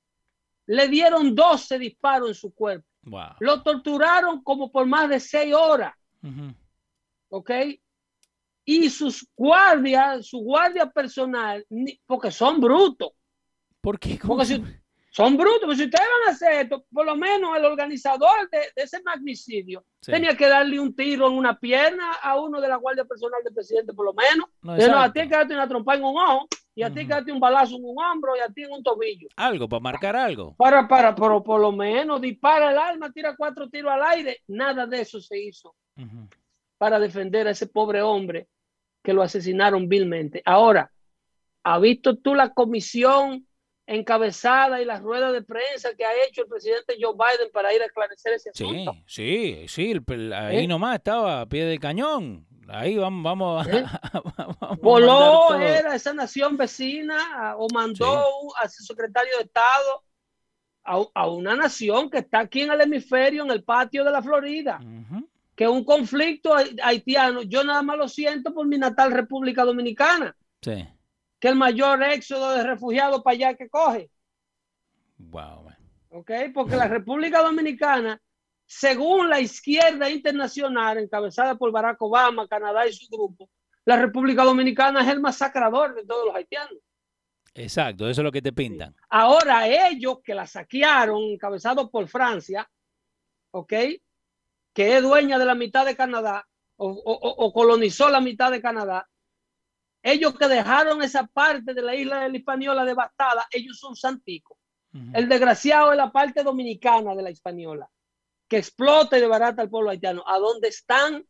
le 0.66 0.88
dieron 0.88 1.34
12 1.34 1.78
disparos 1.78 2.28
en 2.30 2.34
su 2.34 2.52
cuerpo, 2.54 2.86
Wow. 3.02 3.34
lo 3.40 3.62
torturaron 3.62 4.42
como 4.42 4.72
por 4.72 4.86
más 4.86 5.08
de 5.10 5.20
seis 5.20 5.54
horas. 5.54 5.92
¿ok? 7.28 7.50
Y 8.64 8.88
sus 8.90 9.28
guardias, 9.36 10.26
su 10.26 10.38
guardia 10.38 10.86
personal, 10.90 11.66
porque 12.06 12.30
son 12.30 12.60
brutos, 12.60 13.10
¿Por 13.80 13.98
qué? 13.98 14.18
¿Cómo 14.18 14.36
porque 14.36 14.46
si- 14.46 14.62
son 15.10 15.36
brutos, 15.36 15.60
pero 15.60 15.74
si 15.76 15.84
ustedes 15.84 16.06
van 16.20 16.28
a 16.28 16.32
hacer 16.32 16.52
esto, 16.64 16.84
por 16.92 17.04
lo 17.06 17.14
menos 17.16 17.56
el 17.56 17.64
organizador 17.66 18.48
de, 18.50 18.58
de 18.74 18.82
ese 18.82 19.00
magnicidio 19.02 19.84
Sí. 20.00 20.10
tenía 20.10 20.34
que 20.36 20.48
darle 20.48 20.80
un 20.80 20.94
tiro 20.96 21.28
en 21.28 21.34
una 21.34 21.58
pierna 21.58 22.14
a 22.14 22.40
uno 22.40 22.60
de 22.60 22.68
la 22.68 22.76
guardia 22.76 23.04
personal 23.04 23.40
del 23.44 23.54
presidente, 23.54 23.92
por 23.92 24.06
lo 24.06 24.14
menos. 24.14 24.48
No, 24.62 24.76
no, 24.76 24.98
a 25.00 25.12
ti 25.12 25.20
que 25.20 25.28
darte 25.28 25.54
una 25.54 25.68
trompa 25.68 25.94
en 25.94 26.02
un 26.04 26.16
ojo, 26.18 26.48
y 26.74 26.82
a 26.82 26.90
ti 26.90 27.00
hay 27.00 27.06
que 27.06 27.12
Ujú. 27.12 27.18
darte 27.18 27.32
un 27.32 27.40
balazo 27.40 27.76
en 27.76 27.84
un 27.84 27.96
hombro, 28.02 28.34
y 28.36 28.40
a 28.40 28.48
ti 28.48 28.62
en 28.64 28.72
un 28.72 28.82
tobillo. 28.82 29.28
Algo, 29.36 29.68
para 29.68 29.80
marcar 29.80 30.16
algo. 30.16 30.54
Para, 30.56 30.88
para, 30.88 31.14
pero 31.14 31.44
por 31.44 31.60
lo 31.60 31.70
menos 31.72 32.20
dispara 32.20 32.70
el 32.72 32.78
arma, 32.78 33.12
tira 33.12 33.36
cuatro 33.36 33.68
tiros 33.68 33.92
al 33.92 34.02
aire. 34.02 34.38
Nada 34.48 34.86
de 34.86 35.02
eso 35.02 35.20
se 35.20 35.38
hizo. 35.38 35.74
Para 36.78 36.98
defender 36.98 37.46
a 37.46 37.50
ese 37.52 37.66
pobre 37.68 38.02
hombre 38.02 38.48
que 39.04 39.12
lo 39.12 39.22
asesinaron 39.22 39.88
vilmente. 39.88 40.42
Ahora, 40.44 40.90
¿has 41.62 41.80
visto 41.80 42.16
tú 42.16 42.34
la 42.34 42.52
comisión 42.52 43.46
encabezada 43.86 44.80
y 44.80 44.86
las 44.86 45.02
ruedas 45.02 45.32
de 45.34 45.42
prensa 45.42 45.90
que 45.96 46.04
ha 46.06 46.10
hecho 46.26 46.42
el 46.42 46.48
presidente 46.48 46.96
Joe 47.00 47.12
Biden 47.12 47.52
para 47.52 47.72
ir 47.74 47.82
a 47.82 47.84
esclarecer 47.84 48.32
ese 48.32 48.50
Sí, 48.54 48.64
asunto? 48.64 48.94
sí, 49.06 49.64
sí. 49.68 49.90
el 49.92 50.02
pel- 50.04 50.34
ahí 50.34 50.64
¿Eh? 50.64 50.66
nomás 50.66 50.96
estaba 50.96 51.42
a 51.42 51.46
pie 51.46 51.66
del 51.66 51.78
cañón. 51.78 52.46
Ahí 52.66 52.96
vamos, 52.96 53.22
vamos, 53.22 53.66
a- 53.66 53.70
¿Eh? 53.70 53.84
vamos 54.14 54.34
a 54.38 54.46
mandar 54.46 54.78
Voló 54.80 55.54
era 55.60 55.94
esa 55.94 56.14
nación 56.14 56.56
vecina 56.56 57.54
o 57.58 57.68
mandó 57.74 58.24
a 58.56 58.68
su 58.70 58.82
secretario 58.84 59.36
de 59.36 59.42
Estado 59.44 60.02
a, 60.82 61.02
a 61.14 61.28
una 61.28 61.54
nación 61.54 62.08
que 62.08 62.18
está 62.18 62.38
aquí 62.40 62.62
en 62.62 62.72
el 62.72 62.80
hemisferio, 62.80 63.44
en 63.44 63.50
el 63.50 63.64
patio 63.64 64.02
de 64.02 64.10
la 64.12 64.22
Florida. 64.22 64.80
Ujú. 64.82 65.23
Que 65.54 65.68
un 65.68 65.84
conflicto 65.84 66.54
hai- 66.54 66.76
haitiano, 66.82 67.42
yo 67.42 67.62
nada 67.64 67.82
más 67.82 67.96
lo 67.96 68.08
siento 68.08 68.52
por 68.52 68.66
mi 68.66 68.76
natal 68.78 69.12
República 69.12 69.64
Dominicana, 69.64 70.36
Sí. 70.60 70.86
que 71.38 71.48
el 71.48 71.54
mayor 71.56 72.02
éxodo 72.02 72.52
de 72.52 72.64
refugiados 72.64 73.22
para 73.22 73.34
allá 73.34 73.54
que 73.54 73.68
coge, 73.68 74.10
Wow, 75.18 75.64
man. 75.64 75.76
¿ok? 76.10 76.30
Porque 76.52 76.76
la 76.76 76.88
República 76.88 77.40
Dominicana, 77.42 78.20
según 78.66 79.28
la 79.30 79.40
izquierda 79.40 80.10
internacional, 80.10 80.98
encabezada 80.98 81.54
por 81.56 81.70
Barack 81.70 82.00
Obama, 82.02 82.48
Canadá 82.48 82.86
y 82.86 82.92
su 82.92 83.06
grupo, 83.08 83.48
la 83.84 83.96
República 83.96 84.44
Dominicana 84.44 85.02
es 85.02 85.08
el 85.08 85.20
masacrador 85.20 85.94
de 85.94 86.04
todos 86.04 86.26
los 86.26 86.34
haitianos. 86.34 86.78
Exacto, 87.54 88.08
eso 88.08 88.20
es 88.20 88.24
lo 88.24 88.32
que 88.32 88.42
te 88.42 88.52
pintan. 88.52 88.96
Ahora 89.08 89.68
ellos 89.68 90.18
que 90.24 90.34
la 90.34 90.46
saquearon, 90.46 91.22
encabezados 91.22 91.88
por 91.90 92.08
Francia, 92.08 92.68
¿ok? 93.52 93.72
Que 94.74 94.96
es 94.96 95.02
dueña 95.02 95.38
de 95.38 95.44
la 95.46 95.54
mitad 95.54 95.86
de 95.86 95.96
Canadá 95.96 96.46
o, 96.76 96.88
o- 96.88 97.44
o 97.46 97.52
colonizó 97.52 98.08
la 98.10 98.20
mitad 98.20 98.50
de 98.50 98.60
Canadá, 98.60 99.08
ellos 100.02 100.36
que 100.36 100.48
dejaron 100.48 101.02
esa 101.02 101.26
parte 101.26 101.72
de 101.72 101.80
la 101.82 101.94
isla 101.94 102.20
de 102.20 102.28
la 102.30 102.36
Hispaniola 102.36 102.84
devastada, 102.84 103.46
ellos 103.52 103.78
son 103.78 103.96
santicos. 103.96 104.58
El 105.12 105.28
desgraciado 105.28 105.90
es 105.92 105.96
la 105.96 106.12
parte 106.12 106.42
dominicana 106.44 107.14
de 107.16 107.22
la 107.22 107.30
Hispaniola, 107.30 107.88
que 108.48 108.58
explota 108.58 109.16
y 109.18 109.20
desbarata 109.20 109.62
al 109.62 109.70
pueblo 109.70 109.90
haitiano. 109.90 110.22
¿A 110.26 110.38
dónde 110.38 110.68
están? 110.68 111.24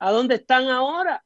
¿A 0.00 0.10
dónde 0.12 0.36
están 0.36 0.68
ahora? 0.68 1.22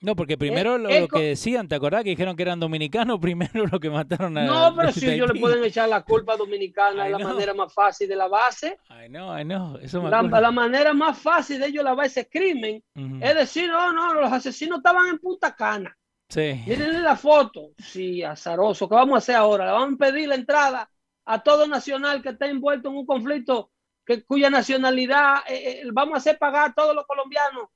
No, 0.00 0.14
porque 0.14 0.38
primero 0.38 0.78
lo, 0.78 0.88
co- 1.08 1.18
que 1.18 1.24
decían, 1.28 1.66
¿te 1.66 1.74
acordás 1.74 2.04
que 2.04 2.10
dijeron 2.10 2.36
que 2.36 2.42
eran 2.42 2.60
dominicanos? 2.60 3.18
Primero 3.20 3.66
lo 3.66 3.80
que 3.80 3.90
mataron 3.90 4.38
a 4.38 4.44
No, 4.44 4.74
pero 4.76 4.88
de 4.88 4.94
si 4.94 5.08
ellos 5.08 5.32
le 5.32 5.40
pueden 5.40 5.64
echar 5.64 5.88
la 5.88 6.02
culpa 6.02 6.34
a 6.34 6.36
dominicana, 6.36 7.06
es 7.06 7.12
la 7.12 7.18
manera 7.18 7.54
más 7.54 7.72
fácil 7.72 8.08
de 8.08 8.16
la 8.16 8.28
base. 8.28 8.78
Ay, 8.88 9.08
no, 9.08 9.32
ay, 9.32 9.44
no, 9.44 9.78
eso 9.78 10.02
me 10.02 10.10
La, 10.10 10.22
la 10.22 10.50
manera 10.50 10.92
más 10.92 11.18
fácil 11.18 11.58
de 11.58 11.66
ellos 11.66 11.84
lavar 11.84 12.06
ese 12.06 12.28
crimen 12.28 12.82
es 13.20 13.34
decir, 13.34 13.68
no, 13.68 13.92
no, 13.92 14.14
los 14.14 14.32
asesinos 14.32 14.78
estaban 14.78 15.08
en 15.08 15.18
Punta 15.18 15.54
Cana. 15.54 15.96
Sí. 16.28 16.60
Miren 16.66 17.02
la 17.02 17.16
foto. 17.16 17.70
Sí, 17.78 18.22
azaroso. 18.22 18.88
¿Qué 18.88 18.94
vamos 18.94 19.14
a 19.14 19.18
hacer 19.18 19.36
ahora? 19.36 19.66
Le 19.66 19.72
vamos 19.72 19.94
a 19.94 20.04
pedir 20.04 20.28
la 20.28 20.34
entrada 20.34 20.90
a 21.24 21.42
todo 21.42 21.66
nacional 21.66 22.22
que 22.22 22.30
esté 22.30 22.46
envuelto 22.50 22.90
en 22.90 22.96
un 22.96 23.06
conflicto 23.06 23.70
que, 24.04 24.24
cuya 24.24 24.50
nacionalidad 24.50 25.36
eh, 25.48 25.80
eh, 25.82 25.82
vamos 25.92 26.14
a 26.14 26.18
hacer 26.18 26.38
pagar 26.38 26.70
a 26.70 26.74
todos 26.74 26.94
los 26.94 27.06
colombianos 27.06 27.68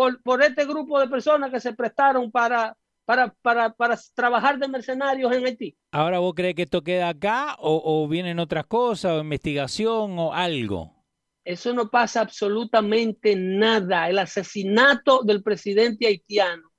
por, 0.00 0.22
por 0.22 0.42
este 0.42 0.64
grupo 0.64 0.98
de 0.98 1.08
personas 1.08 1.50
que 1.50 1.60
se 1.60 1.74
prestaron 1.74 2.30
para, 2.30 2.74
para, 3.04 3.34
para, 3.42 3.70
para 3.74 3.98
trabajar 4.14 4.58
de 4.58 4.66
mercenarios 4.66 5.30
en 5.30 5.44
Haití. 5.44 5.76
Ahora 5.92 6.20
vos 6.20 6.32
crees 6.34 6.54
que 6.54 6.62
esto 6.62 6.80
queda 6.82 7.10
acá 7.10 7.54
o, 7.58 7.82
o 7.84 8.08
vienen 8.08 8.38
otras 8.38 8.64
cosas 8.64 9.12
o 9.12 9.20
investigación 9.20 10.18
o 10.18 10.32
algo. 10.32 11.04
Eso 11.44 11.74
no 11.74 11.90
pasa 11.90 12.22
absolutamente 12.22 13.36
nada. 13.36 14.08
El 14.08 14.18
asesinato 14.18 15.22
del 15.22 15.42
presidente 15.42 16.06
haitiano. 16.06 16.70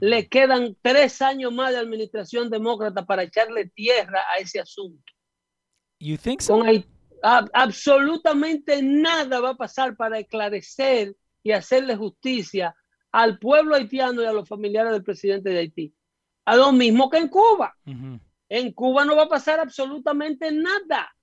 Le 0.00 0.28
quedan 0.28 0.76
tres 0.82 1.22
años 1.22 1.52
más 1.54 1.70
de 1.70 1.78
administración 1.78 2.50
demócrata 2.50 3.06
para 3.06 3.22
echarle 3.22 3.68
tierra 3.68 4.20
a 4.34 4.40
ese 4.40 4.58
asunto. 4.58 5.12
You 6.00 6.16
think 6.18 6.40
so? 6.40 6.54
Con 6.58 6.66
Haití, 6.66 6.88
a- 7.22 7.46
absolutamente 7.52 8.82
nada 8.82 9.38
va 9.40 9.50
a 9.50 9.56
pasar 9.56 9.94
para 9.96 10.18
esclarecer 10.18 11.14
y 11.44 11.52
hacerle 11.52 11.94
justicia 11.94 12.74
al 13.12 13.38
pueblo 13.38 13.76
haitiano 13.76 14.20
y 14.22 14.26
a 14.26 14.32
los 14.32 14.48
familiares 14.48 14.90
del 14.92 15.04
presidente 15.04 15.50
de 15.50 15.58
Haití. 15.60 15.94
A 16.46 16.56
lo 16.56 16.72
mismo 16.72 17.08
que 17.08 17.18
en 17.18 17.28
Cuba. 17.28 17.76
En 18.48 18.72
Cuba 18.72 19.04
no 19.04 19.14
va 19.14 19.22
a 19.24 19.28
pasar 19.28 19.60
absolutamente 19.60 20.50
nada. 20.50 21.14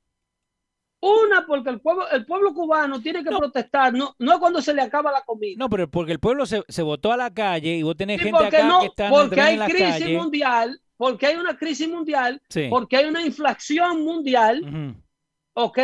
Una, 1.03 1.45
porque 1.47 1.71
el 1.71 1.81
pueblo, 1.81 2.07
el 2.11 2.25
pueblo 2.27 2.53
cubano 2.53 3.01
tiene 3.01 3.23
que 3.23 3.31
No. 3.31 3.39
protestar, 3.39 3.91
no, 3.91 4.15
no 4.19 4.39
cuando 4.39 4.61
se 4.61 4.71
le 4.73 4.83
acaba 4.83 5.11
la 5.11 5.23
comida. 5.23 5.55
No, 5.57 5.67
pero 5.67 5.89
porque 5.89 6.11
el 6.11 6.19
pueblo 6.19 6.45
se, 6.45 6.63
se 6.67 6.83
votó 6.83 7.11
a 7.11 7.17
la 7.17 7.33
calle 7.33 7.75
y 7.75 7.81
vos 7.83 7.97
tenés 7.97 8.19
Sí, 8.19 8.25
gente 8.25 8.37
porque 8.39 8.57
acá 8.57 8.67
no, 8.67 8.81
que 8.81 8.85
están 8.87 9.09
porque 9.11 9.41
hay 9.41 9.53
en 9.53 9.59
la 9.59 9.65
crisis 9.67 9.87
calle. 9.99 10.17
mundial, 10.17 10.81
porque 10.97 11.25
hay 11.25 11.35
una 11.37 11.57
crisis 11.57 11.89
mundial, 11.89 12.39
Sí. 12.49 12.67
porque 12.69 12.97
hay 12.97 13.05
una 13.05 13.25
inflación 13.25 14.03
mundial. 14.03 14.95
¿ok? 15.53 15.79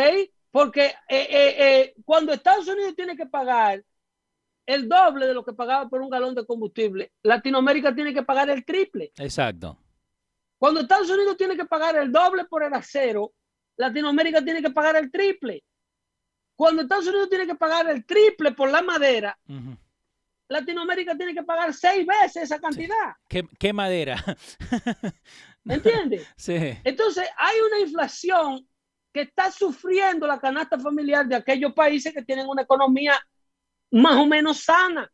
Porque 0.52 0.86
eh, 0.86 0.94
eh, 1.08 1.56
eh, 1.58 1.94
cuando 2.04 2.32
Estados 2.32 2.68
Unidos 2.68 2.94
tiene 2.94 3.16
que 3.16 3.26
pagar 3.26 3.82
el 4.68 4.86
doble 4.86 5.26
de 5.26 5.32
lo 5.32 5.42
que 5.42 5.54
pagaba 5.54 5.88
por 5.88 6.02
un 6.02 6.10
galón 6.10 6.34
de 6.34 6.44
combustible, 6.44 7.10
Latinoamérica 7.22 7.94
tiene 7.94 8.12
que 8.12 8.22
pagar 8.22 8.50
el 8.50 8.66
triple. 8.66 9.12
Exacto. 9.16 9.78
Cuando 10.58 10.80
Estados 10.80 11.08
Unidos 11.08 11.38
tiene 11.38 11.56
que 11.56 11.64
pagar 11.64 11.96
el 11.96 12.12
doble 12.12 12.44
por 12.44 12.62
el 12.62 12.74
acero, 12.74 13.32
Latinoamérica 13.78 14.44
tiene 14.44 14.60
que 14.60 14.68
pagar 14.68 14.96
el 14.96 15.10
triple. 15.10 15.64
Cuando 16.54 16.82
Estados 16.82 17.06
Unidos 17.06 17.30
tiene 17.30 17.46
que 17.46 17.54
pagar 17.54 17.88
el 17.88 18.04
triple 18.04 18.52
por 18.52 18.70
la 18.70 18.82
madera. 18.82 19.38
Latinoamérica 20.48 21.16
tiene 21.16 21.32
que 21.32 21.44
pagar 21.44 21.72
seis 21.72 22.06
veces 22.06 22.42
esa 22.42 22.60
cantidad. 22.60 23.14
¿Qué, 23.26 23.48
qué 23.58 23.72
madera? 23.72 24.22
¿Entiendes? 25.64 26.26
sí. 26.36 26.76
Entonces, 26.84 27.26
hay 27.38 27.58
una 27.60 27.80
inflación 27.80 28.68
que 29.14 29.22
está 29.22 29.50
sufriendo 29.50 30.26
la 30.26 30.38
canasta 30.38 30.78
familiar 30.78 31.26
de 31.26 31.36
aquellos 31.36 31.72
países 31.72 32.12
que 32.12 32.22
tienen 32.22 32.46
una 32.46 32.62
economía 32.62 33.18
más 33.90 34.16
o 34.16 34.26
menos 34.26 34.58
sana. 34.64 35.10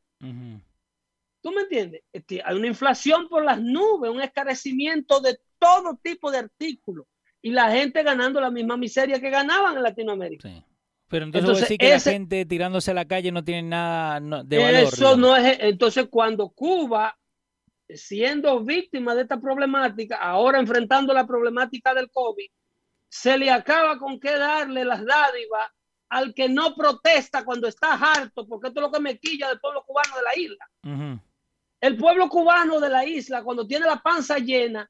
¿Tú 1.43 1.51
me 1.53 1.62
entiendes? 1.62 2.03
Este, 2.12 2.41
hay 2.45 2.57
una 2.57 2.66
inflación 2.68 3.29
por 3.29 3.45
las 3.45 3.61
nubes, 3.61 4.11
un 4.11 4.22
escarecimiento 4.22 5.20
de 5.20 5.39
todo 5.59 5.99
tipo 6.03 6.31
de 6.31 6.39
artículos 6.39 7.07
y 7.43 7.51
la 7.51 7.70
gente 7.70 8.03
ganando 8.03 8.41
la 8.41 8.51
misma 8.51 8.77
miseria 8.79 9.20
que 9.20 9.29
ganaban 9.31 9.77
en 9.77 9.83
Latinoamérica. 9.83 10.49
Sí. 10.49 10.64
Pero 11.09 11.27
entonces, 11.27 11.49
Entonces, 11.49 11.68
decís 11.68 11.79
que 11.79 11.95
ese- 11.95 12.11
la 12.11 12.12
gente 12.14 12.47
tirándose 12.47 12.91
a 12.91 12.95
la 12.95 13.05
calle 13.05 13.31
no 13.31 13.45
tiene 13.45 13.62
nada 13.68 14.18
de 14.43 14.59
valor. 14.59 14.75
Eso 14.85 14.97
digamos. 14.97 15.18
no 15.18 15.37
es. 15.37 15.59
Entonces, 15.61 16.07
cuando 16.11 16.49
Cuba, 16.49 17.14
siendo 17.89 18.64
víctima 18.64 19.14
de 19.14 19.22
esta 19.22 19.39
problemática, 19.39 20.16
ahora 20.16 20.59
enfrentando 20.59 21.12
la 21.12 21.27
problemática 21.27 21.93
del 21.93 22.11
COVID, 22.11 22.47
se 23.11 23.37
le 23.37 23.51
acaba 23.51 23.99
con 23.99 24.18
qué 24.18 24.31
darle 24.39 24.85
las 24.87 25.05
dádivas 25.05 25.70
al 26.15 26.33
que 26.33 26.49
no 26.49 26.77
protesta 26.77 27.45
cuando 27.45 27.67
está 27.67 27.95
harto, 27.95 28.47
porque 28.47 28.69
esto 28.69 28.79
es 28.79 28.87
lo 28.87 28.93
que 28.93 29.01
me 29.01 29.19
quilla 29.19 29.49
del 29.49 29.59
pueblo 29.59 29.83
cubano 29.85 30.15
de 30.17 30.23
la 30.23 30.39
isla. 30.39 31.21
El 31.81 31.97
pueblo 31.97 32.29
cubano 32.29 32.79
de 32.79 32.89
la 32.89 33.05
isla, 33.05 33.43
cuando 33.43 33.67
tiene 33.67 33.87
la 33.87 34.01
panza 34.01 34.39
llena, 34.39 34.89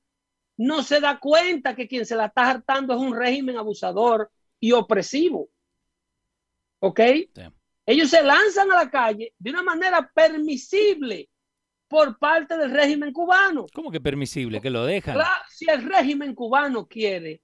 no 0.58 0.82
se 0.82 1.00
da 1.00 1.18
cuenta 1.18 1.74
que 1.74 1.88
quien 1.88 2.04
se 2.04 2.14
la 2.14 2.26
está 2.26 2.50
hartando 2.50 2.92
es 2.92 3.00
un 3.00 3.16
régimen 3.16 3.56
abusador 3.56 4.30
y 4.60 4.72
opresivo. 4.72 5.48
¿Ok? 6.80 7.00
Sí. 7.00 7.42
Ellos 7.86 8.10
se 8.10 8.22
lanzan 8.22 8.70
a 8.72 8.84
la 8.84 8.90
calle 8.90 9.32
de 9.38 9.50
una 9.50 9.62
manera 9.62 10.10
permisible 10.14 11.30
por 11.88 12.18
parte 12.18 12.58
del 12.58 12.70
régimen 12.70 13.14
cubano. 13.14 13.64
¿Cómo 13.72 13.90
que 13.90 14.00
permisible? 14.00 14.60
Que 14.60 14.68
lo 14.68 14.84
dejan. 14.84 15.14
Claro, 15.14 15.42
si 15.48 15.70
el 15.70 15.82
régimen 15.82 16.34
cubano 16.34 16.86
quiere, 16.86 17.40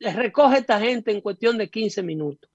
recoge 0.00 0.56
a 0.56 0.58
esta 0.58 0.80
gente 0.80 1.12
en 1.12 1.20
cuestión 1.20 1.56
de 1.56 1.70
15 1.70 2.02
minutos. 2.02 2.50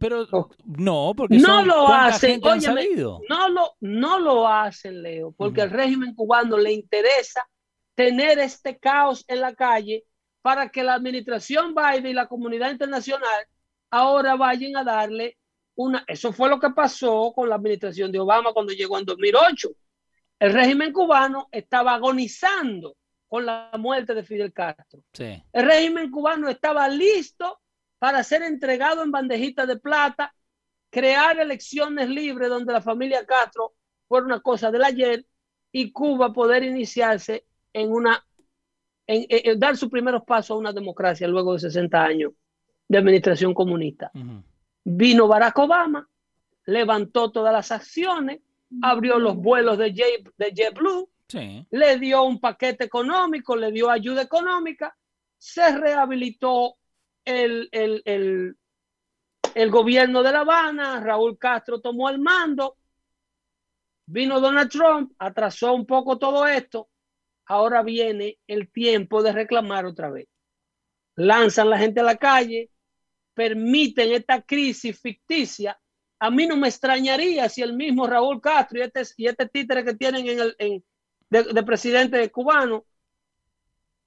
Pero 0.00 0.26
Oh. 0.32 0.48
no, 0.64 1.12
porque 1.16 1.38
No 1.38 1.46
son- 1.58 1.68
lo 1.68 1.84
¿cuánta 1.86 2.06
hacen, 2.06 2.40
óyeme? 2.42 2.88
No 3.28 3.48
lo, 3.48 3.74
no 3.80 4.18
lo 4.18 4.48
hacen, 4.48 5.02
Leo, 5.02 5.32
porque 5.32 5.60
Ujú. 5.60 5.70
al 5.70 5.70
régimen 5.70 6.14
cubano 6.14 6.56
le 6.58 6.72
interesa 6.72 7.46
tener 7.94 8.38
este 8.38 8.78
caos 8.78 9.24
en 9.28 9.40
la 9.40 9.54
calle 9.54 10.04
para 10.42 10.70
que 10.70 10.82
la 10.82 10.94
administración 10.94 11.74
Biden 11.74 12.06
y 12.06 12.14
la 12.14 12.26
comunidad 12.26 12.70
internacional 12.70 13.46
ahora 13.90 14.36
vayan 14.36 14.76
a 14.76 14.84
darle 14.84 15.36
una... 15.76 16.04
Eso 16.08 16.32
fue 16.32 16.48
lo 16.48 16.58
que 16.58 16.70
pasó 16.70 17.32
con 17.34 17.48
la 17.48 17.56
administración 17.56 18.10
de 18.10 18.18
Obama 18.20 18.52
cuando 18.52 18.72
llegó 18.72 18.98
en 18.98 19.04
2008. 19.04 19.68
El 20.38 20.52
régimen 20.52 20.92
cubano 20.92 21.48
estaba 21.52 21.94
agonizando 21.94 22.96
con 23.28 23.44
la 23.46 23.70
muerte 23.78 24.14
de 24.14 24.24
Fidel 24.24 24.52
Castro. 24.52 25.00
Sí. 25.12 25.42
El 25.52 25.64
régimen 25.66 26.10
cubano 26.10 26.48
estaba 26.48 26.88
listo 26.88 27.60
para 28.00 28.24
ser 28.24 28.42
entregado 28.42 29.04
en 29.04 29.10
bandejitas 29.12 29.68
de 29.68 29.76
plata, 29.76 30.34
crear 30.90 31.38
elecciones 31.38 32.08
libres 32.08 32.48
donde 32.48 32.72
la 32.72 32.80
familia 32.80 33.24
Castro 33.26 33.74
fuera 34.08 34.26
una 34.26 34.40
cosa 34.40 34.70
del 34.72 34.82
ayer 34.82 35.24
y 35.70 35.92
Cuba 35.92 36.32
poder 36.32 36.64
iniciarse 36.64 37.44
en 37.72 37.92
una, 37.92 38.24
en, 39.06 39.26
en- 39.28 39.50
en 39.52 39.60
dar 39.60 39.76
sus 39.76 39.90
primeros 39.90 40.24
pasos 40.24 40.52
a 40.56 40.58
una 40.58 40.72
democracia 40.72 41.28
luego 41.28 41.52
de 41.52 41.60
60 41.60 42.02
años 42.02 42.32
de 42.88 42.98
administración 42.98 43.52
comunista. 43.54 44.10
Vino 44.82 45.28
Barack 45.28 45.58
Obama, 45.58 46.08
levantó 46.64 47.30
todas 47.30 47.52
las 47.52 47.70
acciones, 47.70 48.40
abrió 48.82 49.18
los 49.18 49.36
vuelos 49.36 49.76
de, 49.78 49.92
Jet- 49.94 50.32
de 50.38 50.52
JetBlue, 50.52 51.08
Sí. 51.28 51.64
le 51.70 51.98
dio 51.98 52.22
un 52.24 52.40
paquete 52.40 52.82
económico, 52.84 53.54
le 53.54 53.70
dio 53.70 53.88
ayuda 53.90 54.22
económica, 54.22 54.96
se 55.38 55.76
rehabilitó 55.78 56.74
el, 57.24 57.68
el, 57.72 58.02
el, 58.04 58.56
el 59.54 59.70
gobierno 59.70 60.22
de 60.22 60.32
La 60.32 60.40
Habana, 60.40 61.00
Raúl 61.00 61.38
Castro 61.38 61.80
tomó 61.80 62.08
el 62.08 62.18
mando, 62.18 62.76
vino 64.06 64.40
Donald 64.40 64.70
Trump, 64.70 65.12
atrasó 65.18 65.72
un 65.72 65.86
poco 65.86 66.18
todo 66.18 66.46
esto, 66.46 66.88
ahora 67.46 67.82
viene 67.82 68.38
el 68.46 68.70
tiempo 68.70 69.22
de 69.22 69.32
reclamar 69.32 69.86
otra 69.86 70.10
vez. 70.10 70.28
Lanzan 71.16 71.70
la 71.70 71.78
gente 71.78 72.00
a 72.00 72.04
la 72.04 72.16
calle, 72.16 72.70
permiten 73.34 74.12
esta 74.12 74.42
crisis 74.42 75.00
ficticia. 75.00 75.78
A 76.18 76.30
mí 76.30 76.46
no 76.46 76.56
me 76.56 76.68
extrañaría 76.68 77.48
si 77.48 77.62
el 77.62 77.74
mismo 77.74 78.06
Raúl 78.06 78.40
Castro 78.40 78.78
y 78.78 78.82
este, 78.82 79.02
y 79.16 79.26
este 79.26 79.48
títere 79.48 79.84
que 79.84 79.94
tienen 79.94 80.26
en 80.26 80.40
el, 80.40 80.56
en, 80.58 80.84
de, 81.28 81.44
de 81.44 81.62
presidente 81.62 82.30
cubano, 82.30 82.84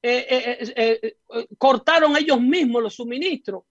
eh, 0.04 0.26
eh, 0.30 0.74
eh, 0.76 1.16
eh, 1.34 1.48
cortaron 1.58 2.16
ellos 2.18 2.40
mismos 2.42 2.84
los 2.84 2.96
suministros 2.96 3.64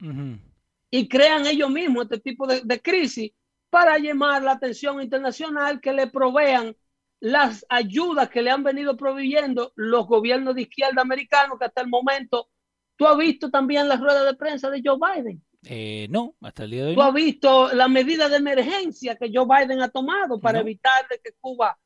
y 0.91 1.09
crean 1.09 1.47
ellos 1.47 1.71
mismos 1.71 2.05
este 2.05 2.19
tipo 2.21 2.47
de, 2.47 2.63
de 2.63 2.81
crisis 2.81 3.31
para 3.71 3.99
llamar 3.99 4.43
la 4.43 4.53
atención 4.53 5.01
internacional 5.03 5.81
que 5.81 5.93
le 5.93 6.07
provean 6.07 6.75
las 7.21 7.65
ayudas 7.69 8.29
que 8.31 8.43
le 8.43 8.51
han 8.51 8.63
venido 8.65 8.97
proveyendo 8.97 9.73
los 9.77 10.07
gobiernos 10.07 10.55
de 10.55 10.63
izquierda 10.63 11.03
americanos 11.03 11.59
que 11.59 11.67
hasta 11.67 11.81
el 11.83 11.89
momento 11.89 12.49
tú 12.97 13.07
has 13.07 13.17
visto 13.17 13.51
también 13.51 13.89
las 13.89 14.01
ruedas 14.01 14.25
de 14.27 14.35
prensa 14.35 14.71
de 14.71 14.83
Joe 14.85 14.99
Biden. 14.99 15.43
Eh, 15.65 16.09
no, 16.11 16.35
hasta 16.41 16.65
el 16.65 16.71
día 16.73 16.83
de 16.83 16.89
hoy 16.89 16.95
Tú 16.97 17.01
no. 17.01 17.07
has 17.07 17.15
visto 17.15 17.73
la 17.73 17.87
medida 17.89 18.29
de 18.29 18.37
emergencia 18.37 19.15
que 19.17 19.31
Joe 19.33 19.47
Biden 19.47 19.81
ha 19.81 19.89
tomado 19.89 20.41
para 20.41 20.59
No. 20.59 20.63
evitar 20.63 21.07
de 21.09 21.21
que 21.23 21.31
Cuba 21.41 21.79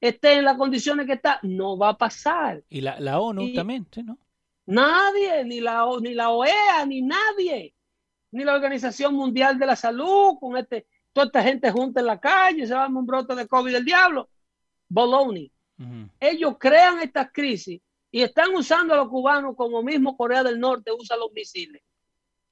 esté 0.00 0.34
en 0.34 0.44
las 0.44 0.56
condiciones 0.56 1.06
que 1.06 1.14
está. 1.14 1.38
No 1.42 1.76
va 1.78 1.90
a 1.90 1.98
pasar. 1.98 2.62
Y 2.68 2.80
la, 2.80 2.98
la 3.00 3.20
ONU 3.20 3.42
Y- 3.42 3.54
también, 3.54 3.86
¿sí, 3.92 4.02
no? 4.02 4.18
Nadie, 4.66 5.44
ni 5.44 5.60
la, 5.60 5.84
O- 5.86 6.00
ni 6.00 6.12
la 6.14 6.30
OEA, 6.30 6.84
ni 6.86 7.00
nadie, 7.02 7.72
ni 8.32 8.42
la 8.44 8.54
Organización 8.54 9.14
Mundial 9.14 9.58
de 9.58 9.66
la 9.66 9.76
Salud, 9.76 10.38
con 10.40 10.56
este, 10.56 10.86
toda 11.12 11.26
esta 11.26 11.42
gente 11.42 11.70
junta 11.70 12.00
en 12.00 12.06
la 12.06 12.18
calle, 12.18 12.66
se 12.66 12.74
va 12.74 12.84
a 12.84 12.88
un 12.88 13.06
brote 13.06 13.34
de 13.36 13.46
COVID 13.46 13.72
del 13.72 13.84
diablo. 13.84 14.28
Ujú. 15.78 16.08
Ellos 16.20 16.56
crean 16.58 17.00
estas 17.00 17.30
crisis 17.32 17.80
y 18.10 18.22
están 18.22 18.54
usando 18.54 18.94
a 18.94 18.96
los 18.96 19.08
cubanos 19.08 19.54
como 19.56 19.82
mismo 19.82 20.16
Corea 20.16 20.42
del 20.42 20.58
Norte 20.58 20.90
usa 20.92 21.16
los 21.16 21.30
misiles. 21.32 21.82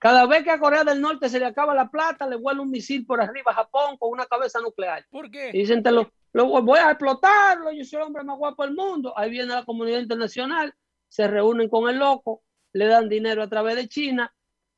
Cada 0.05 0.26
vez 0.26 0.44
que 0.44 0.50
a 0.50 0.59
Corea 0.59 0.84
del 0.84 1.00
Norte 1.00 1.30
se 1.30 1.38
le 1.38 1.46
acaba 1.46 1.74
la 1.74 1.88
plata, 1.90 2.26
le 2.26 2.36
vuelve 2.36 2.61
un 2.61 2.70
misil 2.70 3.07
por 3.07 3.22
arriba 3.22 3.52
a 3.52 3.55
Japón 3.55 3.96
con 3.96 4.11
una 4.11 4.26
cabeza 4.26 4.61
nuclear. 4.61 5.02
¿Por 5.09 5.28
Y 5.28 5.30
qué? 5.30 5.50
dicen, 5.50 5.82
te 5.82 5.90
lo, 5.90 6.12
lo 6.34 6.44
voy 6.61 6.78
a 6.78 6.90
explotarlo, 6.90 7.72
yo 7.72 7.82
soy 7.86 8.00
el 8.00 8.02
hombre 8.09 8.22
más 8.22 8.36
guapo 8.36 8.66
del 8.66 8.74
mundo. 8.74 9.16
Ahí 9.16 9.30
viene 9.30 9.55
la 9.55 9.64
comunidad 9.64 10.00
internacional, 10.00 10.74
se 11.09 11.26
reúnen 11.26 11.70
con 11.70 11.88
el 11.88 11.96
loco, 11.96 12.42
le 12.74 12.84
dan 12.84 13.09
dinero 13.09 13.42
a 13.42 13.48
través 13.48 13.76
de 13.76 13.88
China 13.88 14.30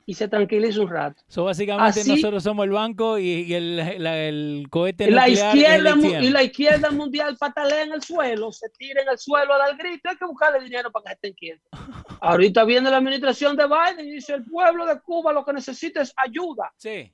y 0.08 0.14
se 0.14 0.28
tranquiliza 0.28 0.80
un 0.80 0.88
rato. 0.88 1.20
So, 1.26 1.44
básicamente 1.44 2.00
Así- 2.00 2.08
nosotros 2.10 2.42
somos 2.44 2.64
el 2.64 2.70
banco 2.70 3.18
y, 3.18 3.42
y 3.42 3.54
el, 3.54 3.76
la- 4.02 4.16
el 4.16 4.68
cohete 4.70 5.10
la, 5.10 5.28
izquierda, 5.28 5.90
el 5.94 6.24
y 6.24 6.30
la 6.30 6.44
izquierda 6.44 6.90
mundial 6.92 7.36
patalea 7.36 7.82
en 7.82 7.92
el 7.92 8.02
suelo, 8.02 8.52
se 8.52 8.68
tira 8.70 9.02
en 9.02 9.08
el 9.08 9.18
suelo 9.18 9.52
a 9.54 9.58
dar 9.58 9.76
grito, 9.76 10.08
hay 10.08 10.16
que 10.16 10.24
buscarle 10.24 10.60
dinero 10.62 10.92
para 10.92 11.06
que 11.06 11.12
estén 11.14 11.34
quietos. 11.34 11.68
Ahorita 12.20 12.64
viene 12.64 12.88
la 12.90 12.98
administración 12.98 13.56
de 13.56 13.64
Biden 13.66 14.06
y 14.08 14.12
dice, 14.12 14.34
el 14.34 14.44
pueblo 14.44 14.86
de 14.86 15.00
Cuba 15.00 15.32
lo 15.32 15.44
que 15.44 15.52
necesita 15.52 16.00
es 16.02 16.12
ayuda. 16.16 16.72
Sí. 16.76 17.12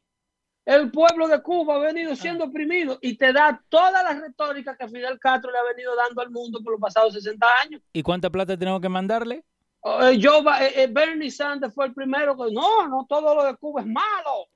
El 0.64 0.92
pueblo 0.92 1.26
de 1.26 1.42
Cuba 1.42 1.74
ha 1.76 1.78
venido 1.78 2.14
siendo 2.14 2.44
oprimido 2.44 2.98
y 3.02 3.16
te 3.16 3.32
da 3.32 3.60
toda 3.68 4.02
la 4.04 4.12
retórica 4.20 4.76
que 4.76 4.86
Fidel 4.86 5.18
Castro 5.18 5.50
le 5.50 5.58
ha 5.58 5.64
venido 5.64 5.96
dando 5.96 6.20
al 6.22 6.30
mundo 6.30 6.60
por 6.62 6.72
los 6.74 6.80
pasados 6.80 7.14
60 7.14 7.46
años. 7.64 7.82
¿Y 7.92 8.02
cuánta 8.02 8.30
plata 8.30 8.56
tenemos 8.56 8.80
que 8.80 8.88
mandarle? 8.88 9.44
Eh, 9.84 10.18
Joe 10.22 10.42
Ba- 10.42 10.64
eh, 10.66 10.82
eh, 10.84 10.86
Bernie 10.90 11.30
Sanders 11.30 11.74
fue 11.74 11.86
el 11.86 11.94
primero 11.94 12.36
que 12.36 12.52
no, 12.52 12.86
no 12.88 13.04
todo 13.08 13.34
lo 13.34 13.44
de 13.44 13.56
Cuba 13.56 13.80
es 13.80 13.86
malo. 13.86 14.48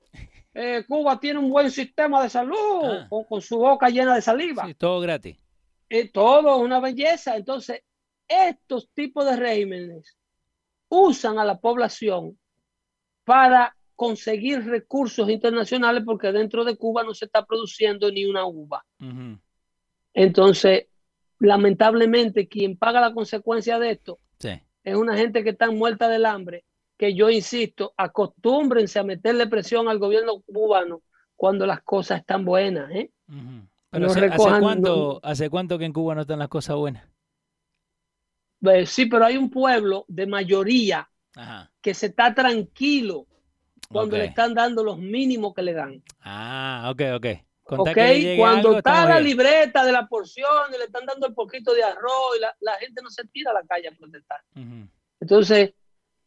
Eh, 0.53 0.83
Cuba 0.87 1.19
tiene 1.19 1.39
un 1.39 1.49
buen 1.49 1.69
sistema 1.69 2.23
de 2.23 2.29
salud 2.29 2.81
Ah. 2.83 3.07
con, 3.09 3.23
con 3.25 3.41
su 3.41 3.57
boca 3.57 3.89
llena 3.89 4.15
de 4.15 4.21
saliva. 4.21 4.65
Sí, 4.65 4.73
todo 4.73 4.99
gratis. 5.01 5.37
Eh, 5.89 6.09
todo 6.09 6.55
es 6.57 6.61
una 6.61 6.79
belleza. 6.79 7.35
Entonces, 7.35 7.83
estos 8.27 8.89
tipos 8.93 9.25
de 9.25 9.35
regímenes 9.35 10.17
usan 10.89 11.37
a 11.39 11.45
la 11.45 11.59
población 11.59 12.37
para 13.23 13.75
conseguir 13.95 14.63
recursos 14.65 15.29
internacionales 15.29 16.03
porque 16.05 16.31
dentro 16.31 16.63
de 16.63 16.77
Cuba 16.77 17.03
no 17.03 17.13
se 17.13 17.25
está 17.25 17.45
produciendo 17.45 18.09
ni 18.11 18.25
una 18.25 18.45
uva. 18.45 18.85
Entonces, 20.13 20.87
lamentablemente, 21.39 22.47
quien 22.47 22.77
paga 22.77 23.01
la 23.01 23.13
consecuencia 23.13 23.77
de 23.79 23.91
esto 23.91 24.19
Sí. 24.39 24.49
Es 24.87 24.95
una 24.95 25.17
gente 25.17 25.43
que 25.43 25.49
está 25.49 25.69
muerta 25.69 26.07
del 26.07 26.25
hambre, 26.25 26.63
que 26.97 27.13
yo 27.13 27.29
insisto, 27.29 27.93
acostúmbrense 27.97 28.97
a 28.99 29.03
meterle 29.03 29.45
presión 29.47 29.89
al 29.89 29.99
gobierno 29.99 30.39
cubano 30.39 31.01
cuando 31.35 31.65
las 31.65 31.81
cosas 31.81 32.21
están 32.21 32.45
buenas. 32.45 32.89
¿eh? 32.91 33.11
Pero 33.89 34.05
No 34.05 34.11
hace, 34.13 34.29
cuánto, 34.61 35.19
¿hace 35.23 35.49
cuánto 35.49 35.77
que 35.77 35.83
en 35.83 35.91
Cuba 35.91 36.15
no 36.15 36.21
están 36.21 36.39
las 36.39 36.47
cosas 36.47 36.77
buenas? 36.77 37.05
Eh, 38.61 38.85
Sí, 38.85 39.07
pero 39.07 39.25
hay 39.25 39.35
un 39.35 39.49
pueblo 39.49 40.05
de 40.07 40.25
mayoría 40.25 41.09
Ajá. 41.35 41.69
que 41.81 41.93
se 41.93 42.05
está 42.05 42.33
tranquilo 42.33 43.27
cuando 43.89 44.15
le 44.15 44.25
están 44.25 44.53
dando 44.53 44.85
los 44.85 44.97
mínimos 44.97 45.53
que 45.53 45.63
le 45.63 45.73
dan. 45.73 46.01
Ah, 46.21 46.89
ok, 46.93 47.01
ok. 47.17 47.25
Cuando 47.67 48.77
está 48.77 49.05
la 49.05 49.19
libreta 49.19 49.83
de 49.83 49.91
la 49.91 50.07
porción 50.07 50.73
y 50.73 50.77
le 50.77 50.85
están 50.85 51.05
dando 51.05 51.27
el 51.27 51.33
poquito 51.33 51.73
de 51.73 51.83
arroz 51.83 52.37
y 52.37 52.63
la, 52.63 52.73
gente 52.79 53.01
no 53.01 53.09
se 53.09 53.25
tira 53.25 53.51
a 53.51 53.55
la 53.55 53.63
calle 53.63 53.89
a 53.89 53.91
protestar. 53.91 54.41
Entonces, 55.19 55.73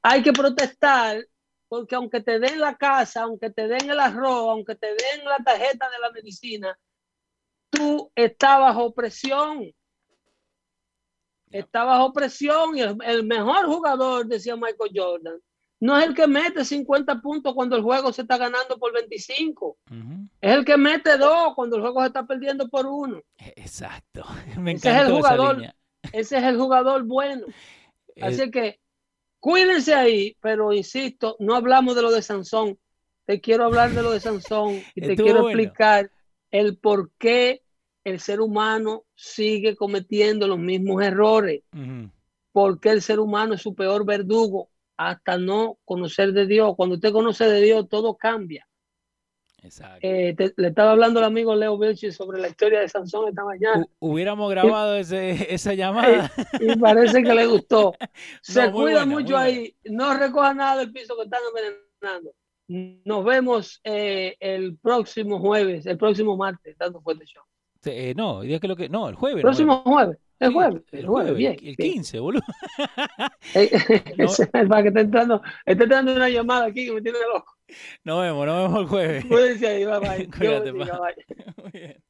hay 0.03 0.23
que 0.23 0.33
protestar 0.33 1.25
porque 1.69 1.95
aunque 1.95 2.21
te 2.21 2.41
den 2.41 2.61
la 2.61 2.77
casa, 2.77 3.23
aunque 3.23 3.49
te 3.49 3.69
den 3.69 3.89
el 3.89 4.01
arroz, 4.01 4.49
aunque 4.51 4.75
te 4.75 4.89
den 4.89 5.25
la 5.25 5.39
tarjeta 5.39 5.89
de 5.89 5.99
la 6.01 6.11
medicina, 6.11 6.79
tú 7.71 8.11
estás 8.15 8.59
bajo 8.59 8.93
presión. 8.93 9.73
Está 11.49 11.85
bajo 11.85 12.13
presión 12.13 12.77
y 12.77 12.81
el, 12.81 13.25
mejor 13.25 13.67
jugador, 13.67 14.27
decía 14.27 14.57
Michael 14.57 14.91
Jordan, 14.95 15.41
no 15.81 15.99
es 15.99 16.07
el 16.07 16.15
que 16.15 16.27
mete 16.27 16.65
50 16.65 17.21
puntos 17.21 17.55
cuando 17.55 17.77
el 17.77 17.83
juego 17.83 18.13
se 18.13 18.23
está 18.23 18.37
ganando 18.37 18.79
por 18.79 18.93
25. 18.93 19.79
Es 20.41 20.55
el 20.55 20.65
que 20.65 20.77
mete 20.77 21.17
dos 21.17 21.55
cuando 21.55 21.77
el 21.77 21.83
juego 21.83 22.01
se 22.03 22.09
está 22.09 22.27
perdiendo 22.27 22.69
por 22.69 22.87
uno. 22.87 23.21
Exacto. 23.39 24.25
ese 24.67 24.91
es 24.91 24.97
el 24.97 25.13
jugador. 25.13 25.75
Ese 26.13 26.39
es 26.39 26.45
el 26.45 26.57
jugador 26.59 27.05
bueno. 27.05 27.47
Así 28.21 28.51
que 28.51 28.81
Cuídense 29.41 29.95
ahí, 29.95 30.37
pero 30.43 30.73
insisto, 30.75 31.37
no 31.39 31.55
hablamos 31.55 31.97
de 31.97 32.03
lo 32.03 32.13
de 32.13 32.21
Sansón. 32.21 32.79
Te 33.25 33.41
quiero 33.41 33.65
hablar 33.65 33.91
de 33.91 34.03
lo 34.03 34.13
de 34.13 34.21
Sansón 34.21 34.83
y 34.95 35.01
te 35.01 35.17
quiero 35.17 35.49
explicar 35.49 36.11
el 36.51 36.77
por 36.77 37.11
qué 37.19 37.63
el 38.05 38.21
ser 38.21 38.41
humano 38.41 39.05
sigue 39.15 39.77
cometiendo 39.77 40.47
los 40.47 40.59
mismos 40.59 41.03
errores. 41.03 41.63
Por 42.53 42.81
qué 42.81 42.91
el 42.91 43.01
ser 43.01 43.19
humano 43.19 43.55
es 43.55 43.63
su 43.63 43.75
peor 43.75 44.05
verdugo 44.05 44.70
hasta 45.01 45.39
no 45.39 45.79
conocer 45.87 46.33
de 46.33 46.47
Dios. 46.47 46.75
Cuando 46.77 46.97
usted 46.97 47.11
conoce 47.11 47.47
de 47.49 47.63
Dios, 47.63 47.89
todo 47.89 48.17
cambia. 48.17 48.67
Eh, 50.01 50.35
le 50.57 50.69
estaba 50.69 50.93
hablando 50.93 51.21
al 51.21 51.27
amigo 51.27 51.55
Leo 51.55 51.79
Vilchi 51.79 52.11
sobre 52.13 52.41
la 52.41 52.49
historia 52.49 52.81
de 52.81 52.89
Sansón 52.89 53.29
esta 53.29 53.45
mañana. 53.45 53.87
hubiéramos 53.99 54.51
grabado 54.51 54.97
esa 54.97 55.75
llamada. 55.75 56.31
Y, 56.61 56.77
parece 56.77 57.23
que 57.23 57.35
le 57.35 57.47
gustó. 57.47 57.95
Se 58.43 58.71
cuida 58.71 59.07
mucho 59.07 59.37
ahí. 59.37 59.75
No 59.85 60.15
recoja 60.15 60.53
nada 60.53 60.79
del 60.79 60.93
piso 60.93 61.17
que 61.17 61.25
están 61.25 61.41
envenenando. 61.49 62.35
Nos 63.05 63.25
vemos 63.25 63.81
eh, 63.85 64.37
el 64.39 64.77
próximo 64.79 65.41
jueves, 65.41 65.87
el 65.87 65.97
próximo 65.97 66.37
martes, 66.37 66.77
dando 66.79 67.01
fuerte 67.01 67.25
show. 67.25 67.43
Eh, 67.85 68.15
no, 68.15 68.43
que 68.43 68.69
lo 68.69 68.77
que. 68.77 68.89
No, 68.89 69.09
el 69.09 69.15
jueves. 69.15 69.43
Próximo 69.43 69.83
jueves. 69.83 70.19
El 70.41 70.53
jueves, 70.55 70.83
el 70.93 71.07
jueves, 71.07 71.37
bien. 71.37 71.57
El 71.63 71.77
15, 71.77 72.19
boludo. 72.19 72.43
Para 73.19 73.29
que 74.83 74.89
esté 74.89 75.01
entrando, 75.01 75.43
esté 75.67 75.85
entrando 75.85 76.13
una 76.15 76.31
llamada 76.31 76.67
aquí 76.67 76.87
que 76.87 76.93
me 76.93 77.03
tiene 77.03 77.19
loco. 77.33 77.57
Nos 78.05 78.23
vemos, 78.23 78.47
nos 78.47 78.63
vemos 78.63 78.81
el 78.81 78.87
jueves. 78.89 79.25
Cuídense 79.27 79.67
ahí, 79.69 79.85
bye 79.85 80.01
bye. 80.01 80.31
Cuídate, 80.39 80.73
bye. 80.73 80.89
Muy 81.57 81.71
bien. 81.73 81.97